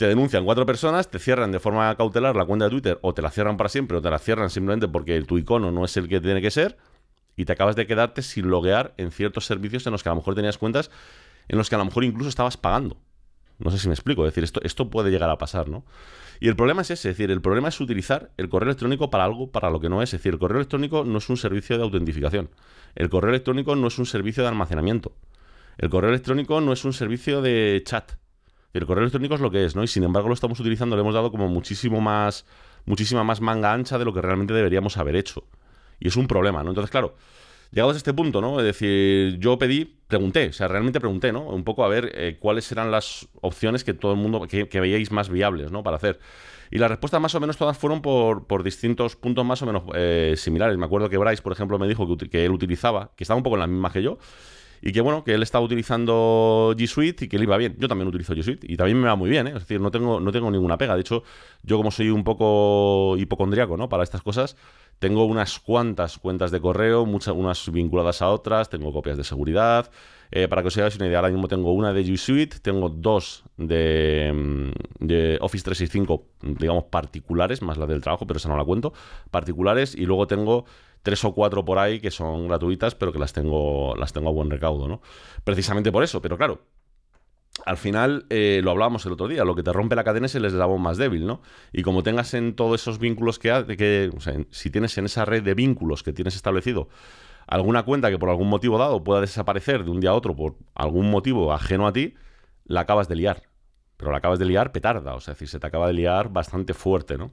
Te 0.00 0.06
denuncian 0.06 0.46
cuatro 0.46 0.64
personas, 0.64 1.10
te 1.10 1.18
cierran 1.18 1.52
de 1.52 1.60
forma 1.60 1.94
cautelar 1.94 2.34
la 2.34 2.46
cuenta 2.46 2.64
de 2.64 2.70
Twitter 2.70 2.98
o 3.02 3.12
te 3.12 3.20
la 3.20 3.30
cierran 3.30 3.58
para 3.58 3.68
siempre 3.68 3.98
o 3.98 4.00
te 4.00 4.08
la 4.08 4.18
cierran 4.18 4.48
simplemente 4.48 4.88
porque 4.88 5.20
tu 5.20 5.36
icono 5.36 5.70
no 5.70 5.84
es 5.84 5.94
el 5.98 6.08
que 6.08 6.22
tiene 6.22 6.40
que 6.40 6.50
ser 6.50 6.78
y 7.36 7.44
te 7.44 7.52
acabas 7.52 7.76
de 7.76 7.86
quedarte 7.86 8.22
sin 8.22 8.48
loguear 8.48 8.94
en 8.96 9.10
ciertos 9.10 9.44
servicios 9.44 9.86
en 9.86 9.92
los 9.92 10.02
que 10.02 10.08
a 10.08 10.12
lo 10.12 10.16
mejor 10.16 10.34
tenías 10.34 10.56
cuentas 10.56 10.90
en 11.48 11.58
los 11.58 11.68
que 11.68 11.74
a 11.74 11.78
lo 11.78 11.84
mejor 11.84 12.04
incluso 12.04 12.30
estabas 12.30 12.56
pagando. 12.56 12.96
No 13.58 13.70
sé 13.70 13.78
si 13.78 13.88
me 13.88 13.92
explico, 13.92 14.24
es 14.24 14.32
decir, 14.32 14.42
esto, 14.42 14.62
esto 14.62 14.88
puede 14.88 15.10
llegar 15.10 15.28
a 15.28 15.36
pasar, 15.36 15.68
¿no? 15.68 15.84
Y 16.40 16.48
el 16.48 16.56
problema 16.56 16.80
es 16.80 16.92
ese, 16.92 17.10
es 17.10 17.18
decir, 17.18 17.30
el 17.30 17.42
problema 17.42 17.68
es 17.68 17.78
utilizar 17.78 18.30
el 18.38 18.48
correo 18.48 18.70
electrónico 18.70 19.10
para 19.10 19.24
algo 19.24 19.50
para 19.50 19.68
lo 19.68 19.80
que 19.80 19.90
no 19.90 20.00
es. 20.00 20.14
Es 20.14 20.20
decir, 20.20 20.32
el 20.32 20.38
correo 20.38 20.60
electrónico 20.60 21.04
no 21.04 21.18
es 21.18 21.28
un 21.28 21.36
servicio 21.36 21.76
de 21.76 21.84
autentificación. 21.84 22.48
El 22.94 23.10
correo 23.10 23.28
electrónico 23.28 23.76
no 23.76 23.88
es 23.88 23.98
un 23.98 24.06
servicio 24.06 24.44
de 24.44 24.48
almacenamiento. 24.48 25.12
El 25.76 25.90
correo 25.90 26.08
electrónico 26.08 26.62
no 26.62 26.72
es 26.72 26.86
un 26.86 26.94
servicio 26.94 27.42
de 27.42 27.82
chat. 27.84 28.12
El 28.72 28.86
correo 28.86 29.02
electrónico 29.02 29.34
es 29.34 29.40
lo 29.40 29.50
que 29.50 29.64
es, 29.64 29.74
¿no? 29.74 29.82
Y 29.82 29.88
sin 29.88 30.04
embargo 30.04 30.28
lo 30.28 30.34
estamos 30.34 30.60
utilizando, 30.60 30.96
le 30.96 31.02
hemos 31.02 31.14
dado 31.14 31.30
como 31.30 31.48
muchísimo 31.48 32.00
más, 32.00 32.46
muchísima 32.84 33.24
más 33.24 33.40
manga 33.40 33.72
ancha 33.72 33.98
de 33.98 34.04
lo 34.04 34.14
que 34.14 34.22
realmente 34.22 34.54
deberíamos 34.54 34.96
haber 34.96 35.16
hecho. 35.16 35.44
Y 35.98 36.08
es 36.08 36.16
un 36.16 36.26
problema, 36.26 36.62
¿no? 36.62 36.70
Entonces, 36.70 36.90
claro, 36.90 37.14
Llegados 37.72 37.94
a 37.94 37.98
este 37.98 38.12
punto, 38.12 38.40
¿no? 38.40 38.58
Es 38.58 38.66
decir, 38.66 39.38
yo 39.38 39.56
pedí, 39.56 39.84
pregunté, 40.08 40.48
o 40.48 40.52
sea, 40.52 40.66
realmente 40.66 40.98
pregunté, 40.98 41.32
¿no? 41.32 41.42
Un 41.42 41.62
poco 41.62 41.84
a 41.84 41.88
ver 41.88 42.10
eh, 42.16 42.36
cuáles 42.40 42.70
eran 42.72 42.90
las 42.90 43.28
opciones 43.42 43.84
que 43.84 43.94
todo 43.94 44.12
el 44.12 44.18
mundo, 44.18 44.44
que, 44.48 44.80
veíais 44.80 45.12
más 45.12 45.28
viables, 45.28 45.70
¿no? 45.70 45.84
Para 45.84 45.96
hacer. 45.96 46.18
Y 46.72 46.78
las 46.78 46.90
respuestas 46.90 47.20
más 47.20 47.32
o 47.36 47.40
menos 47.40 47.56
todas 47.56 47.78
fueron 47.78 48.02
por, 48.02 48.48
por 48.48 48.64
distintos 48.64 49.14
puntos 49.14 49.44
más 49.44 49.62
o 49.62 49.66
menos 49.66 49.84
eh, 49.94 50.34
similares. 50.36 50.76
Me 50.78 50.86
acuerdo 50.86 51.08
que 51.08 51.16
Bryce, 51.16 51.42
por 51.42 51.52
ejemplo, 51.52 51.78
me 51.78 51.86
dijo 51.86 52.16
que, 52.16 52.28
que, 52.28 52.44
él 52.44 52.50
utilizaba, 52.50 53.12
que 53.14 53.22
estaba 53.22 53.38
un 53.38 53.44
poco 53.44 53.54
en 53.54 53.60
la 53.60 53.66
misma 53.68 53.92
que 53.92 54.02
yo, 54.02 54.18
y 54.82 54.92
que 54.92 55.00
bueno, 55.00 55.24
que 55.24 55.34
él 55.34 55.42
estaba 55.42 55.64
utilizando 55.64 56.74
G 56.76 56.86
Suite 56.86 57.24
y 57.24 57.28
que 57.28 57.38
le 57.38 57.44
iba 57.44 57.56
bien. 57.56 57.76
Yo 57.78 57.88
también 57.88 58.08
utilizo 58.08 58.34
G 58.34 58.42
Suite 58.42 58.66
y 58.68 58.76
también 58.76 59.00
me 59.00 59.08
va 59.08 59.16
muy 59.16 59.28
bien, 59.28 59.46
¿eh? 59.46 59.50
Es 59.50 59.60
decir, 59.60 59.80
no 59.80 59.90
tengo, 59.90 60.20
no 60.20 60.32
tengo 60.32 60.50
ninguna 60.50 60.78
pega. 60.78 60.94
De 60.94 61.00
hecho, 61.02 61.22
yo 61.62 61.76
como 61.76 61.90
soy 61.90 62.10
un 62.10 62.24
poco 62.24 63.16
hipocondriaco, 63.18 63.76
¿no? 63.76 63.88
Para 63.88 64.02
estas 64.02 64.22
cosas, 64.22 64.56
tengo 65.00 65.24
unas 65.24 65.58
cuantas 65.58 66.18
cuentas 66.18 66.50
de 66.50 66.60
correo, 66.60 67.06
muchas, 67.06 67.34
unas 67.34 67.72
vinculadas 67.72 68.22
a 68.22 68.28
otras, 68.28 68.68
tengo 68.68 68.92
copias 68.92 69.16
de 69.16 69.24
seguridad. 69.24 69.90
Eh, 70.30 70.46
para 70.46 70.62
que 70.62 70.68
os 70.68 70.76
hagáis 70.76 70.94
una 70.94 71.06
idea, 71.06 71.18
ahora 71.18 71.30
mismo 71.30 71.48
tengo 71.48 71.72
una 71.72 71.92
de 71.92 72.04
G 72.04 72.16
Suite, 72.16 72.58
tengo 72.60 72.88
dos 72.88 73.42
de, 73.56 74.30
mm, 74.32 75.06
de, 75.06 75.38
Office 75.40 75.64
365, 75.64 76.24
digamos, 76.60 76.84
particulares, 76.84 77.62
más 77.62 77.78
la 77.78 77.86
del 77.86 78.00
trabajo, 78.00 78.26
pero 78.26 78.36
esa 78.36 78.48
no 78.48 78.56
la 78.56 78.64
cuento, 78.64 78.92
particulares, 79.30 79.96
y 79.96 80.04
luego 80.06 80.28
tengo 80.28 80.66
tres 81.02 81.24
o 81.24 81.32
cuatro 81.32 81.64
por 81.64 81.78
ahí 81.78 81.98
que 81.98 82.10
son 82.10 82.46
gratuitas, 82.46 82.94
pero 82.94 83.10
que 83.12 83.18
las 83.18 83.32
tengo, 83.32 83.96
las 83.96 84.12
tengo 84.12 84.28
a 84.28 84.32
buen 84.32 84.50
recaudo, 84.50 84.86
¿no? 84.86 85.00
Precisamente 85.42 85.90
por 85.90 86.04
eso, 86.04 86.20
pero 86.22 86.36
claro, 86.36 86.60
al 87.66 87.76
final 87.76 88.26
eh, 88.30 88.60
lo 88.62 88.70
hablábamos 88.70 89.04
el 89.06 89.12
otro 89.12 89.28
día, 89.28 89.44
lo 89.44 89.54
que 89.54 89.62
te 89.62 89.72
rompe 89.72 89.96
la 89.96 90.04
cadena 90.04 90.26
es 90.26 90.34
el 90.34 90.44
eslabón 90.44 90.82
más 90.82 90.98
débil, 90.98 91.26
¿no? 91.26 91.42
Y 91.72 91.82
como 91.82 92.02
tengas 92.02 92.34
en 92.34 92.54
todos 92.54 92.80
esos 92.80 92.98
vínculos 92.98 93.38
que, 93.38 93.52
hay, 93.52 93.64
que 93.64 94.10
si 94.50 94.70
tienes 94.70 94.96
en 94.98 95.06
esa 95.06 95.24
red 95.24 95.42
de 95.42 95.54
vínculos 95.54 96.02
que 96.02 96.12
tienes 96.12 96.36
establecido 96.36 96.88
alguna 97.50 97.82
cuenta 97.82 98.10
que 98.10 98.18
por 98.18 98.30
algún 98.30 98.48
motivo 98.48 98.78
dado 98.78 99.02
pueda 99.04 99.20
desaparecer 99.20 99.84
de 99.84 99.90
un 99.90 100.00
día 100.00 100.10
a 100.10 100.14
otro 100.14 100.34
por 100.34 100.56
algún 100.74 101.10
motivo 101.10 101.52
ajeno 101.52 101.86
a 101.86 101.92
ti, 101.92 102.14
la 102.64 102.80
acabas 102.80 103.08
de 103.08 103.16
liar. 103.16 103.42
Pero 103.96 104.12
la 104.12 104.18
acabas 104.18 104.38
de 104.38 104.46
liar 104.46 104.72
petarda, 104.72 105.14
o 105.14 105.20
sea, 105.20 105.32
es 105.32 105.38
decir, 105.38 105.48
se 105.48 105.58
te 105.58 105.66
acaba 105.66 105.88
de 105.88 105.92
liar 105.92 106.30
bastante 106.30 106.72
fuerte, 106.72 107.18
¿no? 107.18 107.32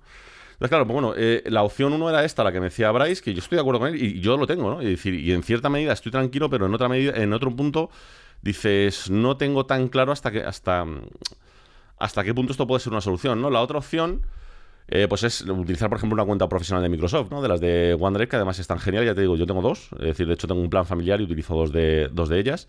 Claro, 0.60 0.88
pues 0.88 0.94
bueno, 0.94 1.14
eh, 1.16 1.44
la 1.46 1.62
opción 1.62 1.94
uno 1.94 2.10
era 2.10 2.26
esta, 2.26 2.44
la 2.44 2.52
que 2.52 2.60
me 2.60 2.66
decía 2.66 2.92
Bryce, 2.92 3.22
que 3.22 3.34
yo 3.34 3.40
estoy 3.40 3.58
de 3.58 3.62
acuerdo 3.62 3.80
con 3.80 3.90
él 3.90 4.02
y 4.02 4.20
yo 4.20 4.38
lo 4.38 4.48
tengo, 4.48 4.72
¿no? 4.72 4.82
Y, 4.82 4.86
decir, 4.86 5.14
y 5.14 5.32
en 5.32 5.44
cierta 5.44 5.70
medida 5.70 5.94
estoy 5.94 6.12
tranquilo, 6.12 6.50
pero 6.50 6.66
en 6.66 6.74
otra 6.74 6.90
medida, 6.90 7.14
en 7.16 7.32
otro 7.34 7.56
punto 7.56 7.92
dices, 8.42 9.10
no 9.12 9.38
tengo 9.38 9.68
tan 9.68 9.88
claro 9.88 10.12
hasta 10.12 10.32
que 10.32 10.42
hasta 10.42 10.86
hasta 12.00 12.24
qué 12.24 12.34
punto 12.34 12.52
esto 12.52 12.68
puede 12.68 12.80
ser 12.80 12.92
una 12.92 13.02
solución, 13.02 13.42
¿no? 13.42 13.50
La 13.50 13.62
otra 13.62 13.78
opción 13.78 14.22
eh, 14.88 15.08
pues 15.10 15.24
es 15.24 15.42
utilizar, 15.42 15.90
por 15.90 15.98
ejemplo, 15.98 16.16
una 16.16 16.26
cuenta 16.26 16.48
profesional 16.48 16.82
de 16.82 16.90
Microsoft, 16.90 17.30
¿no? 17.30 17.42
De 17.42 17.50
las 17.50 17.60
de 17.60 17.96
OneDrive, 18.00 18.30
que 18.30 18.36
además 18.38 18.58
están 18.60 18.80
genial, 18.80 19.06
ya 19.06 19.14
te 19.14 19.22
digo, 19.22 19.36
yo 19.36 19.46
tengo 19.46 19.62
dos, 19.62 19.90
es 19.94 20.06
decir, 20.06 20.28
de 20.28 20.34
hecho 20.34 20.48
tengo 20.48 20.62
un 20.62 20.70
plan 20.70 20.86
familiar 20.86 21.20
y 21.20 21.26
utilizo 21.26 21.56
dos 21.56 21.72
de, 21.72 22.10
dos 22.12 22.30
de 22.30 22.40
ellas. 22.40 22.68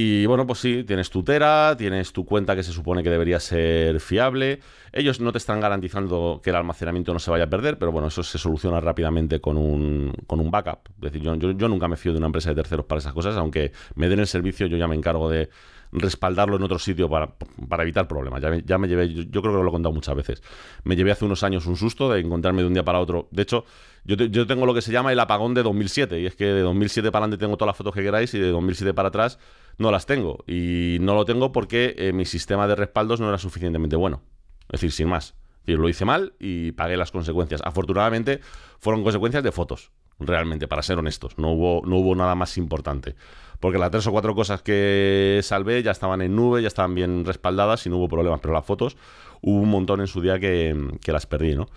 Y 0.00 0.26
bueno, 0.26 0.46
pues 0.46 0.60
sí, 0.60 0.84
tienes 0.84 1.10
tu 1.10 1.24
Tera, 1.24 1.74
tienes 1.76 2.12
tu 2.12 2.24
cuenta 2.24 2.54
que 2.54 2.62
se 2.62 2.70
supone 2.70 3.02
que 3.02 3.10
debería 3.10 3.40
ser 3.40 3.98
fiable. 3.98 4.60
Ellos 4.92 5.18
no 5.18 5.32
te 5.32 5.38
están 5.38 5.58
garantizando 5.58 6.40
que 6.40 6.50
el 6.50 6.56
almacenamiento 6.56 7.12
no 7.12 7.18
se 7.18 7.32
vaya 7.32 7.44
a 7.44 7.50
perder, 7.50 7.80
pero 7.80 7.90
bueno, 7.90 8.06
eso 8.06 8.22
se 8.22 8.38
soluciona 8.38 8.78
rápidamente 8.78 9.40
con 9.40 9.56
un, 9.56 10.12
con 10.28 10.38
un 10.38 10.52
backup. 10.52 10.88
Es 11.02 11.12
decir, 11.12 11.22
yo, 11.22 11.68
nunca 11.68 11.88
me 11.88 11.96
fío 11.96 12.12
de 12.12 12.18
una 12.18 12.26
empresa 12.26 12.50
de 12.50 12.54
terceros 12.54 12.86
para 12.86 13.00
esas 13.00 13.12
cosas, 13.12 13.36
aunque 13.36 13.72
me 13.96 14.08
den 14.08 14.20
el 14.20 14.28
servicio, 14.28 14.68
yo 14.68 14.76
ya 14.76 14.86
me 14.86 14.94
encargo 14.94 15.28
de 15.28 15.50
respaldarlo 15.90 16.54
en 16.54 16.62
otro 16.62 16.78
sitio 16.78 17.08
para, 17.10 17.34
para 17.68 17.82
evitar 17.82 18.06
problemas. 18.06 18.40
Ya 18.64 18.78
me, 18.78 18.86
llevé, 18.86 19.12
yo, 19.12 19.42
creo 19.42 19.52
que 19.52 19.62
lo 19.64 19.66
he 19.66 19.72
contado 19.72 19.92
muchas 19.92 20.14
veces. 20.14 20.44
Me 20.84 20.94
llevé 20.94 21.10
hace 21.10 21.24
unos 21.24 21.42
años 21.42 21.66
un 21.66 21.74
susto 21.74 22.08
de 22.08 22.20
encontrarme 22.20 22.62
de 22.62 22.68
un 22.68 22.74
día 22.74 22.84
para 22.84 23.00
otro. 23.00 23.26
De 23.32 23.42
hecho, 23.42 23.64
yo, 24.04 24.14
yo 24.14 24.46
tengo 24.46 24.64
lo 24.64 24.74
que 24.74 24.82
se 24.82 24.92
llama 24.92 25.12
el 25.12 25.18
apagón 25.18 25.54
de 25.54 25.64
2007, 25.64 26.20
y 26.20 26.26
es 26.26 26.36
que 26.36 26.44
de 26.44 26.60
2007 26.60 27.10
para 27.10 27.24
adelante 27.24 27.44
tengo 27.44 27.56
todas 27.56 27.70
las 27.70 27.76
fotos 27.76 27.92
que 27.92 28.02
queráis 28.04 28.32
y 28.34 28.38
de 28.38 28.50
2007 28.50 28.94
para 28.94 29.08
atrás 29.08 29.40
no 29.78 29.90
las 29.90 30.06
tengo. 30.06 30.44
Y 30.46 30.98
no 31.00 31.14
lo 31.14 31.24
tengo 31.24 31.52
porque 31.52 31.94
eh, 31.96 32.12
mi 32.12 32.24
sistema 32.24 32.66
de 32.66 32.74
respaldos 32.74 33.20
no 33.20 33.28
era 33.28 33.38
suficientemente 33.38 33.96
bueno. 33.96 34.22
Es 34.68 34.80
decir, 34.80 34.92
sin 34.92 35.08
más. 35.08 35.34
Lo 35.64 35.88
hice 35.88 36.06
mal 36.06 36.32
y 36.38 36.72
pagué 36.72 36.96
las 36.96 37.10
consecuencias. 37.10 37.60
Afortunadamente 37.62 38.40
fueron 38.78 39.02
consecuencias 39.02 39.42
de 39.42 39.52
fotos, 39.52 39.92
realmente, 40.18 40.66
para 40.66 40.82
ser 40.82 40.98
honestos. 40.98 41.36
No 41.36 41.52
hubo, 41.52 41.82
no 41.86 41.96
hubo 41.96 42.14
nada 42.14 42.34
más 42.34 42.56
importante. 42.56 43.16
Porque 43.60 43.78
las 43.78 43.90
tres 43.90 44.06
o 44.06 44.12
cuatro 44.12 44.34
cosas 44.34 44.62
que 44.62 45.40
salvé 45.42 45.82
ya 45.82 45.90
estaban 45.90 46.22
en 46.22 46.34
nube, 46.34 46.62
ya 46.62 46.68
estaban 46.68 46.94
bien 46.94 47.24
respaldadas 47.24 47.84
y 47.84 47.90
no 47.90 47.98
hubo 47.98 48.08
problemas. 48.08 48.40
Pero 48.40 48.54
las 48.54 48.64
fotos 48.64 48.96
hubo 49.42 49.60
un 49.60 49.68
montón 49.68 50.00
en 50.00 50.06
su 50.06 50.22
día 50.22 50.38
que, 50.38 50.74
que 51.02 51.12
las 51.12 51.26
perdí, 51.26 51.54
¿no? 51.54 51.68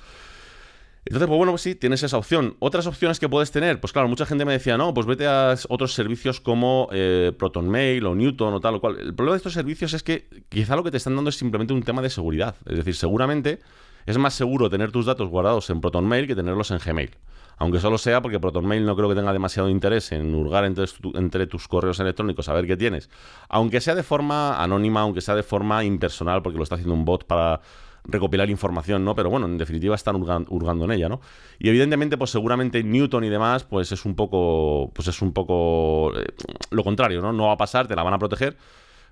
Entonces, 1.06 1.28
pues 1.28 1.38
bueno, 1.38 1.54
pues 1.54 1.64
sí, 1.64 1.74
tienes 1.74 2.04
esa 2.04 2.18
opción. 2.18 2.56
Otras 2.60 2.86
opciones 2.86 3.20
que 3.20 3.28
puedes 3.28 3.52
tener, 3.52 3.80
pues 3.82 3.92
claro, 3.92 4.08
mucha 4.08 4.26
gente 4.26 4.46
me 4.46 4.54
decía, 4.54 4.78
no, 4.78 4.94
pues 4.94 5.08
vete 5.08 5.26
a 5.26 5.56
otros 5.70 5.94
servicios 5.94 6.40
como 6.40 6.90
eh, 6.92 7.34
ProtonMail 7.38 8.06
o 8.06 8.14
Newton 8.14 8.54
o 8.54 8.60
tal 8.60 8.76
o 8.76 8.82
cual. 8.82 9.00
El 9.00 9.16
problema 9.16 9.34
de 9.34 9.38
estos 9.38 9.54
servicios 9.54 9.94
es 9.94 10.04
que 10.04 10.28
quizá 10.50 10.76
lo 10.76 10.84
que 10.84 10.92
te 10.92 10.98
están 10.98 11.16
dando 11.16 11.30
es 11.30 11.38
simplemente 11.38 11.74
un 11.74 11.82
tema 11.82 12.04
de 12.04 12.12
seguridad. 12.12 12.56
Es 12.68 12.78
decir, 12.78 12.96
seguramente 12.96 13.60
es 14.06 14.18
más 14.18 14.36
seguro 14.36 14.70
tener 14.70 14.92
tus 14.92 15.08
datos 15.08 15.30
guardados 15.30 15.70
en 15.72 15.82
ProtonMail 15.82 16.28
que 16.28 16.36
tenerlos 16.36 16.70
en 16.70 16.78
Gmail. 16.78 17.12
Aunque 17.58 17.80
solo 17.80 17.98
sea 18.00 18.22
porque 18.22 18.40
ProtonMail 18.40 18.86
no 18.86 18.96
creo 18.96 19.10
que 19.10 19.16
tenga 19.16 19.34
demasiado 19.34 19.70
interés 19.70 20.12
en 20.12 20.34
hurgar 20.34 20.66
entre, 20.66 21.46
tus 21.46 21.68
correos 21.68 22.00
electrónicos 22.00 22.50
a 22.50 22.54
ver 22.54 22.66
qué 22.66 22.76
tienes. 22.76 23.10
Aunque 23.50 23.82
sea 23.82 23.94
de 23.94 24.02
forma 24.02 24.62
anónima, 24.62 25.02
aunque 25.02 25.22
sea 25.22 25.36
de 25.36 25.44
forma 25.44 25.84
impersonal, 25.84 26.42
porque 26.42 26.58
lo 26.58 26.64
está 26.64 26.76
haciendo 26.76 26.96
un 26.96 27.06
bot 27.06 27.26
para 27.26 27.62
recopilar 28.04 28.50
información, 28.50 29.06
¿no? 29.06 29.16
Pero 29.16 29.30
bueno, 29.30 29.46
en 29.46 29.58
definitiva 29.58 29.96
están 29.96 30.16
hurgando, 30.16 30.86
en 30.86 30.92
ella, 30.92 31.10
¿no? 31.10 31.22
Y 31.60 31.70
evidentemente, 31.70 32.18
pues 32.18 32.32
seguramente 32.32 32.84
Newton 32.84 33.24
y 33.24 33.30
demás, 33.30 33.64
pues 33.64 33.92
es 33.92 34.06
un 34.06 34.16
poco, 34.16 34.92
pues 34.94 35.08
es 35.08 35.22
un 35.22 35.34
poco 35.34 36.12
eh, 36.18 36.26
lo 36.72 36.84
contrario, 36.84 37.22
¿no? 37.22 37.32
No 37.32 37.48
va 37.48 37.54
a 37.54 37.58
pasar, 37.58 37.88
te 37.88 37.96
la 37.96 38.04
van 38.04 38.14
a 38.14 38.20
proteger, 38.20 38.58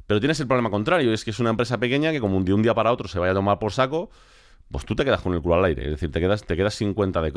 pero 0.08 0.19
tienes 0.19 0.39
el 0.39 0.47
problema 0.47 0.69
contrario, 0.69 1.13
es 1.13 1.23
que 1.23 1.32
es 1.32 1.39
una 1.39 1.52
empresa 1.52 1.78
pequeña 1.78 2.12
que 2.12 2.19
como 2.19 2.41
de 2.41 2.54
un 2.54 2.62
día 2.62 2.73
para 2.73 2.91
otro 2.91 3.08
se 3.08 3.19
vaya 3.19 3.32
a 3.32 3.36
tomar 3.36 3.60
por 3.60 3.71
saco, 3.71 4.10
pues 4.71 4.86
tú 4.86 4.95
te 4.95 5.04
quedas 5.04 5.21
con 5.21 5.34
el 5.34 5.41
culo 5.41 5.56
al 5.56 5.65
aire, 5.65 5.84
es 5.86 5.91
decir, 5.91 6.12
te 6.12 6.19
quedas, 6.19 6.43
te 6.43 6.56
quedas 6.56 6.75
sin 6.75 6.93
cuenta 6.93 7.21
de, 7.21 7.32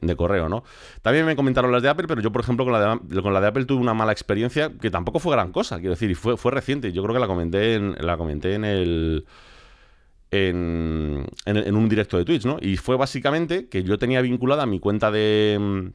de, 0.00 0.16
correo, 0.16 0.48
¿no? 0.48 0.64
También 1.02 1.26
me 1.26 1.36
comentaron 1.36 1.70
las 1.70 1.82
de 1.82 1.90
Apple, 1.90 2.06
pero 2.08 2.22
yo, 2.22 2.32
por 2.32 2.40
ejemplo, 2.40 2.64
con 2.64 2.72
la 2.72 2.96
de, 2.96 3.22
con 3.22 3.34
la 3.34 3.40
de 3.40 3.48
Apple 3.48 3.66
tuve 3.66 3.80
una 3.80 3.94
mala 3.94 4.12
experiencia 4.12 4.72
que 4.80 4.90
tampoco 4.90 5.18
fue 5.18 5.32
gran 5.32 5.52
cosa, 5.52 5.76
quiero 5.76 5.90
decir, 5.90 6.10
y 6.10 6.14
fue, 6.14 6.36
fue 6.36 6.50
reciente, 6.52 6.90
yo 6.92 7.02
creo 7.02 7.14
que 7.14 7.20
la 7.20 7.26
comenté 7.26 7.74
en, 7.74 7.96
la 8.00 8.16
comenté 8.16 8.54
en 8.54 8.64
el 8.64 9.26
en, 10.30 11.26
un 11.46 11.88
directo 11.88 12.18
de 12.18 12.24
Twitch, 12.24 12.44
¿no? 12.44 12.58
Y 12.60 12.76
fue 12.76 12.96
básicamente 12.96 13.68
que 13.68 13.82
yo 13.82 13.98
tenía 13.98 14.20
vinculada 14.20 14.66
mi 14.66 14.80
cuenta 14.80 15.10
de 15.10 15.92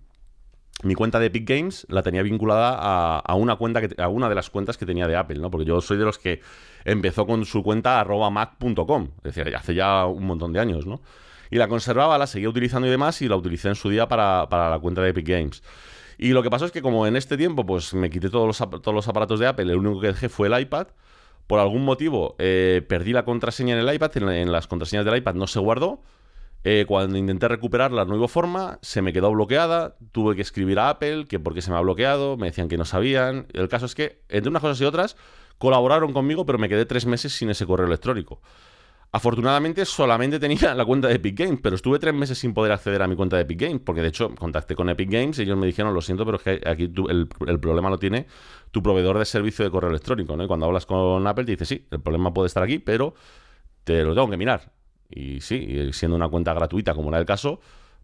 mi 0.84 0.96
cuenta 0.96 1.20
de 1.20 1.28
Epic 1.28 1.48
Games 1.48 1.86
la 1.90 2.04
tenía 2.04 2.24
vinculada 2.24 3.20
a, 3.20 3.36
una 3.36 3.56
cuenta 3.56 3.80
que, 3.80 4.02
a 4.02 4.10
una 4.10 4.28
de 4.28 4.36
las 4.36 4.50
cuentas 4.50 4.78
que 4.78 4.86
tenía 4.86 5.08
de 5.08 5.16
Apple, 5.16 5.40
¿no? 5.40 5.50
Porque 5.50 5.66
yo 5.66 5.80
soy 5.80 5.98
de 5.98 6.04
los 6.04 6.18
que 6.18 6.42
empezó 6.84 7.26
con 7.26 7.46
su 7.46 7.64
cuenta 7.64 8.00
arroba 8.00 8.30
mac.com, 8.30 9.10
es 9.24 9.36
decir, 9.36 9.56
hace 9.56 9.76
ya 9.76 10.06
un 10.06 10.26
montón 10.26 10.52
de 10.52 10.60
años, 10.60 10.86
¿no? 10.86 11.02
Y 11.50 11.58
la 11.58 11.68
conservaba, 11.68 12.18
la 12.18 12.28
seguía 12.28 12.50
utilizando 12.50 12.88
y 12.88 12.92
demás, 12.92 13.22
y 13.22 13.28
la 13.28 13.36
utilicé 13.36 13.70
en 13.70 13.76
su 13.76 13.90
día 13.90 14.08
para, 14.08 14.48
la 14.50 14.80
cuenta 14.82 15.02
de 15.02 15.10
Epic 15.10 15.28
Games. 15.28 15.64
Y 16.18 16.30
lo 16.30 16.44
que 16.44 16.50
pasó 16.50 16.66
es 16.66 16.72
que 16.72 16.82
como 16.82 17.08
en 17.08 17.16
este 17.16 17.38
tiempo, 17.38 17.66
pues 17.66 17.94
me 17.94 18.10
quité 18.10 18.30
todos 18.30 18.48
los, 18.48 18.82
todos 18.82 18.94
los 18.94 19.08
aparatos 19.08 19.40
de 19.40 19.48
Apple, 19.48 19.72
el 19.72 19.78
único 19.78 20.02
que 20.02 20.08
dejé 20.08 20.30
fue 20.30 20.48
el 20.48 20.60
iPad. 20.60 20.88
Por 21.48 21.60
algún 21.60 21.84
motivo 21.84 22.36
eh, 22.40 22.84
perdí 22.88 23.14
la 23.14 23.26
contraseña 23.26 23.74
en 23.78 23.88
el 23.88 23.94
iPad, 23.94 24.18
en, 24.18 24.52
las 24.52 24.68
contraseñas 24.68 25.06
del 25.06 25.18
iPad 25.18 25.36
no 25.36 25.48
se 25.48 25.60
guardó. 25.60 26.02
Eh, 26.66 26.86
cuando 26.88 27.18
intenté 27.18 27.50
recuperarla 27.50 28.06
de 28.06 28.10
nueva 28.10 28.30
forma, 28.30 28.80
se 28.82 29.02
me 29.02 29.12
quedó 29.12 29.32
bloqueada. 29.32 29.98
Tuve 30.14 30.36
que 30.36 30.42
escribir 30.42 30.80
a 30.80 30.90
Apple 30.90 31.26
que 31.26 31.40
por 31.40 31.54
qué 31.54 31.62
se 31.62 31.72
me 31.72 31.78
ha 31.78 31.82
bloqueado. 31.82 32.38
Me 32.38 32.48
decían 32.48 32.70
que 32.70 32.78
no 32.78 32.86
sabían. 32.86 33.48
El 33.54 33.68
caso 33.68 33.86
es 33.86 33.96
que, 33.96 34.22
entre 34.30 34.50
unas 34.50 34.62
cosas 34.62 34.80
y 34.80 34.86
otras, 34.86 35.18
colaboraron 35.58 36.14
conmigo, 36.14 36.46
pero 36.46 36.58
me 36.58 36.70
quedé 36.70 36.86
tres 36.86 37.06
meses 37.06 37.34
sin 37.34 37.50
ese 37.50 37.66
correo 37.66 37.88
electrónico. 37.88 38.42
Afortunadamente 39.16 39.86
solamente 39.86 40.40
tenía 40.40 40.74
la 40.74 40.84
cuenta 40.86 41.08
de 41.08 41.14
Epic 41.14 41.38
Games, 41.38 41.60
pero 41.62 41.76
estuve 41.76 42.00
tres 42.00 42.16
meses 42.16 42.36
sin 42.36 42.52
poder 42.52 42.72
acceder 42.72 43.00
a 43.04 43.08
mi 43.08 43.16
cuenta 43.16 43.36
de 43.36 43.44
Epic 43.44 43.62
Games, 43.62 43.82
porque 43.86 44.02
de 44.02 44.08
hecho 44.08 44.34
contacté 44.34 44.74
con 44.74 44.90
Epic 44.90 45.08
Games 45.08 45.38
y 45.38 45.44
ellos 45.44 45.56
me 45.56 45.68
dijeron, 45.68 45.94
lo 45.94 46.02
siento, 46.02 46.26
pero 46.26 46.38
es 46.38 46.44
que 46.44 46.68
aquí 46.68 46.92
el, 47.10 47.28
problema 47.28 47.92
lo 47.92 48.00
tiene 48.00 48.26
tu 48.72 48.82
proveedor 48.82 49.20
de 49.20 49.26
servicio 49.26 49.64
de 49.64 49.70
correo 49.70 49.92
electrónico, 49.92 50.36
¿no? 50.36 50.44
Y 50.46 50.48
cuando 50.48 50.66
hablas 50.66 50.88
con 50.88 51.28
Apple 51.28 51.46
te 51.46 51.52
dice, 51.52 51.66
sí, 51.66 51.86
el 51.92 52.02
problema 52.02 52.34
puede 52.34 52.48
estar 52.48 52.64
aquí, 52.64 52.80
pero 52.80 53.14
te 53.84 54.04
lo 54.04 54.16
tengo 54.16 54.32
que 54.32 54.38
mirar. 54.38 54.72
Y 55.12 55.42
sí, 55.42 55.92
siendo 55.94 56.18
una 56.18 56.28
cuenta 56.28 56.52
gratuita, 56.56 56.96
como 56.96 57.10
era 57.10 57.20
el 57.20 57.26
caso, 57.28 57.60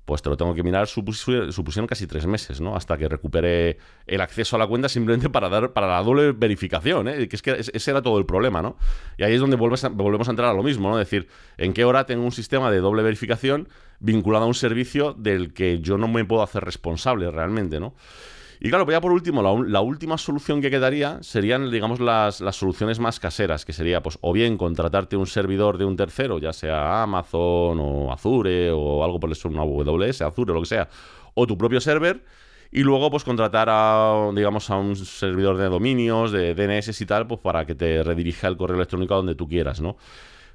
pues 0.10 0.24
te 0.24 0.30
lo 0.32 0.38
tengo 0.38 0.56
que 0.56 0.64
mirar, 0.64 0.88
supusieron 0.88 1.86
casi 1.86 2.08
tres 2.08 2.26
meses, 2.26 2.60
¿no? 2.60 2.76
Hasta 2.76 2.98
que 2.98 3.08
recupere 3.08 3.78
el 4.08 4.22
acceso 4.22 4.56
a 4.56 4.60
la 4.60 4.66
cuenta 4.66 4.90
simplemente 4.90 5.30
para 5.30 5.50
dar 5.50 5.72
para 5.72 5.86
la 5.86 6.02
doble 6.02 6.32
verificación, 6.32 7.08
¿eh? 7.08 7.30
Que 7.30 7.36
es 7.36 7.44
que 7.44 7.52
ese 7.60 7.92
era 7.92 8.02
todo 8.02 8.18
el 8.18 8.26
problema, 8.26 8.64
¿no? 8.64 8.76
Y 9.20 9.24
ahí 9.24 9.36
es 9.36 9.40
donde 9.40 9.56
volvemos 9.56 9.84
a 9.84 10.32
entrar 10.32 10.50
a 10.50 10.54
lo 10.54 10.64
mismo, 10.64 10.90
¿no? 10.90 11.00
Es 11.00 11.08
decir, 11.08 11.28
¿en 11.58 11.74
qué 11.74 11.86
hora 11.86 12.08
tengo 12.08 12.24
un 12.24 12.32
sistema 12.32 12.72
de 12.72 12.80
doble 12.80 13.04
verificación 13.04 13.70
vinculado 14.00 14.46
a 14.46 14.48
un 14.48 14.56
servicio 14.56 15.14
del 15.14 15.54
que 15.54 15.80
yo 15.80 16.00
no 16.00 16.08
me 16.08 16.26
puedo 16.26 16.42
hacer 16.42 16.66
responsable 16.66 17.30
realmente, 17.30 17.80
¿no? 17.80 17.94
Y 18.62 18.68
claro, 18.68 18.84
pues 18.84 18.96
ya 18.96 19.00
por 19.00 19.14
último, 19.14 19.42
la, 19.42 19.80
última 19.80 20.18
solución 20.18 20.62
que 20.62 20.70
quedaría 20.70 21.24
serían, 21.24 21.72
digamos, 21.72 22.02
las, 22.02 22.36
soluciones 22.52 23.00
más 23.00 23.18
caseras, 23.18 23.64
que 23.64 23.72
sería, 23.72 24.02
pues, 24.04 24.18
o 24.20 24.34
bien 24.34 24.58
contratarte 24.58 25.16
un 25.16 25.28
servidor 25.28 25.78
de 25.78 25.86
un 25.86 25.96
tercero, 25.96 26.40
ya 26.40 26.52
sea 26.52 27.04
Amazon 27.04 27.80
o 27.80 28.12
Azure 28.12 28.70
o 28.72 29.02
algo 29.06 29.18
por 29.18 29.32
eso, 29.32 29.48
una 29.48 29.62
AWS, 29.62 30.24
Azure 30.24 30.52
o 30.52 30.56
lo 30.56 30.62
que 30.62 30.68
sea, 30.68 30.90
o 31.36 31.48
tu 31.48 31.58
propio 31.58 31.80
server, 31.80 32.22
y 32.70 32.82
luego, 32.82 33.10
pues, 33.10 33.24
contratar 33.24 33.70
a, 33.72 34.30
digamos, 34.36 34.70
a 34.70 34.76
un 34.76 34.98
servidor 34.98 35.56
de 35.56 35.70
dominios, 35.70 36.34
de 36.34 36.54
DNS 36.54 37.00
y 37.00 37.06
tal, 37.06 37.28
pues, 37.28 37.40
para 37.40 37.66
que 37.66 37.76
te 37.76 38.04
redirija 38.04 38.50
el 38.50 38.58
correo 38.58 38.76
electrónico 38.76 39.14
a 39.14 39.18
donde 39.18 39.36
tú 39.36 39.48
quieras, 39.48 39.80
¿no? 39.80 39.96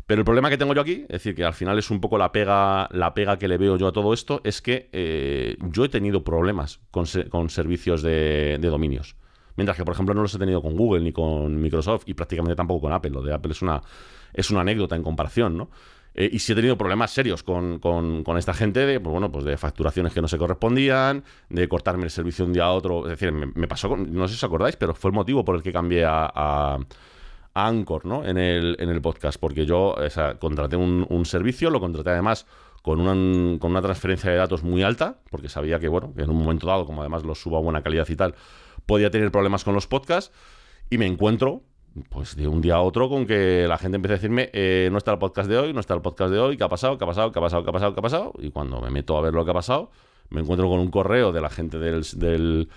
Pero 0.06 0.20
el 0.20 0.24
problema 0.24 0.50
que 0.50 0.58
tengo 0.58 0.74
yo 0.74 0.82
aquí, 0.82 1.02
es 1.02 1.08
decir, 1.08 1.34
que 1.34 1.44
al 1.44 1.54
final 1.54 1.78
es 1.78 1.90
un 1.90 2.00
poco 2.00 2.18
la 2.18 2.30
pega, 2.30 2.88
la 2.92 3.14
pega 3.14 3.38
que 3.38 3.48
le 3.48 3.56
veo 3.56 3.76
yo 3.78 3.88
a 3.88 3.92
todo 3.92 4.12
esto, 4.12 4.42
es 4.44 4.60
que 4.60 4.90
eh, 4.92 5.56
yo 5.70 5.84
he 5.84 5.88
tenido 5.88 6.22
problemas 6.22 6.80
con, 6.90 7.06
servicios 7.06 8.02
de, 8.02 8.58
dominios. 8.60 9.16
Mientras 9.56 9.78
que, 9.78 9.84
por 9.84 9.94
ejemplo, 9.94 10.14
no 10.14 10.22
los 10.22 10.34
he 10.34 10.38
tenido 10.38 10.60
con 10.60 10.76
Google 10.76 11.02
ni 11.02 11.12
con 11.12 11.60
Microsoft 11.60 12.02
y 12.06 12.14
prácticamente 12.14 12.56
tampoco 12.56 12.82
con 12.82 12.92
Apple. 12.92 13.12
Lo 13.12 13.22
de 13.22 13.32
Apple 13.32 13.52
es 13.52 13.62
una, 13.62 13.80
es 14.34 14.50
una 14.50 14.60
anécdota 14.60 14.94
en 14.94 15.02
comparación, 15.02 15.56
¿no? 15.56 15.70
Eh, 16.16 16.28
y 16.32 16.38
sí 16.38 16.52
he 16.52 16.54
tenido 16.54 16.76
problemas 16.76 17.10
serios 17.10 17.42
con, 17.42 17.80
esta 18.36 18.52
gente 18.52 18.86
de, 18.86 19.00
pues 19.00 19.10
bueno, 19.10 19.32
pues 19.32 19.44
de 19.44 19.56
facturaciones 19.56 20.12
que 20.12 20.20
no 20.20 20.28
se 20.28 20.38
correspondían, 20.38 21.24
de 21.48 21.66
cortarme 21.68 22.04
el 22.04 22.10
servicio 22.10 22.44
de 22.44 22.48
un 22.50 22.52
día 22.52 22.64
a 22.64 22.72
otro. 22.72 23.04
Es 23.04 23.18
decir, 23.18 23.32
me, 23.32 23.66
pasó, 23.66 23.96
no 23.96 24.28
sé 24.28 24.34
si 24.34 24.38
os 24.38 24.44
acordáis, 24.44 24.76
pero 24.76 24.94
fue 24.94 25.10
el 25.10 25.14
motivo 25.14 25.44
por 25.44 25.56
el 25.56 25.62
que 25.62 25.72
cambié 25.72 26.04
a 26.04 26.78
Anchor, 27.54 28.04
¿no? 28.04 28.24
En 28.24 28.36
el, 28.36 28.76
en 28.80 28.88
el 28.90 29.00
podcast, 29.00 29.38
porque 29.38 29.64
yo 29.64 29.94
contraté 30.40 30.76
un, 30.76 31.24
servicio, 31.24 31.70
lo 31.70 31.80
contraté 31.80 32.10
además 32.10 32.46
con 32.82 33.00
una, 33.00 33.58
con 33.58 33.70
una 33.70 33.80
transferencia 33.80 34.30
de 34.30 34.36
datos 34.36 34.62
muy 34.62 34.82
alta, 34.82 35.18
porque 35.30 35.48
sabía 35.48 35.78
que, 35.78 35.88
bueno, 35.88 36.12
en 36.16 36.28
un 36.28 36.36
momento 36.36 36.66
dado, 36.66 36.84
como 36.84 37.00
además 37.00 37.22
lo 37.22 37.34
subo 37.34 37.56
a 37.56 37.60
buena 37.60 37.82
calidad 37.82 38.06
y 38.08 38.16
tal, 38.16 38.34
podía 38.86 39.10
tener 39.10 39.30
problemas 39.30 39.64
con 39.64 39.74
los 39.74 39.86
podcasts, 39.86 40.32
y 40.90 40.98
me 40.98 41.06
encuentro, 41.06 41.62
pues 42.10 42.36
de 42.36 42.48
un 42.48 42.60
día 42.60 42.74
a 42.74 42.80
otro, 42.80 43.08
con 43.08 43.26
que 43.26 43.66
la 43.68 43.78
gente 43.78 43.96
empieza 43.96 44.14
a 44.14 44.16
decirme, 44.16 44.50
eh, 44.52 44.88
no 44.90 44.98
está 44.98 45.12
el 45.12 45.18
podcast 45.18 45.48
de 45.48 45.56
hoy, 45.56 45.72
no 45.72 45.80
está 45.80 45.94
el 45.94 46.02
podcast 46.02 46.32
de 46.32 46.40
hoy, 46.40 46.56
¿qué 46.56 46.64
ha 46.64 46.68
pasado? 46.68 46.98
¿Qué 46.98 47.04
ha 47.04 47.06
pasado? 47.06 47.32
¿Qué 47.32 47.38
ha 47.38 47.42
pasado? 47.42 47.64
¿Qué 47.64 47.70
ha 47.70 47.72
pasado? 47.72 47.94
¿Qué 47.94 48.00
ha 48.00 48.02
pasado? 48.02 48.32
Y 48.38 48.50
cuando 48.50 48.80
me 48.80 48.90
meto 48.90 49.16
a 49.16 49.20
ver 49.22 49.32
lo 49.32 49.44
que 49.44 49.52
ha 49.52 49.54
pasado, 49.54 49.90
me 50.30 50.40
encuentro 50.40 50.68
con 50.68 50.80
un 50.80 50.90
correo 50.90 51.32
de 51.32 51.40
la 51.40 51.50
gente 51.50 51.78
del, 51.78 52.04
del 52.16 52.68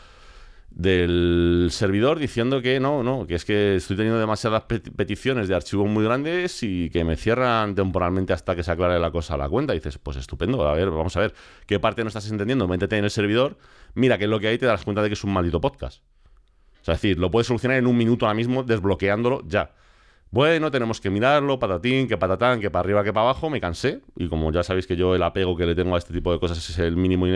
del 0.78 1.70
servidor 1.72 2.20
diciendo 2.20 2.62
que 2.62 2.80
no, 2.80 3.02
no, 3.02 3.26
que 3.26 3.34
es 3.34 3.46
que 3.46 3.78
estoy 3.78 3.98
teniendo 3.98 4.20
demasiadas 4.20 4.66
peticiones 4.96 5.48
de 5.48 5.56
archivos 5.56 5.90
muy 5.90 6.04
grandes 6.04 6.62
y 6.62 6.92
que 6.92 7.04
me 7.04 7.16
cierran 7.16 7.74
temporalmente 7.74 8.32
hasta 8.32 8.56
que 8.56 8.62
se 8.62 8.70
aclare 8.70 9.00
la 9.00 9.10
cosa 9.10 9.34
a 9.34 9.38
la 9.38 9.50
cuenta. 9.50 9.74
Y 9.74 9.78
dices, 9.80 9.98
pues 9.98 10.18
estupendo, 10.18 10.68
a 10.68 10.74
ver, 10.76 10.92
vamos 10.92 11.18
a 11.18 11.22
ver, 11.22 11.34
¿qué 11.66 11.80
parte 11.80 12.04
no 12.04 12.10
estás 12.10 12.30
entendiendo? 12.30 12.68
Métete 12.68 12.96
en 12.96 13.06
el 13.06 13.10
servidor, 13.10 13.58
mira 13.96 14.20
qué 14.20 14.26
es 14.26 14.30
lo 14.30 14.40
que 14.40 14.50
hay 14.50 14.60
te 14.60 14.68
das 14.68 14.84
cuenta 14.84 15.02
de 15.02 15.10
que 15.10 15.14
es 15.14 15.24
un 15.24 15.34
maldito 15.34 15.60
podcast. 15.60 16.04
O 16.82 16.86
sea, 16.86 16.94
es 16.94 17.02
decir, 17.02 17.18
lo 17.18 17.32
puedes 17.32 17.48
solucionar 17.48 17.80
en 17.80 17.88
un 17.88 17.98
minuto 17.98 18.28
ahora 18.28 18.36
mismo 18.36 18.62
desbloqueándolo 18.62 19.42
ya. 19.48 19.72
Bueno, 20.30 20.70
tenemos 20.70 21.02
que 21.02 21.10
mirarlo, 21.10 21.58
patatín, 21.58 22.08
que 22.08 22.18
patatán, 22.18 22.62
que 22.62 22.70
para 22.70 22.82
arriba, 22.82 23.04
que 23.04 23.14
para 23.14 23.24
abajo, 23.24 23.50
me 23.50 23.60
cansé. 23.60 24.02
Y 24.16 24.28
como 24.28 24.52
ya 24.52 24.62
sabéis 24.62 24.86
que 24.86 24.96
yo 24.96 25.16
el 25.16 25.24
apego 25.24 25.58
que 25.58 25.66
le 25.66 25.74
tengo 25.74 25.96
a 25.96 25.98
este 25.98 26.14
tipo 26.14 26.32
de 26.32 26.40
cosas 26.40 26.70
es 26.70 26.78
el 26.78 26.98
mínimo 26.98 27.26
y 27.26 27.32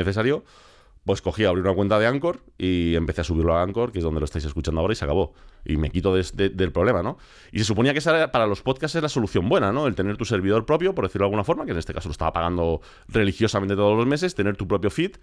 pues 1.03 1.21
cogí, 1.21 1.45
abrí 1.45 1.61
una 1.61 1.73
cuenta 1.73 1.97
de 1.97 2.05
Anchor 2.05 2.41
y 2.59 2.95
empecé 2.95 3.21
a 3.21 3.23
subirlo 3.23 3.55
a 3.55 3.63
Anchor, 3.63 3.91
que 3.91 3.99
es 3.99 4.03
donde 4.03 4.19
lo 4.19 4.25
estáis 4.25 4.45
escuchando 4.45 4.81
ahora, 4.81 4.93
y 4.93 4.95
se 4.95 5.05
acabó. 5.05 5.33
Y 5.65 5.77
me 5.77 5.89
quito 5.89 6.13
del 6.13 6.71
problema, 6.71 7.01
¿no? 7.01 7.17
Y 7.51 7.59
se 7.59 7.65
suponía 7.65 7.93
que 7.93 7.99
esa 7.99 8.31
para 8.31 8.45
los 8.45 8.61
podcasts 8.61 8.95
es 8.95 9.01
la 9.01 9.09
solución 9.09 9.49
buena, 9.49 9.71
¿no? 9.71 9.87
El 9.87 9.95
tener 9.95 10.17
tu 10.17 10.25
servidor 10.25 10.65
propio, 10.65 10.93
por 10.93 11.05
decirlo 11.05 11.25
de 11.25 11.27
alguna 11.29 11.43
forma, 11.43 11.65
que 11.65 11.71
en 11.71 11.77
este 11.77 11.93
caso 11.93 12.07
lo 12.07 12.11
estaba 12.11 12.33
pagando 12.33 12.81
religiosamente 13.07 13.75
todos 13.75 13.97
los 13.97 14.05
meses, 14.05 14.35
tener 14.35 14.55
tu 14.57 14.67
propio 14.67 14.91
feed, 14.91 15.13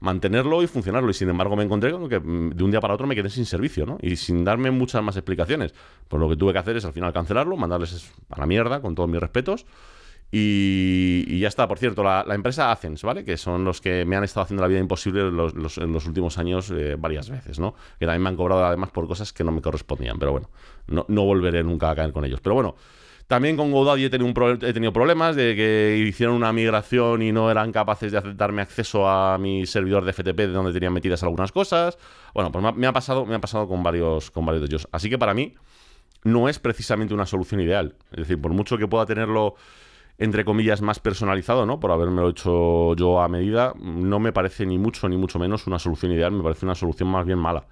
mantenerlo 0.00 0.62
y 0.62 0.68
funcionarlo. 0.68 1.10
Y 1.10 1.14
sin 1.14 1.28
embargo 1.28 1.56
me 1.56 1.64
encontré 1.64 1.90
con 1.90 2.08
que 2.08 2.20
mm, 2.20 2.50
de 2.50 2.64
un 2.64 2.70
día 2.70 2.80
para 2.80 2.94
otro 2.94 3.08
me 3.08 3.16
quedé 3.16 3.28
sin 3.28 3.44
servicio, 3.44 3.86
¿no? 3.86 3.98
Y 4.02 4.16
sin 4.16 4.44
darme 4.44 4.70
muchas 4.70 5.02
más 5.02 5.16
explicaciones. 5.16 5.74
Pues 6.08 6.20
lo 6.20 6.28
que 6.28 6.36
tuve 6.36 6.52
que 6.52 6.58
hacer 6.58 6.76
es 6.76 6.84
al 6.84 6.92
final 6.92 7.12
cancelarlo, 7.12 7.56
mandarles 7.56 8.12
a 8.30 8.38
la 8.38 8.46
mierda, 8.46 8.80
con 8.80 8.94
todos 8.94 9.08
mis 9.08 9.20
respetos 9.20 9.66
y, 10.36 11.38
ya 11.38 11.46
está, 11.46 11.68
por 11.68 11.78
cierto, 11.78 12.02
la, 12.02 12.24
empresa 12.34 12.72
Athens, 12.72 13.04
¿vale? 13.04 13.24
Que 13.24 13.36
son 13.36 13.64
los 13.64 13.80
que 13.80 14.04
me 14.04 14.16
han 14.16 14.24
estado 14.24 14.42
haciendo 14.42 14.62
la 14.62 14.68
vida 14.68 14.80
imposible 14.80 15.20
en 15.20 15.36
los 15.92 16.06
últimos 16.06 16.38
años 16.38 16.72
eh, 16.72 16.96
varias 16.98 17.30
veces, 17.30 17.60
¿no? 17.60 17.76
Que 18.00 18.06
también 18.06 18.22
me 18.22 18.30
han 18.30 18.36
cobrado 18.36 18.64
además 18.64 18.90
por 18.90 19.06
cosas 19.06 19.32
que 19.32 19.44
no 19.44 19.52
me 19.52 19.62
correspondían, 19.62 20.18
pero 20.18 20.32
bueno, 20.32 20.50
no, 20.88 21.04
no 21.06 21.24
volveré 21.24 21.62
nunca 21.62 21.90
a 21.90 21.94
caer 21.94 22.12
con 22.12 22.24
ellos. 22.24 22.40
Pero 22.40 22.54
bueno, 22.56 22.74
también 23.28 23.56
con 23.56 23.70
GoDaddy 23.70 24.06
he 24.06 24.10
tenido, 24.10 24.26
un 24.26 24.58
tenido 24.58 24.92
problemas 24.92 25.36
de 25.36 25.54
que 25.54 26.04
hicieron 26.04 26.34
una 26.34 26.52
migración 26.52 27.22
y 27.22 27.30
no 27.30 27.48
eran 27.48 27.70
capaces 27.70 28.10
de 28.10 28.20
darme 28.34 28.62
acceso 28.62 29.08
a 29.08 29.38
mi 29.38 29.66
servidor 29.66 30.04
de 30.04 30.12
FTP 30.12 30.36
de 30.36 30.48
donde 30.48 30.72
tenían 30.72 30.92
metidas 30.92 31.22
algunas 31.22 31.52
cosas. 31.52 31.96
Bueno, 32.34 32.50
pues 32.50 32.74
me 32.74 32.88
ha, 32.88 32.92
pasado, 32.92 33.24
me 33.24 33.36
ha 33.36 33.40
pasado 33.40 33.68
con 33.68 33.84
varios, 33.84 34.32
con 34.32 34.44
varios 34.44 34.62
de 34.62 34.66
ellos. 34.66 34.88
Así 34.90 35.08
que 35.08 35.16
para 35.16 35.32
mí 35.32 35.54
no 36.24 36.48
es 36.48 36.58
precisamente 36.58 37.14
una 37.14 37.24
solución 37.24 37.60
ideal. 37.60 37.94
Es 38.10 38.18
decir, 38.18 38.40
por 38.40 38.52
mucho 38.52 38.76
que 38.78 38.88
pueda 38.88 39.06
tenerlo 39.06 39.54
entre 40.18 40.44
comillas, 40.44 40.80
más 40.80 41.00
personalizado, 41.00 41.66
¿no? 41.66 41.80
Por 41.80 41.90
haberme 41.90 42.28
hecho 42.28 42.94
yo 42.94 43.20
a 43.20 43.28
medida, 43.28 43.72
no 43.80 44.20
me 44.20 44.32
parece 44.32 44.66
ni 44.66 44.78
mucho 44.78 45.08
ni 45.08 45.16
mucho 45.16 45.38
menos 45.38 45.66
una 45.66 45.78
solución 45.78 46.12
ideal, 46.12 46.32
me 46.32 46.42
parece 46.42 46.66
una 46.66 46.74
solución 46.74 47.08
más 47.08 47.26
bien 47.26 47.38
mala. 47.38 47.66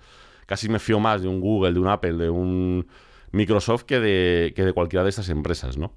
Casi 0.46 0.68
me 0.68 0.78
fío 0.78 0.98
más 0.98 1.22
de 1.22 1.28
un 1.28 1.40
Google, 1.40 1.72
de 1.72 1.78
un 1.78 1.88
Apple, 1.88 2.14
de 2.14 2.30
un 2.30 2.86
Microsoft 3.30 3.84
que 3.84 4.00
de, 4.00 4.52
que 4.54 4.64
de 4.64 4.72
cualquiera 4.72 5.04
de 5.04 5.10
estas 5.10 5.28
empresas, 5.28 5.76
¿no? 5.76 5.92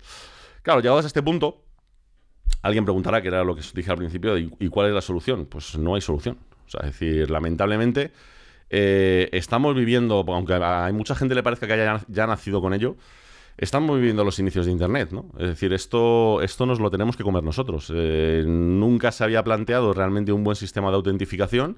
Claro, 0.61 0.81
llegados 0.81 1.03
a 1.03 1.07
este 1.07 1.23
punto, 1.23 1.63
alguien 2.61 2.85
preguntará, 2.85 3.21
que 3.21 3.27
era 3.27 3.43
lo 3.43 3.55
que 3.55 3.61
dije 3.73 3.91
al 3.91 3.97
principio, 3.97 4.37
¿y 4.37 4.69
cuál 4.69 4.87
es 4.87 4.93
la 4.93 5.01
solución? 5.01 5.45
Pues 5.45 5.77
no 5.77 5.95
hay 5.95 6.01
solución. 6.01 6.37
Es 6.67 6.81
decir, 6.81 7.29
lamentablemente 7.29 8.11
eh, 8.69 9.29
estamos 9.31 9.75
viviendo, 9.75 10.25
aunque 10.27 10.53
a 10.53 10.89
mucha 10.93 11.15
gente 11.15 11.35
le 11.35 11.43
parezca 11.43 11.67
que 11.67 11.73
haya 11.73 12.01
ya 12.07 12.27
nacido 12.27 12.61
con 12.61 12.73
ello, 12.73 12.95
estamos 13.57 13.97
viviendo 13.97 14.23
los 14.23 14.39
inicios 14.39 14.65
de 14.65 14.71
Internet, 14.71 15.11
¿no? 15.11 15.25
Es 15.37 15.47
decir, 15.47 15.73
esto, 15.73 16.41
esto 16.41 16.65
nos 16.65 16.79
lo 16.79 16.91
tenemos 16.91 17.15
que 17.15 17.23
comer 17.23 17.43
nosotros. 17.43 17.91
Eh, 17.93 18.43
nunca 18.45 19.11
se 19.11 19.23
había 19.23 19.43
planteado 19.43 19.93
realmente 19.93 20.31
un 20.31 20.43
buen 20.43 20.55
sistema 20.55 20.89
de 20.89 20.95
autentificación. 20.95 21.77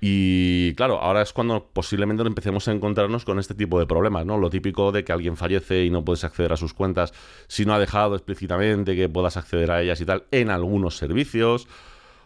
Y 0.00 0.74
claro, 0.74 1.00
ahora 1.00 1.22
es 1.22 1.32
cuando 1.32 1.70
posiblemente 1.72 2.22
empecemos 2.22 2.68
a 2.68 2.72
encontrarnos 2.72 3.24
con 3.24 3.40
este 3.40 3.54
tipo 3.54 3.80
de 3.80 3.86
problemas, 3.86 4.24
¿no? 4.24 4.38
Lo 4.38 4.48
típico 4.48 4.92
de 4.92 5.02
que 5.02 5.12
alguien 5.12 5.36
fallece 5.36 5.84
y 5.84 5.90
no 5.90 6.04
puedes 6.04 6.22
acceder 6.22 6.52
a 6.52 6.56
sus 6.56 6.72
cuentas 6.72 7.12
si 7.48 7.64
no 7.64 7.74
ha 7.74 7.80
dejado 7.80 8.14
explícitamente 8.14 8.94
que 8.94 9.08
puedas 9.08 9.36
acceder 9.36 9.72
a 9.72 9.82
ellas 9.82 10.00
y 10.00 10.04
tal 10.04 10.24
en 10.30 10.50
algunos 10.50 10.96
servicios 10.96 11.66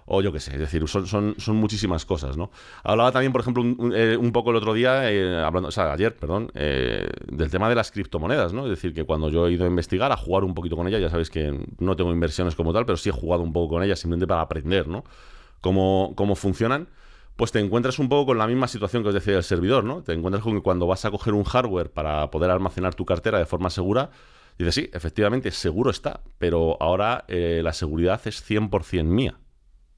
o 0.07 0.21
yo 0.23 0.33
qué 0.33 0.41
sé, 0.41 0.53
es 0.53 0.59
decir, 0.59 0.87
son, 0.89 1.07
son, 1.07 1.35
son, 1.39 1.57
muchísimas 1.57 2.05
cosas, 2.05 2.37
¿no? 2.37 2.51
Hablaba 2.83 3.13
también, 3.13 3.33
por 3.33 3.41
ejemplo, 3.41 3.63
un, 3.63 3.93
eh, 3.95 4.19
poco 4.33 4.51
el 4.51 4.57
otro 4.57 4.75
día, 4.75 5.11
eh, 5.11 5.43
hablando, 5.43 5.69
o 5.69 5.73
sea, 5.73 5.93
ayer, 5.93 6.17
perdón, 6.17 6.51
eh, 6.55 7.09
del 7.27 7.51
tema 7.51 7.69
de 7.69 7.75
las 7.75 7.91
criptomonedas, 7.91 8.53
¿no? 8.53 8.65
Es 8.65 8.71
decir, 8.71 8.95
que 8.95 9.05
cuando 9.05 9.29
yo 9.29 9.47
he 9.47 9.53
ido 9.53 9.65
a 9.65 9.69
investigar, 9.69 10.11
a 10.11 10.17
jugar 10.17 10.45
un 10.45 10.55
poquito 10.55 10.77
con 10.77 10.89
ellas, 10.89 11.01
ya 11.01 11.11
sabéis 11.11 11.31
que 11.31 11.67
no 11.79 11.97
tengo 11.97 12.13
inversiones 12.13 12.55
como 12.55 12.73
tal, 12.73 12.87
pero 12.87 12.97
sí 12.97 13.11
he 13.11 13.13
jugado 13.13 13.43
un 13.43 13.53
poco 13.53 13.75
con 13.75 13.83
ellas 13.83 13.99
simplemente 13.99 14.27
para 14.27 14.41
aprender, 14.41 14.89
¿no? 14.89 15.05
Cómo, 15.61 16.13
cómo 16.17 16.35
funcionan 16.35 16.89
pues 17.37 17.51
te 17.51 17.61
encuentras 17.61 17.99
un 17.99 18.11
poco 18.11 18.27
con 18.27 18.39
la 18.39 18.47
misma 18.47 18.69
situación 18.69 19.03
que 19.03 19.09
os 19.09 19.15
decía 19.15 19.39
el 19.39 19.43
servidor, 19.43 19.85
¿no? 19.85 20.03
Te 20.03 20.13
encuentras 20.13 20.45
con 20.45 20.55
que 20.55 20.63
cuando 20.63 20.87
vas 20.87 21.07
a 21.07 21.11
coger 21.11 21.33
un 21.33 21.45
hardware 21.45 21.91
para 21.91 22.31
poder 22.31 22.51
almacenar 22.51 22.95
tu 22.95 23.07
cartera 23.07 23.39
de 23.39 23.47
forma 23.47 23.71
segura, 23.71 24.11
dices, 24.59 24.75
sí, 24.75 24.91
efectivamente, 24.93 25.51
seguro 25.51 25.91
está, 25.91 26.21
pero 26.39 26.77
ahora 26.79 27.25
la 27.29 27.73
seguridad 27.73 28.21
es 28.27 28.49
100% 28.49 29.05
mía. 29.05 29.42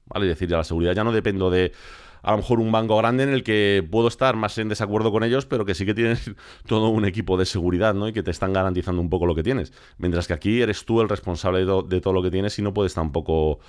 ¿Vale? 0.07 0.25
Es 0.27 0.35
decir, 0.35 0.49
ya 0.49 0.57
la 0.57 0.63
seguridad 0.63 0.93
ya 0.93 1.03
no 1.03 1.11
dependo 1.11 1.49
de 1.49 1.71
a 2.25 2.31
lo 2.31 2.37
mejor 2.37 2.59
un 2.59 2.71
banco 2.71 2.97
grande 2.97 3.23
en 3.23 3.29
el 3.29 3.43
que 3.43 3.87
puedo 3.89 4.07
estar 4.07 4.35
más 4.35 4.57
en 4.57 4.67
desacuerdo 4.67 5.11
con 5.11 5.23
ellos, 5.23 5.45
pero 5.45 5.63
que 5.63 5.75
sí 5.75 5.85
que 5.85 5.93
tienes 5.93 6.31
todo 6.65 6.89
un 6.89 7.05
equipo 7.05 7.37
de 7.37 7.45
seguridad, 7.45 7.93
¿no? 7.93 8.07
Y 8.07 8.13
que 8.13 8.23
te 8.23 8.31
están 8.31 8.51
garantizando 8.51 8.99
un 8.99 9.11
poco 9.11 9.27
lo 9.27 9.35
que 9.35 9.43
tienes. 9.43 9.71
Mientras 9.99 10.27
que 10.27 10.33
aquí 10.33 10.59
eres 10.59 10.85
tú 10.85 11.01
el 11.01 11.07
responsable 11.07 11.59
de, 11.59 12.01
todo 12.01 12.13
lo 12.13 12.23
que 12.23 12.31
tienes 12.31 12.57
y 12.57 12.63
no 12.63 12.73
puedes 12.73 12.95
tampoco 12.95 13.59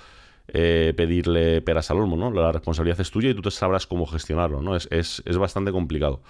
eh, 0.47 0.91
pedirle 0.97 1.61
peras 1.61 1.91
al 1.91 1.97
olmo, 1.97 2.17
¿no? 2.17 2.31
La 2.31 2.51
responsabilidad 2.51 2.99
es 2.99 3.11
tuya 3.11 3.29
y 3.29 3.35
tú 3.35 3.43
te 3.43 3.51
sabrás 3.51 3.85
cómo 3.85 4.07
gestionarlo, 4.07 4.59
¿no? 4.63 4.75
Es, 4.75 4.87
es, 4.89 5.37
bastante 5.37 5.71
complicado. 5.71 6.23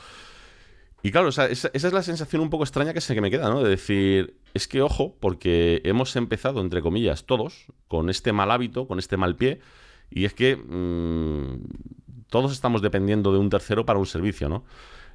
Y 1.03 1.11
claro, 1.11 1.29
esa, 1.29 1.45
esa, 1.45 1.69
es 1.73 1.93
la 1.93 2.03
sensación 2.03 2.41
un 2.41 2.49
poco 2.49 2.65
extraña 2.65 2.93
que, 2.93 2.99
se, 2.99 3.15
que 3.15 3.21
me 3.21 3.31
queda, 3.31 3.49
¿no? 3.49 3.63
De 3.63 3.69
decir, 3.69 4.35
es 4.53 4.67
que 4.67 4.81
ojo, 4.81 5.15
porque 5.21 5.81
hemos 5.85 6.13
empezado, 6.17 6.59
entre 6.59 6.81
comillas, 6.81 7.25
todos, 7.25 7.67
con 7.87 8.09
este 8.09 8.33
mal 8.33 8.51
hábito, 8.51 8.85
con 8.85 8.99
este 8.99 9.15
mal 9.15 9.37
pie, 9.37 9.61
y 10.09 10.25
es 10.25 10.33
que 10.33 10.55
mm, 10.55 12.25
todos 12.29 12.51
estamos 12.51 12.81
dependiendo 12.81 13.31
de 13.31 13.39
un 13.39 13.49
tercero 13.49 13.85
para 13.85 13.99
un 13.99 14.05
servicio, 14.05 14.49
¿no? 14.49 14.63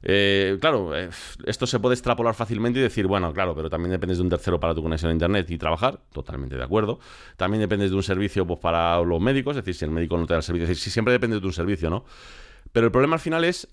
Eh, 0.04 0.58
claro, 0.60 0.96
eh, 0.96 1.10
esto 1.46 1.66
se 1.66 1.78
puede 1.78 1.94
extrapolar 1.94 2.34
fácilmente 2.34 2.80
y 2.80 2.82
decir, 2.82 3.06
bueno, 3.06 3.32
claro, 3.32 3.54
pero 3.54 3.70
también 3.70 3.92
dependes 3.92 4.18
de 4.18 4.24
un 4.24 4.30
tercero 4.30 4.58
para 4.58 4.74
tu 4.74 4.82
conexión 4.82 5.10
a 5.10 5.12
Internet 5.12 5.48
y 5.50 5.58
trabajar, 5.58 6.00
totalmente 6.12 6.56
de 6.56 6.64
acuerdo. 6.64 6.98
También 7.36 7.60
dependes 7.60 7.90
de 7.90 7.96
un 7.96 8.02
servicio 8.02 8.46
pues, 8.46 8.58
para 8.58 9.00
los 9.02 9.20
médicos, 9.20 9.56
es 9.56 9.64
decir, 9.64 9.74
si 9.74 9.84
el 9.84 9.92
médico 9.92 10.18
no 10.18 10.26
te 10.26 10.34
da 10.34 10.38
el 10.38 10.42
servicio, 10.42 10.64
es 10.64 10.70
decir, 10.70 10.82
si 10.82 10.90
siempre 10.90 11.12
dependes 11.12 11.40
de 11.40 11.46
un 11.46 11.52
servicio, 11.52 11.88
¿no? 11.88 12.04
Pero 12.72 12.86
el 12.86 12.92
problema 12.92 13.14
al 13.14 13.20
final 13.20 13.44
es 13.44 13.68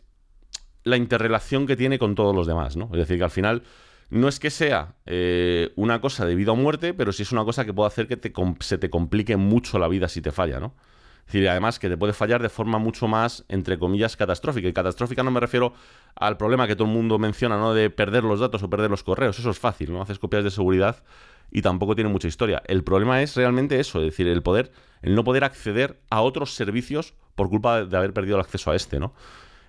la 0.84 0.98
interrelación 0.98 1.66
que 1.66 1.76
tiene 1.76 1.98
con 1.98 2.16
todos 2.16 2.36
los 2.36 2.46
demás, 2.46 2.78
¿no? 2.78 2.86
Es 2.94 3.00
decir, 3.00 3.18
que 3.18 3.24
al 3.24 3.32
final 3.32 3.64
no 4.12 4.28
es 4.28 4.40
que 4.40 4.50
sea 4.50 4.96
eh, 5.06 5.72
una 5.76 6.00
cosa 6.02 6.26
de 6.26 6.36
vida 6.36 6.52
o 6.52 6.56
muerte, 6.56 6.94
pero 6.94 7.12
sí 7.12 7.24
es 7.24 7.32
una 7.32 7.44
cosa 7.44 7.66
que 7.66 7.74
puede 7.74 7.88
hacer 7.88 8.08
que 8.08 8.20
se 8.60 8.78
te 8.78 8.90
complique 8.90 9.36
mucho 9.36 9.80
la 9.80 9.88
vida 9.88 10.08
si 10.08 10.22
te 10.22 10.32
falla, 10.32 10.60
¿no? 10.60 10.76
Decir, 11.30 11.48
además 11.48 11.78
que 11.78 11.90
te 11.90 11.96
puede 11.96 12.14
fallar 12.14 12.42
de 12.42 12.50
forma 12.50 12.80
mucho 12.80 13.08
más, 13.08 13.46
entre 13.50 13.78
comillas, 13.78 14.18
catastrófica. 14.18 14.68
Y 14.68 14.74
catastrófica 14.74 15.22
no 15.22 15.30
me 15.30 15.40
refiero 15.40 15.74
al 16.16 16.38
problema 16.38 16.66
que 16.66 16.76
todo 16.76 16.88
el 16.88 16.94
mundo 16.96 17.20
menciona, 17.20 17.56
¿no? 17.56 17.76
De 17.76 17.92
perder 17.92 18.24
los 18.24 18.40
datos 18.40 18.64
o 18.64 18.70
perder 18.72 18.90
los 18.90 19.04
correos. 19.04 19.38
Eso 19.38 19.52
es 19.52 19.60
fácil, 19.60 19.94
¿no? 19.94 20.02
Haces 20.02 20.18
copias 20.18 20.44
de 20.44 20.50
seguridad 20.50 21.04
y 21.52 21.62
tampoco 21.62 21.94
tiene 21.94 22.10
mucha 22.10 22.28
historia. 22.28 22.64
El 22.66 22.84
problema 22.84 23.22
es 23.22 23.36
realmente 23.36 23.80
eso, 23.80 24.00
es 24.00 24.06
decir, 24.06 24.28
el 24.28 24.42
poder, 24.42 24.72
el 25.04 25.14
no 25.14 25.24
poder 25.24 25.44
acceder 25.44 26.00
a 26.10 26.22
otros 26.22 26.56
servicios 26.56 27.14
por 27.36 27.48
culpa 27.48 27.86
de 27.86 27.96
haber 27.96 28.12
perdido 28.12 28.38
el 28.38 28.42
acceso 28.42 28.72
a 28.72 28.76
este, 28.76 29.00
¿no? 29.00 29.14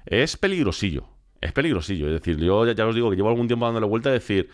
Es 0.07 0.39
peligrosillo, 0.39 1.09
es 1.43 1.53
peligrosillo. 1.53 2.07
Es 2.07 2.15
decir, 2.15 2.39
yo 2.39 2.65
ya, 2.65 2.73
ya 2.73 2.87
os 2.87 2.95
digo 2.95 3.11
que 3.11 3.17
llevo 3.17 3.29
algún 3.29 3.49
tiempo 3.49 3.67
dándole 3.67 3.87
vuelta 3.87 4.09
a 4.09 4.13
decir, 4.13 4.49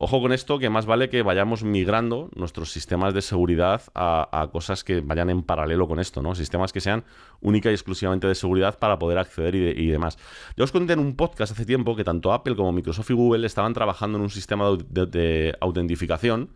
Ojo 0.00 0.20
con 0.20 0.32
esto, 0.32 0.60
que 0.60 0.70
más 0.70 0.86
vale 0.86 1.08
que 1.08 1.22
vayamos 1.22 1.64
migrando 1.64 2.30
nuestros 2.36 2.70
sistemas 2.70 3.14
de 3.14 3.20
seguridad 3.20 3.82
a, 3.96 4.48
cosas 4.52 4.84
que 4.84 5.00
vayan 5.00 5.28
en 5.28 5.42
paralelo 5.42 5.88
con 5.88 5.98
esto, 5.98 6.22
¿no? 6.22 6.36
Sistemas 6.36 6.72
que 6.72 6.80
sean 6.80 7.02
única 7.40 7.68
y 7.70 7.74
exclusivamente 7.74 8.28
de 8.28 8.36
seguridad 8.36 8.78
para 8.78 9.00
poder 9.00 9.18
acceder 9.18 9.56
y, 9.56 9.88
demás. 9.88 10.16
Yo 10.56 10.62
os 10.62 10.70
conté 10.70 10.92
en 10.92 11.00
un 11.00 11.16
podcast 11.16 11.50
hace 11.50 11.66
tiempo 11.66 11.96
que 11.96 12.04
tanto 12.04 12.32
Apple 12.32 12.54
como 12.54 12.72
Microsoft 12.72 13.10
y 13.10 13.14
Google 13.14 13.44
estaban 13.44 13.74
trabajando 13.74 14.18
en 14.18 14.22
un 14.22 14.30
sistema 14.30 14.70
de, 14.88 15.56
autentificación 15.60 16.50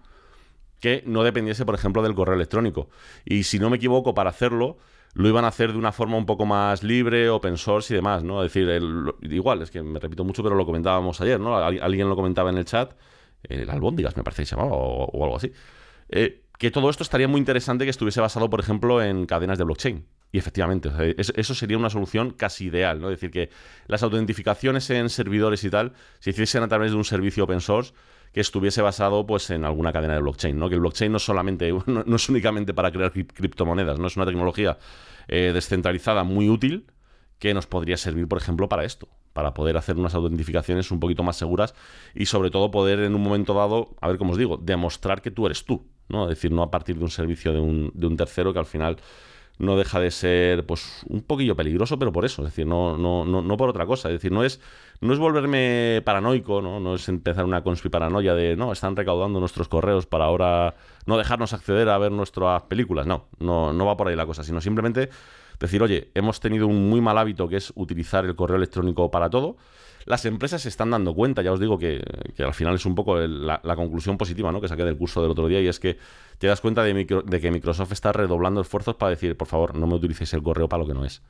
que 0.78 1.02
no 1.05 1.24
dependiese, 1.24 1.66
por 1.66 1.74
ejemplo, 1.74 2.02
del 2.05 2.14
correo 2.14 2.37
electrónico. 2.37 2.90
Y 3.24 3.42
si 3.42 3.59
no 3.59 3.70
me 3.70 3.78
equivoco, 3.78 4.14
para 4.14 4.31
hacerlo, 4.31 4.76
lo 5.14 5.28
iban 5.28 5.44
a 5.44 5.48
hacer 5.48 5.72
de 5.72 5.78
una 5.78 5.90
forma 5.90 6.16
un 6.16 6.26
poco 6.26 6.46
más 6.46 6.85
libre, 6.85 7.28
open 7.28 7.57
source 7.57 7.92
y 7.92 7.96
demás, 7.96 8.22
¿no? 8.22 8.44
Es 8.44 8.52
decir, 8.52 8.81
igual, 9.22 9.62
es 9.62 9.72
que 9.72 9.83
me 9.83 9.98
repito 9.98 10.22
mucho, 10.22 10.44
pero 10.44 10.55
lo 10.55 10.64
comentábamos 10.64 11.20
ayer, 11.20 11.40
¿no? 11.40 11.57
Alguien 11.57 12.09
lo 12.09 12.14
comentaba 12.14 12.48
en 12.50 12.59
el 12.59 12.64
chat 12.64 12.94
el 13.44 13.68
albóndigas 13.70 14.16
me 14.16 14.22
parece 14.22 14.42
que 14.42 14.46
se 14.46 14.57
llamaba, 14.57 14.74
o, 14.74 15.24
algo 15.24 15.37
así. 15.37 15.52
Eh, 16.09 16.42
que 16.59 16.70
todo 16.70 16.90
esto 16.90 17.02
estaría 17.02 17.28
muy 17.28 17.38
interesante 17.38 17.85
que 17.85 17.90
estuviese 17.90 18.20
basado, 18.20 18.48
por 18.48 18.61
ejemplo, 18.61 19.02
en 19.02 19.26
cadenas 19.26 19.59
de 19.59 19.64
blockchain. 19.64 20.07
Y 20.31 20.38
efectivamente, 20.38 20.90
eso 21.18 21.55
sería 21.55 21.76
una 21.76 21.90
solución 21.90 22.31
casi 22.31 22.66
ideal, 22.66 23.00
¿no? 23.00 23.11
Es 23.11 23.20
decir, 23.20 23.31
que 23.31 23.50
las 23.87 24.02
autentificaciones 24.02 24.88
en 24.88 25.11
servidores 25.11 25.62
y 25.64 25.70
tal 25.70 25.92
se 26.20 26.31
hiciesen 26.31 26.62
a 26.62 26.68
través 26.68 26.92
de 26.92 26.96
un 26.96 27.05
servicio 27.05 27.44
open 27.44 27.61
source 27.61 27.92
que 28.33 28.40
estuviese 28.40 28.81
basado 28.81 29.26
pues 29.26 29.50
en 29.50 29.64
alguna 29.64 29.92
cadena 29.92 30.14
de 30.14 30.20
blockchain, 30.20 30.59
¿no? 30.59 30.68
Que 30.68 30.76
el 30.76 30.81
blockchain 30.81 31.12
no 31.12 31.18
solamente, 31.18 31.70
no, 31.87 32.16
es 32.16 32.28
únicamente 32.28 32.72
para 32.72 32.90
crear 32.90 33.12
criptomonedas, 33.12 33.98
¿no? 33.98 34.07
Es 34.07 34.16
una 34.16 34.24
tecnología 34.24 34.78
eh, 35.28 35.50
descentralizada 35.52 36.24
muy 36.24 36.48
útil 36.48 36.87
que 37.38 37.52
nos 37.52 37.66
podría 37.66 37.96
servir, 37.96 38.26
por 38.26 38.38
ejemplo, 38.38 38.68
para 38.68 38.85
esto, 38.85 39.09
para 39.33 39.55
poder 39.55 39.77
hacer 39.77 39.97
unas 39.97 40.14
autentificaciones 40.14 40.90
un 40.90 41.01
poquito 41.01 41.23
más 41.23 41.37
seguras 41.37 41.75
y 42.14 42.27
sobre 42.27 42.51
todo 42.51 42.71
poder 42.71 43.01
en 43.01 43.14
un 43.14 43.23
momento 43.23 43.55
dado, 43.55 43.97
a 44.01 44.09
ver 44.09 44.18
cómo 44.18 44.33
os 44.33 44.38
digo, 44.38 44.57
demostrar 44.57 45.23
que 45.23 45.31
tú 45.31 45.47
eres 45.47 45.64
tú, 45.64 45.87
¿no? 46.09 46.25
Es 46.25 46.31
decir, 46.31 46.53
no 46.53 46.62
a 46.62 46.71
partir 46.71 46.97
de 46.97 47.05
un 47.05 47.11
servicio 47.11 47.53
de 47.53 47.61
un, 47.61 47.90
de 47.95 48.07
un 48.07 48.16
tercero 48.16 48.53
que 48.53 48.59
al 48.59 48.66
final 48.66 48.97
no 49.59 49.77
deja 49.77 50.01
de 50.01 50.11
ser 50.11 50.66
pues 50.66 51.05
un 51.09 51.23
poquillo 51.23 51.55
peligroso, 51.55 51.99
pero 51.99 52.12
por 52.12 52.25
eso, 52.25 52.42
es 52.42 52.51
decir, 52.51 52.66
no, 52.66 52.97
no, 52.97 53.25
no, 53.25 53.42
no 53.42 53.57
por 53.57 53.68
otra 53.68 53.87
cosa, 53.87 54.09
es 54.09 54.14
decir, 54.14 54.33
no 54.33 54.45
es, 54.45 54.61
no 55.01 55.12
es 55.12 55.18
volverme 55.18 56.03
paranoico, 56.05 56.61
¿no? 56.62 56.81
no 56.81 56.95
es 56.95 57.09
empezar 57.09 57.45
una 57.45 57.62
conspiparanoia 57.62 58.35
de 58.35 58.57
no, 58.57 58.73
están 58.73 58.97
recaudando 58.97 59.40
nuestros 59.40 59.68
correos 59.68 60.07
para 60.07 60.25
ahora 60.25 60.75
no 61.07 61.16
dejarnos 61.16 61.53
acceder 61.53 61.88
a 61.88 61.99
ver 61.99 62.12
nuestras 62.12 62.62
películas, 62.62 63.07
no, 63.07 63.29
no, 63.38 63.73
no 63.73 63.87
va 63.87 63.97
por 63.97 64.09
ahí 64.09 64.16
la 64.16 64.27
cosa, 64.27 64.42
sino 64.42 64.61
simplemente 64.61 65.11
Decir, 65.62 65.81
oye, 65.81 66.11
hemos 66.14 66.40
tenido 66.40 66.66
un 66.66 66.90
muy 66.90 67.01
mal 67.01 67.16
hábito 67.16 67.46
que 67.46 67.55
es 67.55 67.72
utilizar 67.77 68.25
el 68.25 68.35
correo 68.35 68.57
electrónico 68.57 69.12
para 69.12 69.31
todo. 69.31 69.57
Las 70.07 70.25
empresas 70.25 70.62
se 70.62 70.68
están 70.68 70.90
dando 70.90 71.14
cuenta, 71.14 71.40
ya 71.40 71.53
os 71.53 71.61
digo 71.61 71.79
que, 71.79 72.03
al 72.44 72.53
final 72.53 72.75
es 72.75 72.85
un 72.85 72.96
poco 72.96 73.16
la, 73.16 73.61
conclusión 73.77 74.18
positiva 74.18 74.51
¿no? 74.51 74.61
que 74.61 74.66
saqué 74.66 74.85
del 74.85 74.96
curso 74.96 75.22
del 75.22 75.31
otro 75.31 75.46
día 75.46 75.61
y 75.61 75.68
es 75.68 75.79
que 75.79 75.98
te 76.38 76.48
das 76.48 76.61
cuenta 76.61 76.83
de 76.83 77.40
que 77.40 77.51
Microsoft 77.53 77.92
está 77.92 78.11
redoblando 78.11 78.61
esfuerzos 78.61 78.96
para 78.96 79.11
decir, 79.11 79.37
por 79.37 79.46
favor, 79.46 79.77
no 79.77 79.87
me 79.87 79.94
utilicéis 79.94 80.35
el 80.35 80.42
correo 80.42 80.68
para 80.68 80.83
lo 80.83 80.88
que 80.88 80.94
no 80.94 81.05
es. 81.05 81.22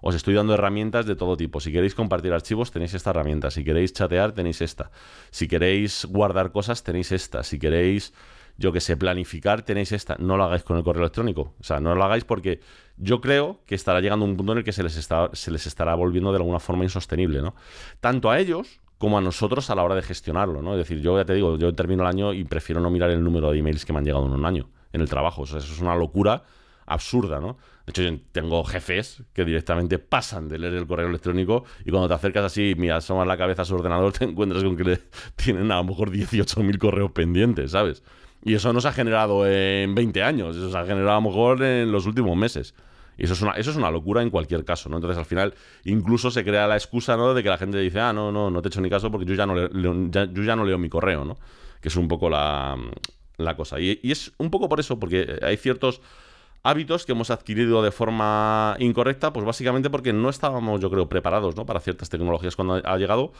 Os 0.00 0.14
estoy 0.14 0.32
dando 0.32 0.54
herramientas 0.54 1.04
de 1.04 1.14
todo 1.14 1.36
tipo. 1.36 1.60
Si 1.60 1.70
queréis 1.70 1.94
compartir 1.94 2.32
archivos, 2.32 2.70
tenéis 2.70 2.94
esta 2.94 3.10
herramienta. 3.10 3.50
Si 3.50 3.64
queréis 3.64 3.92
chatear, 3.92 4.32
tenéis 4.32 4.62
esta. 4.62 4.90
Si 5.30 5.46
queréis 5.46 6.06
guardar 6.06 6.52
cosas, 6.52 6.82
tenéis 6.82 7.12
esta. 7.12 7.42
Si 7.42 7.58
queréis 7.58 8.14
yo 8.56 8.72
que 8.72 8.80
sé, 8.80 8.96
planificar, 8.96 9.62
tenéis 9.62 9.92
esta. 9.92 10.16
No 10.18 10.36
lo 10.36 10.44
hagáis 10.44 10.62
con 10.62 10.76
el 10.76 10.84
correo 10.84 11.02
electrónico. 11.02 11.54
O 11.60 11.64
sea, 11.64 11.80
no 11.80 11.94
lo 11.94 12.04
hagáis 12.04 12.24
porque 12.24 12.60
yo 12.96 13.20
creo 13.20 13.60
que 13.66 13.74
estará 13.74 14.00
llegando 14.00 14.24
un 14.24 14.36
punto 14.36 14.52
en 14.52 14.58
el 14.58 14.64
que 14.64 14.72
se 14.72 14.82
les, 14.82 14.96
está, 14.96 15.30
se 15.32 15.50
les 15.50 15.66
estará 15.66 15.94
volviendo 15.94 16.30
de 16.30 16.36
alguna 16.36 16.60
forma 16.60 16.84
insostenible, 16.84 17.42
¿no? 17.42 17.54
Tanto 18.00 18.30
a 18.30 18.38
ellos 18.38 18.80
como 18.98 19.18
a 19.18 19.20
nosotros 19.20 19.68
a 19.70 19.74
la 19.74 19.82
hora 19.82 19.96
de 19.96 20.02
gestionarlo, 20.02 20.62
¿no? 20.62 20.72
Es 20.72 20.78
decir, 20.78 21.00
yo 21.02 21.18
ya 21.18 21.24
te 21.24 21.34
digo, 21.34 21.58
yo 21.58 21.74
termino 21.74 22.02
el 22.04 22.08
año 22.08 22.32
y 22.32 22.44
prefiero 22.44 22.80
no 22.80 22.90
mirar 22.90 23.10
el 23.10 23.22
número 23.22 23.50
de 23.50 23.58
emails 23.58 23.84
que 23.84 23.92
me 23.92 23.98
han 23.98 24.04
llegado 24.04 24.26
en 24.26 24.32
un 24.32 24.44
año 24.44 24.70
en 24.92 25.00
el 25.00 25.08
trabajo. 25.08 25.42
O 25.42 25.46
sea, 25.46 25.58
eso 25.58 25.72
es 25.72 25.80
una 25.80 25.96
locura 25.96 26.44
absurda, 26.86 27.40
¿no? 27.40 27.58
De 27.86 27.90
hecho, 27.90 28.02
yo 28.02 28.18
tengo 28.32 28.64
jefes 28.64 29.22
que 29.32 29.44
directamente 29.44 29.98
pasan 29.98 30.48
de 30.48 30.58
leer 30.58 30.74
el 30.74 30.86
correo 30.86 31.08
electrónico 31.08 31.64
y 31.84 31.90
cuando 31.90 32.08
te 32.08 32.14
acercas 32.14 32.44
así, 32.44 32.74
mira, 32.78 32.96
asomas 32.96 33.26
la 33.26 33.36
cabeza 33.36 33.62
a 33.62 33.64
su 33.64 33.74
ordenador, 33.74 34.12
te 34.18 34.24
encuentras 34.24 34.62
con 34.62 34.76
que 34.76 35.00
tienen 35.36 35.70
a 35.72 35.76
lo 35.76 35.84
mejor 35.84 36.10
18.000 36.10 36.78
correos 36.78 37.10
pendientes, 37.10 37.72
¿sabes? 37.72 38.02
Y 38.44 38.54
eso 38.54 38.72
no 38.72 38.80
se 38.80 38.88
ha 38.88 38.92
generado 38.92 39.46
en 39.50 39.94
20 39.94 40.22
años, 40.22 40.56
eso 40.56 40.70
se 40.70 40.76
ha 40.76 40.84
generado 40.84 41.12
a 41.12 41.14
lo 41.14 41.22
mejor 41.22 41.62
en 41.62 41.90
los 41.90 42.04
últimos 42.04 42.36
meses. 42.36 42.74
Y 43.16 43.24
eso 43.24 43.32
es, 43.32 43.42
una, 43.42 43.52
eso 43.52 43.70
es 43.70 43.76
una 43.76 43.90
locura 43.90 44.22
en 44.22 44.30
cualquier 44.30 44.64
caso, 44.64 44.88
¿no? 44.88 44.96
Entonces, 44.96 45.18
al 45.18 45.24
final, 45.24 45.54
incluso 45.84 46.30
se 46.30 46.44
crea 46.44 46.66
la 46.66 46.74
excusa, 46.74 47.16
¿no? 47.16 47.32
De 47.32 47.42
que 47.42 47.48
la 47.48 47.58
gente 47.58 47.78
dice, 47.78 48.00
ah, 48.00 48.12
no, 48.12 48.32
no, 48.32 48.50
no 48.50 48.60
te 48.60 48.68
echo 48.68 48.80
ni 48.80 48.90
caso 48.90 49.10
porque 49.10 49.24
yo 49.24 49.34
ya 49.34 49.46
no, 49.46 49.54
leo, 49.54 50.10
yo 50.10 50.42
ya 50.42 50.56
no 50.56 50.64
leo 50.64 50.78
mi 50.78 50.88
correo, 50.88 51.24
¿no? 51.24 51.38
Que 51.80 51.88
es 51.88 51.96
un 51.96 52.08
poco 52.08 52.28
la, 52.28 52.76
cosa. 53.56 53.80
Y, 53.80 54.00
y, 54.02 54.10
es 54.10 54.32
un 54.38 54.50
poco 54.50 54.68
por 54.68 54.80
eso, 54.80 54.98
porque 54.98 55.38
hay 55.42 55.56
ciertos 55.56 56.00
hábitos 56.64 57.06
que 57.06 57.12
hemos 57.12 57.30
adquirido 57.30 57.82
de 57.82 57.92
forma 57.92 58.76
incorrecta, 58.78 59.32
pues 59.32 59.46
básicamente 59.46 59.90
porque 59.90 60.12
no 60.12 60.28
estábamos, 60.28 60.80
yo 60.80 60.90
creo, 60.90 61.08
preparados, 61.08 61.56
¿no? 61.56 61.64
Para 61.66 61.80
ciertas 61.80 62.10
tecnologías 62.10 62.56
cuando 62.56 62.74
ha 62.84 62.98
llegado 62.98 63.32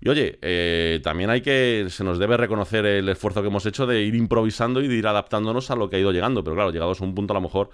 y 0.00 0.08
oye, 0.08 0.38
eh, 0.40 1.00
también 1.02 1.28
hay 1.28 1.42
que, 1.42 1.86
se 1.90 2.04
nos 2.04 2.18
debe 2.18 2.36
reconocer 2.38 2.86
el 2.86 3.08
esfuerzo 3.08 3.42
que 3.42 3.48
hemos 3.48 3.66
hecho 3.66 3.86
de 3.86 4.02
ir 4.02 4.14
improvisando 4.14 4.80
y 4.80 4.88
de 4.88 4.94
ir 4.94 5.06
adaptándonos 5.06 5.70
a 5.70 5.76
lo 5.76 5.90
que 5.90 5.96
ha 5.96 5.98
ido 5.98 6.10
llegando. 6.10 6.42
Pero 6.42 6.56
claro, 6.56 6.70
llegados 6.70 7.00
a 7.02 7.04
un 7.04 7.14
punto 7.14 7.34
a 7.34 7.36
lo 7.36 7.42
mejor, 7.42 7.70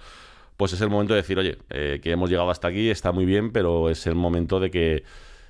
pues 0.57 0.73
es 0.73 0.81
el 0.81 0.89
momento 0.89 1.13
de 1.13 1.21
decir, 1.21 1.39
oye, 1.39 1.57
eh, 1.69 1.99
que 2.03 2.11
hemos 2.11 2.29
llegado 2.29 2.49
hasta 2.49 2.67
aquí, 2.67 2.89
está 2.89 3.13
muy 3.13 3.25
bien, 3.25 3.51
pero 3.51 3.89
es 3.89 4.07
el 4.07 4.15
momento 4.15 4.59
de 4.59 4.69
que 4.69 5.03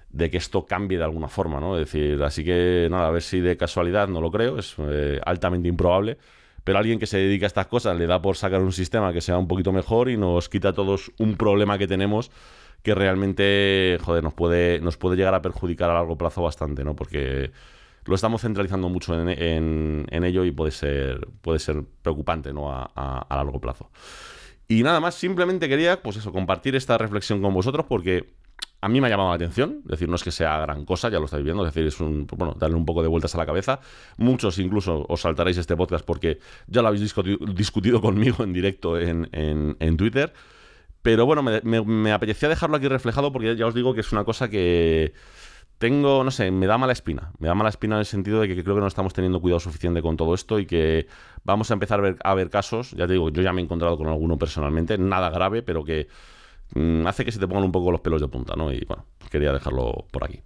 de 0.10 0.30
que 0.30 0.38
esto 0.38 0.66
cambie 0.66 0.98
de 0.98 1.04
alguna 1.04 1.28
forma, 1.28 1.60
¿no? 1.60 1.78
Es 1.78 1.86
decir, 1.86 2.24
así 2.24 2.44
que 2.44 2.88
nada, 2.90 3.08
a 3.08 3.12
ver 3.12 3.22
si 3.22 3.42
de 3.42 3.58
casualidad, 3.58 4.08
no 4.08 4.22
lo 4.22 4.32
creo, 4.32 4.58
es 4.58 4.76
eh, 4.80 5.20
altamente 5.26 5.68
improbable, 5.68 6.18
pero 6.64 6.80
alguien 6.80 6.98
que 6.98 7.08
se 7.08 7.18
dedica 7.18 7.46
a 7.46 7.48
estas 7.48 7.68
cosas 7.68 7.98
le 7.98 8.08
da 8.08 8.22
por 8.22 8.38
sacar 8.38 8.62
un 8.62 8.72
sistema 8.72 9.12
que 9.12 9.22
sea 9.22 9.38
un 9.38 9.48
poquito 9.48 9.72
mejor 9.74 10.10
y 10.10 10.18
nos 10.18 10.48
quita 10.50 10.70
a 10.70 10.74
todos 10.74 11.12
un 11.18 11.36
problema 11.36 11.78
que 11.78 11.88
tenemos 11.88 12.32
que 12.84 12.96
realmente, 12.96 13.98
joder, 14.02 14.24
nos 14.24 14.34
puede, 14.34 14.80
nos 14.80 14.98
puede 14.98 15.18
llegar 15.18 15.34
a 15.34 15.42
perjudicar 15.42 15.90
a 15.90 15.96
largo 15.96 16.18
plazo 16.18 16.42
bastante, 16.42 16.84
¿no? 16.84 16.96
Porque 16.96 17.52
lo 18.06 18.16
estamos 18.16 18.42
centralizando 18.42 18.90
mucho 18.90 19.14
en, 19.20 20.24
ello 20.24 20.46
y 20.46 20.52
puede 20.52 20.72
ser, 20.72 21.28
puede 21.42 21.60
ser 21.60 21.84
preocupante, 22.02 22.54
¿no? 22.54 22.72
A, 22.72 23.26
largo 23.30 23.60
plazo. 23.60 23.92
Y 24.68 24.84
nada 24.84 25.00
más, 25.00 25.16
simplemente 25.16 25.70
quería, 25.70 26.02
pues 26.02 26.18
eso, 26.18 26.32
compartir 26.32 26.76
esta 26.76 26.98
reflexión 26.98 27.42
con 27.42 27.54
vosotros 27.54 27.86
porque 27.88 28.34
a 28.80 28.90
mí 28.90 29.02
me 29.02 29.08
ha 29.08 29.10
llamado 29.10 29.30
la 29.30 29.36
atención, 29.36 29.82
es 29.86 29.92
decir, 29.92 30.08
no 30.08 30.16
es 30.16 30.24
que 30.24 30.32
sea 30.32 30.60
gran 30.60 30.86
cosa, 30.86 31.10
ya 31.10 31.20
lo 31.20 31.26
estáis 31.26 31.44
viendo, 31.44 31.66
es 31.66 31.74
decir, 31.74 31.88
es 31.88 32.00
un, 32.00 32.28
bueno, 32.28 32.54
darle 32.58 32.76
un 32.76 32.86
poco 32.86 33.02
de 33.02 33.08
vueltas 33.08 33.34
a 33.36 33.38
la 33.38 33.46
cabeza. 33.46 33.80
Muchos 34.18 34.60
incluso 34.60 35.06
os 35.10 35.22
saltaréis 35.22 35.58
este 35.58 35.76
podcast 35.76 36.06
porque 36.06 36.40
ya 36.68 36.82
lo 36.82 36.90
habéis 36.90 37.14
discutido, 37.56 38.02
conmigo 38.02 38.44
en 38.44 38.54
directo 38.54 39.00
en, 39.00 39.28
en, 39.34 39.98
Twitter. 39.98 40.34
Pero 41.08 41.26
bueno, 41.26 41.42
me, 41.42 41.62
me, 41.62 42.12
apetecía 42.12 42.50
dejarlo 42.50 42.76
aquí 42.76 42.90
reflejado 42.90 43.32
porque 43.32 43.56
ya 43.56 43.66
os 43.66 43.74
digo 43.74 43.94
que 43.94 44.02
es 44.02 44.12
una 44.12 44.26
cosa 44.26 44.50
que 44.50 45.14
tengo, 45.78 46.22
no 46.26 46.32
sé, 46.32 46.52
me 46.52 46.68
da 46.68 46.78
mala 46.78 46.92
espina. 46.92 47.32
Me 47.40 47.48
da 47.48 47.56
mala 47.56 47.70
espina 47.70 47.96
en 47.96 48.00
el 48.00 48.06
sentido 48.06 48.42
de 48.42 48.50
que 48.50 48.62
creo 48.62 48.76
que 48.76 48.82
no 48.82 48.88
estamos 48.88 49.14
teniendo 49.14 49.40
cuidado 49.40 49.62
suficiente 49.62 50.02
con 50.02 50.18
todo 50.18 50.36
esto 50.36 50.60
y 50.60 50.66
que 50.66 51.08
vamos 51.46 51.72
a 51.72 51.76
empezar 51.76 52.18
a 52.22 52.34
ver, 52.34 52.50
casos, 52.50 52.92
ya 52.92 53.08
te 53.08 53.14
digo, 53.14 53.30
yo 53.30 53.42
ya 53.42 53.54
me 53.54 53.62
he 53.62 53.64
encontrado 53.64 53.98
con 53.98 54.08
alguno 54.08 54.38
personalmente, 54.38 54.98
nada 54.98 55.30
grave, 55.30 55.64
pero 55.64 55.86
que 55.86 56.10
Mm, 56.74 57.08
hace 57.08 57.24
que 57.24 57.32
se 57.32 57.40
te 57.40 57.48
pongan 57.48 57.64
un 57.64 57.72
poco 57.72 57.92
los 57.92 58.02
pelos 58.02 58.22
de 58.22 58.28
punta, 58.28 58.56
¿no? 58.56 58.72
Y 58.72 58.84
bueno, 58.86 59.06
quería 59.32 59.54
dejarlo 59.54 60.06
por 60.12 60.24
aquí. 60.24 60.42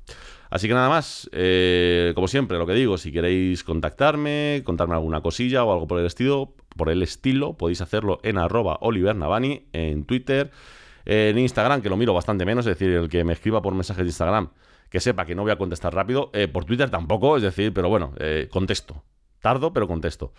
Así 0.49 0.67
que 0.67 0.73
nada 0.73 0.89
más, 0.89 1.29
eh, 1.31 2.11
como 2.13 2.27
siempre, 2.27 2.57
lo 2.57 2.67
que 2.67 2.73
digo, 2.73 2.97
si 2.97 3.11
queréis 3.11 3.63
contactarme, 3.63 4.61
contarme 4.65 4.95
alguna 4.95 5.21
cosilla 5.21 5.63
o 5.63 5.71
algo 5.71 5.87
por 5.87 5.99
el 5.99 6.05
estilo, 6.05 6.53
por 6.75 6.89
el 6.89 7.03
estilo, 7.03 7.53
podéis 7.57 7.81
hacerlo 7.81 8.19
en 8.23 8.37
arroba 8.37 8.77
Oliver 8.81 9.15
Navani, 9.15 9.67
en 9.73 10.05
Twitter, 10.05 10.51
en 11.05 11.37
Instagram, 11.37 11.81
que 11.81 11.89
lo 11.89 11.97
miro 11.97 12.13
bastante 12.13 12.45
menos, 12.45 12.65
es 12.65 12.77
decir, 12.77 12.95
el 12.95 13.09
que 13.09 13.23
me 13.23 13.33
escriba 13.33 13.61
por 13.61 13.73
mensajes 13.73 14.03
de 14.03 14.09
Instagram, 14.09 14.49
que 14.89 14.99
sepa 14.99 15.25
que 15.25 15.35
no 15.35 15.43
voy 15.43 15.51
a 15.51 15.57
contestar 15.57 15.93
rápido, 15.93 16.29
eh, 16.33 16.47
por 16.47 16.65
Twitter 16.65 16.89
tampoco, 16.89 17.37
es 17.37 17.43
decir, 17.43 17.73
pero 17.73 17.89
bueno, 17.89 18.13
eh, 18.19 18.47
contesto. 18.51 19.03
Tardo, 19.39 19.73
pero 19.73 19.87
contesto. 19.87 20.33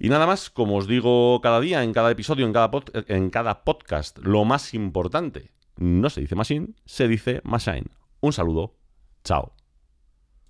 Y 0.00 0.08
nada 0.08 0.26
más, 0.26 0.50
como 0.50 0.76
os 0.76 0.86
digo 0.86 1.40
cada 1.40 1.60
día, 1.60 1.82
en 1.82 1.92
cada 1.92 2.10
episodio, 2.10 2.46
en 2.46 2.52
cada, 2.52 2.70
en 3.08 3.30
cada 3.30 3.64
podcast, 3.64 4.18
lo 4.18 4.44
más 4.44 4.74
importante, 4.74 5.50
no 5.76 6.10
se 6.10 6.20
dice 6.20 6.34
machine, 6.34 6.68
se 6.84 7.08
dice 7.08 7.40
machine. 7.44 7.86
Un 8.20 8.32
saludo, 8.32 8.74
chao. 9.24 9.57